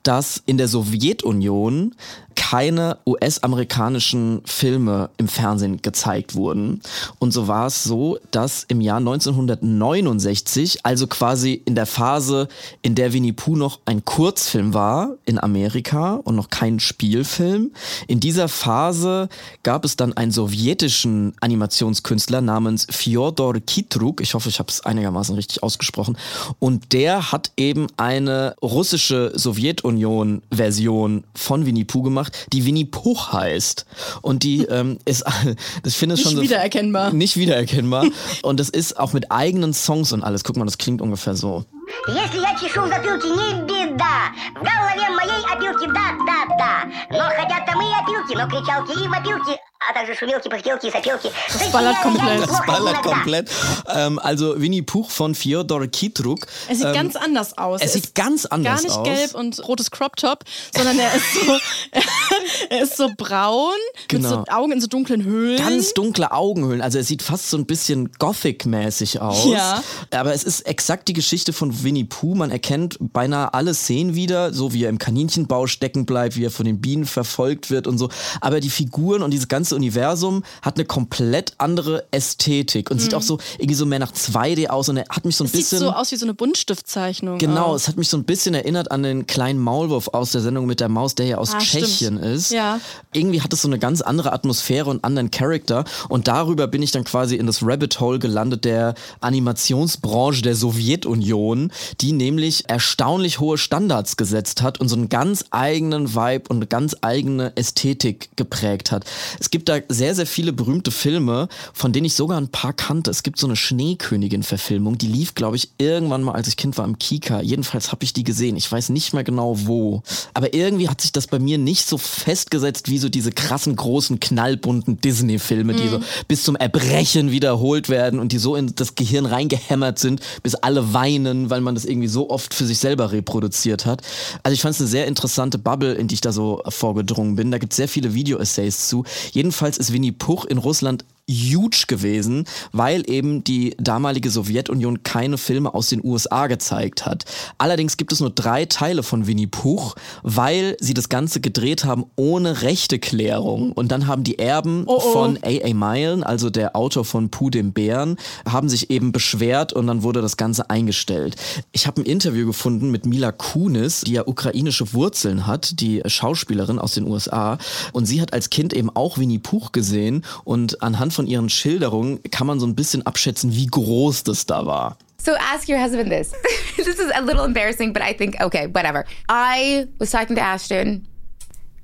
dass 0.03 0.43
in 0.47 0.59
der 0.59 0.69
Sowjetunion 0.69 1.95
keine 2.37 2.99
US-amerikanischen 3.07 4.43
Filme 4.45 5.11
im 5.17 5.27
Fernsehen 5.27 5.83
gezeigt 5.83 6.35
wurden. 6.37 6.83
Und 7.19 7.33
so 7.33 7.49
war 7.49 7.67
es 7.67 7.83
so, 7.83 8.19
dass 8.31 8.65
im 8.69 8.81
Jahr 8.81 8.99
1969, 8.99 10.85
also 10.85 11.07
quasi 11.09 11.61
in 11.65 11.75
der 11.75 11.87
Phase, 11.87 12.49
in 12.83 12.95
der 12.95 13.13
Winnie 13.13 13.33
Pooh 13.33 13.57
noch 13.57 13.81
ein 13.87 14.05
Kurzfilm 14.05 14.75
war 14.75 15.15
in 15.25 15.43
Amerika 15.43 16.21
und 16.23 16.37
noch 16.37 16.51
kein 16.51 16.79
Spielfilm, 16.79 17.73
in 18.07 18.21
dieser 18.21 18.49
Phase 18.49 19.29
gab 19.63 19.85
es 19.85 19.97
dann 19.97 20.13
einen 20.13 20.31
sowjetischen 20.31 21.33
Animationskünstler 21.41 22.43
namens 22.43 22.87
Fyodor 22.91 23.55
Kitruk. 23.67 24.21
Ich 24.21 24.35
hoffe, 24.35 24.51
ich 24.51 24.59
habe 24.59 24.71
es 24.71 24.85
einigermaßen 24.85 25.35
richtig 25.35 25.63
ausgesprochen. 25.63 26.19
Und 26.59 26.93
der 26.93 27.33
hat 27.33 27.51
eben 27.57 27.87
eine 27.97 28.55
russische 28.63 29.33
Sowjetunion-Version 29.38 31.25
von 31.35 31.66
Winnie 31.66 31.85
Pooh 31.85 32.03
gemacht, 32.03 32.46
die 32.53 32.64
Winnie 32.64 32.85
Pooh 32.85 33.16
heißt. 33.33 33.87
Und 34.22 34.42
die 34.42 34.64
ähm, 34.70 34.99
ist, 35.05 35.25
das 35.83 35.94
finde 35.94 36.14
ich 36.14 36.20
Nicht 36.20 36.29
schon 36.29 36.37
so 36.37 36.42
wiedererkennbar. 36.42 37.12
nicht 37.12 37.37
wiedererkennbar. 37.37 38.07
Und 38.42 38.61
das 38.61 38.68
ist 38.68 38.99
auch 38.99 39.12
mit 39.12 39.31
eigenen 39.31 39.72
Songs 39.72 40.12
und 40.12 40.22
alles. 40.22 40.44
Guck 40.44 40.57
mal, 40.57 40.64
das 40.64 40.79
klingt 40.79 41.01
ungefähr 41.03 41.35
so. 41.35 41.64
Если 42.08 42.40
я 42.40 42.56
чешу 42.60 42.82
в 42.82 42.88
затылке, 42.88 43.28
не 43.30 43.62
беда 43.64 44.32
В 44.56 44.64
голове 44.64 45.10
моей 45.16 45.44
опилки, 45.52 45.86
да-да-да 45.88 46.90
Но 47.12 47.26
хотят 47.36 47.66
там 47.66 47.82
и 47.82 47.94
опилки, 48.02 48.36
но 48.36 48.48
кричалки 48.48 49.04
и 49.04 49.08
вопилки 49.08 49.60
А 49.90 49.94
также 49.94 50.16
шумелки, 50.16 50.48
пыхтелки 50.48 50.88
и 50.88 50.92
сопелки 50.92 51.32
Das 51.50 51.72
ballert 51.72 52.02
komplett. 52.02 52.42
Das 52.48 52.66
ballert 52.66 53.02
komplett. 53.04 53.50
Ähm, 53.94 54.20
also 54.20 54.60
Winnie 54.62 54.84
Pooh 54.84 55.04
von 55.10 55.36
Fyodor 55.36 55.88
Kitruk. 55.88 56.46
Er 56.70 56.76
sieht 56.76 56.86
ähm, 56.86 56.94
ganz 56.94 57.16
anders 57.16 57.58
aus. 57.58 57.82
er 57.82 57.88
Er 57.88 57.92
sieht 57.92 58.06
ist 58.06 58.16
ganz 58.16 58.46
anders 58.46 58.84
Gar 58.84 58.84
nicht 58.84 58.98
aus. 58.98 59.04
gelb 59.08 59.36
und 59.36 59.68
rotes 59.68 59.90
Crop 59.92 60.16
Top, 60.16 60.44
sondern 60.76 60.98
er 61.00 61.14
ist 61.16 61.34
so, 61.34 61.58
er 62.70 62.84
ist 62.84 62.96
so 62.98 63.10
braun 63.18 63.74
Genau. 64.08 64.38
mit 64.38 64.48
so 64.48 64.54
Augen 64.54 64.72
in 64.72 64.82
so 64.82 64.88
dunklen 64.88 65.24
Höhlen. 65.24 65.58
Ganz 65.58 65.94
dunkle 65.94 66.32
Augenhöhlen. 66.32 66.82
Also 66.82 66.98
er 67.00 67.04
sieht 67.04 67.22
fast 67.22 67.50
so 67.50 67.58
ein 67.58 67.66
bisschen 67.66 68.12
Gothic-mäßig 68.20 69.20
aus. 69.20 69.46
Ja. 69.46 69.84
Aber 70.12 70.34
es 70.34 70.44
ist 70.44 70.62
exakt 70.62 71.08
die 71.08 71.14
Geschichte 71.14 71.54
von 71.54 71.75
Winnie 71.85 72.05
Pooh. 72.05 72.35
Man 72.35 72.51
erkennt 72.51 72.97
beinahe 73.01 73.55
alle 73.55 73.75
Szenen 73.75 74.15
wieder, 74.15 74.53
so 74.53 74.73
wie 74.73 74.85
er 74.85 74.91
im 74.91 74.99
Kaninchenbau 74.99 75.67
stecken 75.67 76.07
bleibt, 76.07 76.37
wie 76.37 76.45
er 76.45 76.51
von 76.51 76.67
den 76.67 76.81
Bienen 76.81 77.07
verfolgt 77.07 77.71
wird 77.71 77.87
und 77.87 77.99
so. 77.99 78.09
Aber 78.41 78.61
die 78.61 78.71
Figuren 78.71 79.23
und 79.23 79.31
dieses 79.31 79.49
ganze 79.49 79.75
Universum 79.75 80.43
hat 80.62 80.77
eine 80.77 80.85
komplett 80.85 81.55
andere 81.59 82.05
Ästhetik 82.11 82.91
und 82.91 83.01
sieht 83.01 83.15
auch 83.15 83.23
so 83.23 83.39
irgendwie 83.59 83.75
so 83.75 83.87
mehr 83.87 83.99
nach 83.99 84.12
2D 84.12 84.69
aus 84.69 84.89
und 84.89 84.97
er 84.99 85.05
hat 85.11 85.25
mich 85.25 85.37
so 85.37 85.45
ein 85.45 85.47
Es 85.47 85.53
sieht 85.53 85.61
bisschen 85.62 85.79
so 85.81 85.91
aus 85.91 86.12
wie 86.12 86.17
so 86.17 86.27
eine 86.27 86.35
Buntstiftzeichnung. 86.35 87.39
Genau, 87.39 87.67
auch. 87.67 87.75
es 87.75 87.89
hat 87.89 87.97
mich 87.97 88.09
so 88.09 88.17
ein 88.17 88.25
bisschen 88.25 88.55
erinnert 88.55 88.91
an 88.91 89.03
den 89.03 89.27
kleinen 89.27 89.59
Maulwurf 89.61 90.09
aus 90.09 90.33
der 90.33 90.41
Sendung 90.41 90.67
mit 90.67 90.81
der 90.81 90.89
Maus, 90.89 91.15
der 91.15 91.27
ja 91.27 91.39
aus 91.39 91.55
Ah, 91.55 91.61
stimmt. 91.61 91.85
Tschechien 91.87 92.19
ist. 92.19 92.51
Ja. 92.51 92.81
Irgendwie 93.12 93.41
hat 93.43 93.53
es 93.53 93.62
so 93.62 93.69
eine 93.69 93.79
ganz 93.79 94.01
andere 94.01 94.33
Atmosphäre 94.33 94.91
und 94.91 95.05
anderen 95.05 95.31
Charakter. 95.31 95.85
Und 96.09 96.29
darüber 96.29 96.67
bin 96.67 96.83
ich 96.83 96.91
dann 96.91 97.05
quasi 97.05 97.37
in 97.37 97.47
das 97.47 97.62
Rabbit 97.62 98.01
Hole 98.01 98.19
gelandet 98.19 98.65
der 98.65 98.95
Animationsbranche 99.21 100.43
der 100.43 100.55
Sowjetunion, 100.57 101.66
die 102.01 102.13
nämlich 102.13 102.69
erstaunlich 102.69 103.41
hohe 103.41 103.59
Standards 103.59 104.17
gesetzt 104.17 104.63
hat 104.63 104.81
und 104.81 104.89
so 104.89 104.97
einen 104.97 105.09
ganz 105.09 105.45
eigenen 105.51 106.15
Vibe 106.15 106.49
und 106.49 106.57
eine 106.57 106.67
ganz 106.67 106.97
eigene 107.01 107.57
Ästhetik 107.57 108.31
geprägt 108.37 108.93
hat. 108.93 109.05
Es 109.41 109.51
gibt 109.51 109.69
da 109.69 109.79
sehr, 109.89 110.15
sehr 110.15 110.27
viele 110.27 110.53
berühmte 110.53 110.91
Filme, 110.91 111.49
von 111.73 111.93
denen 111.93 112.07
ich 112.07 112.15
sogar 112.15 112.39
ein 112.39 112.49
paar 112.49 112.73
kannte. 112.73 113.11
Es 113.11 113.23
gibt 113.23 113.39
so 113.39 113.47
eine 113.47 113.57
Schneekönigin-Verfilmung, 113.57 114.99
die 114.99 115.09
lief, 115.09 115.35
glaube 115.35 115.57
ich, 115.57 115.71
irgendwann 115.79 116.23
mal, 116.23 116.33
als 116.33 116.49
ich 116.49 116.57
Kind 116.57 116.77
war, 116.79 116.85
im 116.85 116.99
Kika. 116.99 117.41
Jedenfalls 117.41 117.93
habe 117.93 118.05
ich 118.05 118.13
die 118.13 118.25
gesehen. 118.25 118.57
Ich 118.57 118.71
weiß 118.71 118.91
nicht 118.91 119.13
mehr 119.13 119.25
genau 119.25 119.67
wo. 119.67 120.03
Aber 120.35 120.55
irgendwie 120.55 120.89
hat 120.89 121.01
sich 121.01 121.13
das 121.13 121.27
bei 121.27 121.39
mir 121.39 121.59
nicht 121.59 121.87
so 121.87 121.99
festgesetzt 121.99 122.91
wie 122.91 122.99
so 122.99 123.09
diese 123.09 123.33
krassen, 123.33 123.77
großen, 123.77 124.21
knallbunten 124.21 125.01
Disney-Filme, 125.01 125.75
die 125.75 125.89
so 125.89 126.01
bis 126.29 126.43
zum 126.43 126.57
Erbrechen 126.57 127.31
wiederholt 127.31 127.89
werden 127.89 128.19
und 128.19 128.33
die 128.33 128.39
so 128.39 128.57
in 128.57 128.75
das 128.75 128.95
Gehirn 128.95 129.27
reingehämmert 129.27 129.99
sind, 129.99 130.21
bis 130.43 130.55
alle 130.55 130.93
weinen, 130.93 131.51
weil 131.51 131.56
man 131.62 131.75
das 131.75 131.85
irgendwie 131.85 132.09
so 132.09 132.31
oft 132.31 132.55
für 132.55 132.64
sich 132.64 132.79
selber 132.79 133.12
reproduziert 133.12 133.87
hat. 133.87 134.03
Also 134.42 134.55
ich 134.55 134.62
fand 134.62 134.75
es 134.75 134.81
eine 134.81 134.88
sehr 134.88 135.07
interessante 135.07 135.59
Bubble, 135.59 135.95
in 135.95 136.09
die 136.09 136.14
ich 136.14 136.21
da 136.21 136.33
so 136.33 136.62
vorgedrungen 136.69 137.37
bin. 137.37 137.51
Da 137.51 137.59
gibt 137.59 137.73
es 137.73 137.77
sehr 137.77 137.88
viele 137.88 138.14
Video-Essays 138.14 138.88
zu. 138.88 139.05
Jedenfalls 139.33 139.79
ist 139.79 139.92
Winnie 139.92 140.12
Puch 140.12 140.45
in 140.45 140.59
Russland 140.59 141.05
huge 141.29 141.85
gewesen, 141.89 142.45
weil 142.73 143.09
eben 143.11 143.43
die 143.43 143.75
damalige 143.79 144.31
Sowjetunion 144.31 145.03
keine 145.03 145.39
Filme 145.39 145.75
aus 145.75 145.89
den 145.89 146.05
USA 146.05 146.47
gezeigt 146.47 147.05
hat. 147.05 147.25
Allerdings 147.59 147.97
gibt 147.97 148.12
es 148.12 148.21
nur 148.21 148.31
drei 148.31 148.65
Teile 148.67 149.03
von 149.03 149.27
Winnie 149.27 149.47
Puch, 149.47 149.97
weil 150.23 150.77
sie 150.81 150.95
das 150.95 151.09
Ganze 151.09 151.41
gedreht 151.41 151.85
haben 151.85 152.07
ohne 152.17 152.62
Rechteklärung. 152.62 153.73
Und 153.73 153.91
dann 153.91 154.07
haben 154.07 154.23
die 154.23 154.39
Erben 154.39 154.85
Oh, 154.87 154.97
oh. 154.97 155.12
von 155.12 155.39
A.A. 155.43 155.75
Milne, 155.75 156.25
also 156.25 156.51
der 156.51 156.77
Autor 156.77 157.05
von 157.05 157.31
Puh 157.31 157.51
dem 157.51 157.73
Bären, 157.73 158.17
haben 158.49 158.69
sich 158.69 158.91
eben 158.91 159.11
beschwert 159.12 159.73
und 159.73 159.87
dann 159.87 160.03
wurde 160.03 160.23
das 160.23 160.37
Ganze 160.37 160.71
eingestellt. 160.71 161.37
Ich 161.73 161.87
habe 161.87 162.01
ein 162.03 162.05
Interview 162.05 162.47
gefunden 162.47 162.91
mit 162.91 163.07
Mila 163.07 163.33
Kunis, 163.33 164.03
die 164.03 164.12
ja 164.12 164.27
ukrainische 164.27 164.93
Wurzeln 164.93 165.47
hat, 165.47 165.81
die 165.81 166.03
Schauspielerin 166.07 166.79
aus 166.79 166.95
den 166.95 167.07
USA. 167.07 167.59
Und 167.93 168.07
sie 168.07 168.21
hat 168.21 168.33
als 168.33 168.51
Kind 168.51 168.73
eben 168.73 168.91
auch 168.95 169.19
Winnie 169.19 169.39
Puch 169.39 169.73
gesehen 169.73 170.25
und 170.45 170.83
anhand 170.83 171.16
von 171.17 171.27
ihren 171.27 171.49
Schilderungen 171.49 172.21
kann 172.31 172.47
man 172.47 172.61
so 172.61 172.67
ein 172.67 172.75
bisschen 172.77 173.05
abschätzen, 173.07 173.55
wie 173.55 173.67
groß 173.67 174.23
das 174.25 174.47
da 174.47 174.65
war. 174.67 174.97
So 175.21 175.33
ask 175.33 175.69
your 175.69 175.79
husband 175.83 176.11
this. 176.11 176.33
this 176.77 176.87
is 176.87 177.11
a 177.15 177.21
little 177.21 177.45
embarrassing, 177.45 177.93
but 177.93 178.03
I 178.03 178.13
think 178.13 178.41
okay, 178.41 178.69
whatever. 178.69 179.05
I 179.29 179.89
was 179.99 180.11
talking 180.13 180.37
to 180.37 180.43
Ashton 180.43 181.07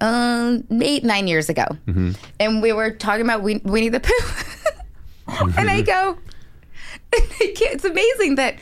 um, 0.00 0.64
eight, 0.80 1.02
nine 1.04 1.26
years 1.26 1.48
ago, 1.48 1.64
and 2.38 2.62
we 2.62 2.72
were 2.72 2.90
talking 2.92 3.22
about 3.22 3.42
Win- 3.42 3.62
Winnie 3.64 3.88
the 3.88 4.00
Pooh, 4.00 4.26
and 5.56 5.68
I 5.70 5.80
go, 5.82 6.16
it's 7.40 7.84
amazing 7.84 8.36
that 8.36 8.56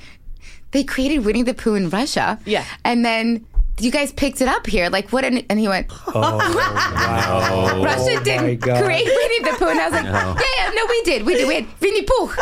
they 0.73 0.85
created 0.85 1.25
Winnie 1.25 1.43
the 1.43 1.55
Pooh 1.55 1.75
in 1.75 1.91
Russia, 1.91 2.39
Yeah. 2.47 2.65
and 2.85 3.05
then. 3.05 3.45
You 3.81 3.91
guys 3.91 4.13
picked 4.13 4.43
it 4.43 4.49
up 4.49 4.67
here, 4.67 4.91
like 4.91 5.11
what? 5.11 5.25
An, 5.25 5.39
and 5.49 5.59
he 5.59 5.67
went, 5.69 5.87
Russia 6.15 8.21
didn't 8.23 8.61
God. 8.61 8.85
create 8.85 9.07
Winnie 9.07 9.41
the 9.45 9.53
Pooh, 9.59 9.69
and 9.69 9.81
I 9.81 9.89
was 9.89 9.93
like, 9.95 10.05
Yeah, 10.05 10.35
yeah, 10.59 10.71
no, 10.75 10.83
we 10.89 11.03
did, 11.05 11.25
we 11.25 11.35
did, 11.35 11.49
we 11.49 11.55
had 11.55 11.67
Winnie 11.81 12.03
Pooh. 12.03 12.31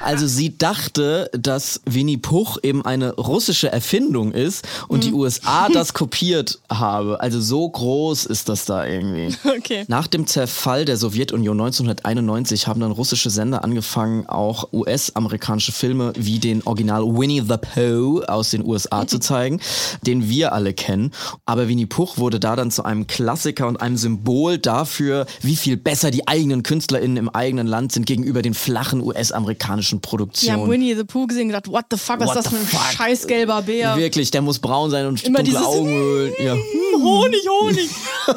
Also 0.00 0.26
sie 0.26 0.56
dachte, 0.56 1.30
dass 1.32 1.80
Winnie 1.86 2.16
Puch 2.16 2.58
eben 2.62 2.84
eine 2.84 3.14
russische 3.14 3.70
Erfindung 3.70 4.32
ist 4.32 4.66
und 4.88 5.04
die 5.04 5.12
USA 5.12 5.68
das 5.68 5.92
kopiert 5.94 6.58
habe. 6.70 7.20
Also 7.20 7.40
so 7.40 7.68
groß 7.68 8.26
ist 8.26 8.48
das 8.48 8.64
da 8.64 8.84
irgendwie. 8.86 9.34
Okay. 9.64 9.84
Nach 9.88 10.06
dem 10.08 10.26
Zerfall 10.26 10.84
der 10.84 10.96
Sowjetunion 10.96 11.58
1991 11.60 12.66
haben 12.66 12.80
dann 12.80 12.90
russische 12.90 13.30
Sender 13.30 13.62
angefangen, 13.62 14.26
auch 14.26 14.68
US-amerikanische 14.72 15.70
Filme 15.72 16.12
wie 16.16 16.38
den 16.38 16.62
Original 16.66 17.02
Winnie 17.04 17.40
the 17.40 17.56
Pooh 17.56 18.22
aus 18.26 18.50
den 18.50 18.64
USA 18.66 19.03
zu 19.06 19.18
zeigen, 19.18 19.60
den 20.02 20.28
wir 20.28 20.52
alle 20.52 20.74
kennen. 20.74 21.12
Aber 21.44 21.68
Winnie 21.68 21.86
Puch 21.86 22.18
wurde 22.18 22.40
da 22.40 22.56
dann 22.56 22.70
zu 22.70 22.84
einem 22.84 23.06
Klassiker 23.06 23.66
und 23.66 23.80
einem 23.80 23.96
Symbol 23.96 24.58
dafür, 24.58 25.26
wie 25.42 25.56
viel 25.56 25.76
besser 25.76 26.10
die 26.10 26.26
eigenen 26.28 26.62
KünstlerInnen 26.62 27.16
im 27.16 27.28
eigenen 27.28 27.66
Land 27.66 27.92
sind 27.92 28.06
gegenüber 28.06 28.42
den 28.42 28.54
flachen 28.54 29.00
US-amerikanischen 29.00 30.00
Die 30.00 30.06
haben 30.06 30.18
Produktionen. 30.18 30.70
Winnie 30.70 30.94
the 30.94 31.04
Pooh 31.04 31.26
gesehen 31.26 31.42
und 31.42 31.48
gedacht, 31.48 31.68
what 31.68 31.84
the 31.90 31.96
fuck, 31.96 32.20
was 32.20 32.30
ist 32.30 32.46
das 32.46 32.48
für 32.48 32.56
ein 32.56 32.94
scheiß 32.96 33.26
gelber 33.26 33.62
Bär? 33.62 33.96
Wirklich, 33.96 34.30
der 34.30 34.42
muss 34.42 34.58
braun 34.58 34.90
sein 34.90 35.06
und 35.06 35.22
Immer 35.24 35.42
dunkle 35.42 35.64
Augenhöhlen. 35.64 36.32
Ja. 36.42 36.54
Honig, 37.02 37.48
Honig. 37.48 37.90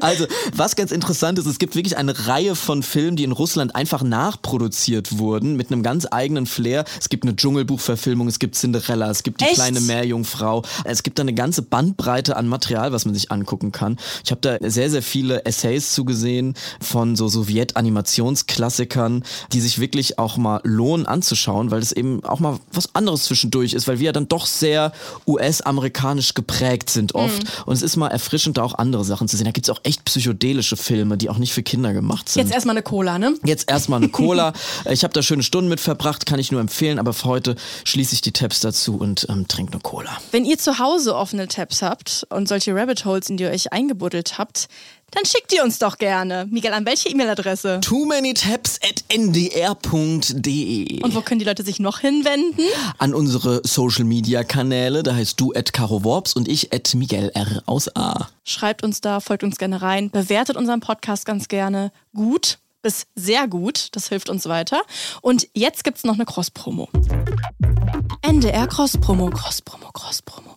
Also, 0.00 0.26
was 0.54 0.76
ganz 0.76 0.92
interessant 0.92 1.38
ist, 1.38 1.46
es 1.46 1.58
gibt 1.58 1.74
wirklich 1.74 1.96
eine 1.96 2.26
Reihe 2.26 2.54
von 2.54 2.82
Filmen, 2.82 3.16
die 3.16 3.24
in 3.24 3.32
Russland 3.32 3.74
einfach 3.74 4.02
nachproduziert 4.02 5.18
wurden, 5.18 5.56
mit 5.56 5.70
einem 5.70 5.82
ganz 5.82 6.06
eigenen 6.10 6.46
Flair. 6.46 6.84
Es 6.98 7.08
gibt 7.08 7.24
eine 7.24 7.36
Dschungelbuchverfilmung, 7.36 8.28
es 8.28 8.38
gibt 8.38 8.54
Cinderella, 8.54 9.10
es 9.10 9.22
gibt 9.22 9.40
die 9.40 9.46
Echt? 9.46 9.57
Kleine 9.58 9.80
Meerjungfrau. 9.80 10.62
Es 10.84 11.02
gibt 11.02 11.18
da 11.18 11.22
eine 11.22 11.34
ganze 11.34 11.62
Bandbreite 11.62 12.36
an 12.36 12.48
Material, 12.48 12.92
was 12.92 13.04
man 13.04 13.14
sich 13.14 13.30
angucken 13.30 13.72
kann. 13.72 13.96
Ich 14.24 14.30
habe 14.30 14.40
da 14.40 14.56
sehr, 14.68 14.90
sehr 14.90 15.02
viele 15.02 15.44
Essays 15.44 15.92
zugesehen 15.92 16.54
von 16.80 17.16
so 17.16 17.28
Sowjet-Animationsklassikern, 17.28 19.24
die 19.52 19.60
sich 19.60 19.78
wirklich 19.78 20.18
auch 20.18 20.36
mal 20.36 20.60
lohnen 20.64 21.06
anzuschauen, 21.06 21.70
weil 21.70 21.80
es 21.80 21.92
eben 21.92 22.24
auch 22.24 22.40
mal 22.40 22.58
was 22.72 22.94
anderes 22.94 23.24
zwischendurch 23.24 23.72
ist, 23.72 23.88
weil 23.88 23.98
wir 23.98 24.06
ja 24.06 24.12
dann 24.12 24.28
doch 24.28 24.46
sehr 24.46 24.92
US-amerikanisch 25.26 26.34
geprägt 26.34 26.90
sind 26.90 27.14
oft. 27.14 27.66
Und 27.66 27.74
es 27.74 27.82
ist 27.82 27.96
mal 27.96 28.08
erfrischend, 28.08 28.58
da 28.58 28.62
auch 28.62 28.74
andere 28.74 29.04
Sachen 29.04 29.28
zu 29.28 29.36
sehen. 29.36 29.46
Da 29.46 29.50
gibt's 29.52 29.70
auch 29.70 29.80
echt 29.82 30.04
psychedelische 30.04 30.76
Filme, 30.76 31.16
die 31.16 31.30
auch 31.30 31.38
nicht 31.38 31.52
für 31.52 31.62
Kinder 31.62 31.92
gemacht 31.92 32.28
sind. 32.28 32.42
Jetzt 32.42 32.52
erstmal 32.54 32.74
eine 32.74 32.82
Cola, 32.82 33.18
ne? 33.18 33.34
Jetzt 33.44 33.70
erstmal 33.70 33.98
eine 33.98 34.10
Cola. 34.10 34.52
ich 34.90 35.04
habe 35.04 35.12
da 35.12 35.22
schöne 35.22 35.42
Stunden 35.42 35.68
mit 35.68 35.80
verbracht, 35.80 36.26
kann 36.26 36.38
ich 36.38 36.52
nur 36.52 36.60
empfehlen, 36.60 36.98
aber 36.98 37.12
für 37.12 37.24
heute 37.24 37.56
schließe 37.84 38.14
ich 38.14 38.20
die 38.20 38.32
Tabs 38.32 38.60
dazu 38.60 38.96
und 38.96 39.26
ähm, 39.28 39.47
trinke 39.48 39.72
eine 39.72 39.80
Cola. 39.80 40.16
Wenn 40.30 40.44
ihr 40.44 40.58
zu 40.58 40.78
Hause 40.78 41.16
offene 41.16 41.48
Tabs 41.48 41.82
habt 41.82 42.26
und 42.30 42.48
solche 42.48 42.74
Rabbit 42.74 43.04
Holes, 43.04 43.28
in 43.28 43.36
die 43.36 43.44
ihr 43.44 43.50
euch 43.50 43.72
eingebuddelt 43.72 44.38
habt, 44.38 44.68
dann 45.10 45.24
schickt 45.24 45.52
die 45.52 45.60
uns 45.60 45.78
doch 45.78 45.96
gerne. 45.96 46.46
Miguel, 46.50 46.74
an 46.74 46.84
welche 46.84 47.08
E-Mail-Adresse? 47.08 47.80
Too 47.80 48.04
many 48.04 48.34
tabs 48.34 48.78
at 48.82 49.02
ndr.de. 49.08 51.02
Und 51.02 51.14
wo 51.14 51.22
können 51.22 51.38
die 51.38 51.46
Leute 51.46 51.64
sich 51.64 51.80
noch 51.80 52.00
hinwenden? 52.00 52.62
An 52.98 53.14
unsere 53.14 53.62
Social 53.64 54.04
Media 54.04 54.44
Kanäle, 54.44 55.02
da 55.02 55.14
heißt 55.14 55.40
du 55.40 55.52
at 55.54 55.72
Caro 55.72 56.04
Worps 56.04 56.34
und 56.34 56.46
ich 56.46 56.74
at 56.74 56.94
Miguel 56.94 57.30
R 57.34 57.62
aus 57.64 57.88
A. 57.96 58.28
Schreibt 58.44 58.84
uns 58.84 59.00
da, 59.00 59.20
folgt 59.20 59.44
uns 59.44 59.56
gerne 59.56 59.80
rein, 59.80 60.10
bewertet 60.10 60.56
unseren 60.56 60.80
Podcast 60.80 61.24
ganz 61.24 61.48
gerne 61.48 61.90
gut 62.14 62.58
bis 62.82 63.06
sehr 63.14 63.48
gut. 63.48 63.88
Das 63.92 64.08
hilft 64.08 64.28
uns 64.28 64.46
weiter. 64.46 64.80
Und 65.20 65.48
jetzt 65.52 65.84
gibt's 65.84 66.04
noch 66.04 66.14
eine 66.14 66.24
Cross-Promo. 66.24 66.88
NDR 68.22 68.66
Cross-Promo, 68.66 69.30
Cross-Promo, 69.30 69.90
Cross-Promo. 69.92 70.56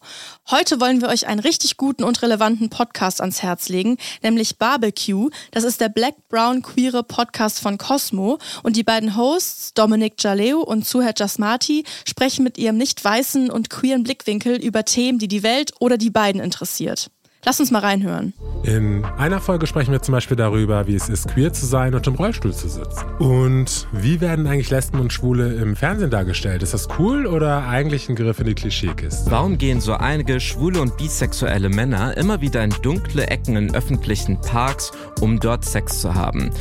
Heute 0.50 0.80
wollen 0.80 1.00
wir 1.00 1.10
euch 1.10 1.28
einen 1.28 1.39
richtig 1.39 1.78
guten 1.78 2.04
und 2.04 2.21
relevanten 2.21 2.69
Podcast 2.69 3.21
ans 3.21 3.43
Herz 3.43 3.69
legen, 3.69 3.97
nämlich 4.24 4.58
Barbecue. 4.58 5.30
Das 5.52 5.63
ist 5.63 5.80
der 5.80 5.89
Black 5.89 6.15
Brown 6.28 6.63
Queere 6.63 7.04
Podcast 7.04 7.60
von 7.60 7.78
Cosmo. 7.78 8.39
Und 8.63 8.76
die 8.76 8.84
beiden 8.84 9.15
Hosts, 9.15 9.74
Dominik 9.76 10.15
Jaleo 10.17 10.62
und 10.62 10.88
Suher 10.88 11.13
Jasmati, 11.15 11.84
sprechen 12.06 12.43
mit 12.43 12.58
ihrem 12.58 12.78
nicht 12.78 13.04
weißen 13.04 13.52
und 13.52 13.69
queeren 13.69 14.04
Blickwinkel 14.04 14.56
über 14.56 14.84
Themen, 14.84 15.19
die 15.19 15.28
die 15.28 15.43
Welt 15.43 15.71
oder 15.80 15.97
die 15.97 16.10
beiden 16.10 16.41
interessiert. 16.41 17.12
Lass 17.43 17.60
uns 17.60 17.71
mal 17.71 17.80
reinhören. 17.80 18.34
In 18.63 19.04
einer 19.17 19.39
Folge 19.39 19.65
sprechen 19.65 19.91
wir 19.91 20.04
zum 20.04 20.12
Beispiel 20.12 20.38
darüber, 20.38 20.86
wie 20.86 20.93
es 20.93 21.10
ist, 21.10 21.27
queer 21.30 21.51
zu 21.51 21.65
sein 21.65 21.95
und 21.95 22.06
im 22.06 22.13
Rollstuhl 22.13 22.54
zu 22.54 22.69
sitzen. 22.69 23.04
Und 23.17 23.88
wie 23.91 24.21
werden 24.21 24.45
eigentlich 24.45 24.69
Lesben 24.69 24.99
und 24.99 25.12
Schwule 25.12 25.56
im 25.56 25.75
Fernsehen 25.75 26.12
dargestellt? 26.12 26.62
Ist 26.62 26.75
das 26.75 26.88
cool 26.99 27.25
oder 27.25 27.67
eigentlich 27.67 28.08
ein 28.08 28.15
Griff 28.15 28.39
in 28.39 28.45
die 28.45 28.54
Klischeekiste? 28.54 29.32
Warum 29.32 29.58
gehen 29.58 29.82
so 29.82 29.93
einige 29.93 30.39
schwule 30.39 30.80
und 30.80 30.95
bisexuelle 30.97 31.69
Männer 31.69 32.15
immer 32.15 32.41
wieder 32.41 32.63
in 32.63 32.69
dunkle 32.84 33.25
Ecken 33.25 33.56
in 33.56 33.73
öffentlichen 33.73 34.39
Parks, 34.41 34.91
um 35.19 35.39
dort 35.39 35.65
Sex 35.65 35.99
zu 36.01 36.13
haben? 36.13 36.51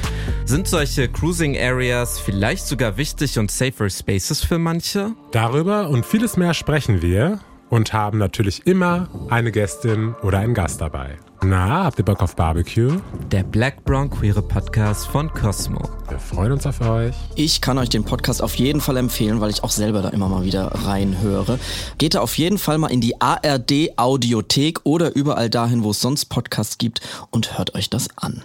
Sind 0.46 0.66
solche 0.66 1.08
Cruising 1.08 1.58
Areas 1.58 2.18
vielleicht 2.18 2.66
sogar 2.66 2.96
wichtig 2.96 3.38
und 3.38 3.50
safer 3.50 3.90
Spaces 3.90 4.42
für 4.42 4.58
manche? 4.58 5.12
Darüber 5.32 5.90
und 5.90 6.06
vieles 6.06 6.38
mehr 6.38 6.54
sprechen 6.54 7.02
wir 7.02 7.40
und 7.70 7.92
haben 7.92 8.18
natürlich 8.18 8.66
immer 8.66 9.08
eine 9.30 9.52
Gästin 9.52 10.14
oder 10.22 10.40
einen 10.40 10.54
Gast 10.54 10.80
dabei. 10.80 11.16
Na, 11.42 11.84
habt 11.84 11.98
ihr 11.98 12.04
Bock 12.04 12.20
auf 12.20 12.36
Barbecue? 12.36 13.00
Der 13.30 13.44
Black 13.44 13.82
Brown 13.84 14.10
Queere 14.10 14.42
Podcast 14.42 15.06
von 15.06 15.32
Cosmo. 15.32 15.80
Wir 16.10 16.18
freuen 16.18 16.52
uns 16.52 16.66
auf 16.66 16.82
euch. 16.82 17.14
Ich 17.34 17.62
kann 17.62 17.78
euch 17.78 17.88
den 17.88 18.04
Podcast 18.04 18.42
auf 18.42 18.56
jeden 18.56 18.82
Fall 18.82 18.98
empfehlen, 18.98 19.40
weil 19.40 19.48
ich 19.48 19.64
auch 19.64 19.70
selber 19.70 20.02
da 20.02 20.10
immer 20.10 20.28
mal 20.28 20.44
wieder 20.44 20.66
reinhöre. 20.84 21.58
Geht 21.96 22.14
da 22.14 22.20
auf 22.20 22.36
jeden 22.36 22.58
Fall 22.58 22.76
mal 22.76 22.88
in 22.90 23.00
die 23.00 23.18
ARD 23.22 23.96
Audiothek 23.96 24.80
oder 24.84 25.16
überall 25.16 25.48
dahin, 25.48 25.82
wo 25.82 25.92
es 25.92 26.00
sonst 26.02 26.26
Podcasts 26.26 26.76
gibt 26.76 27.00
und 27.30 27.56
hört 27.56 27.74
euch 27.74 27.88
das 27.88 28.08
an. 28.18 28.44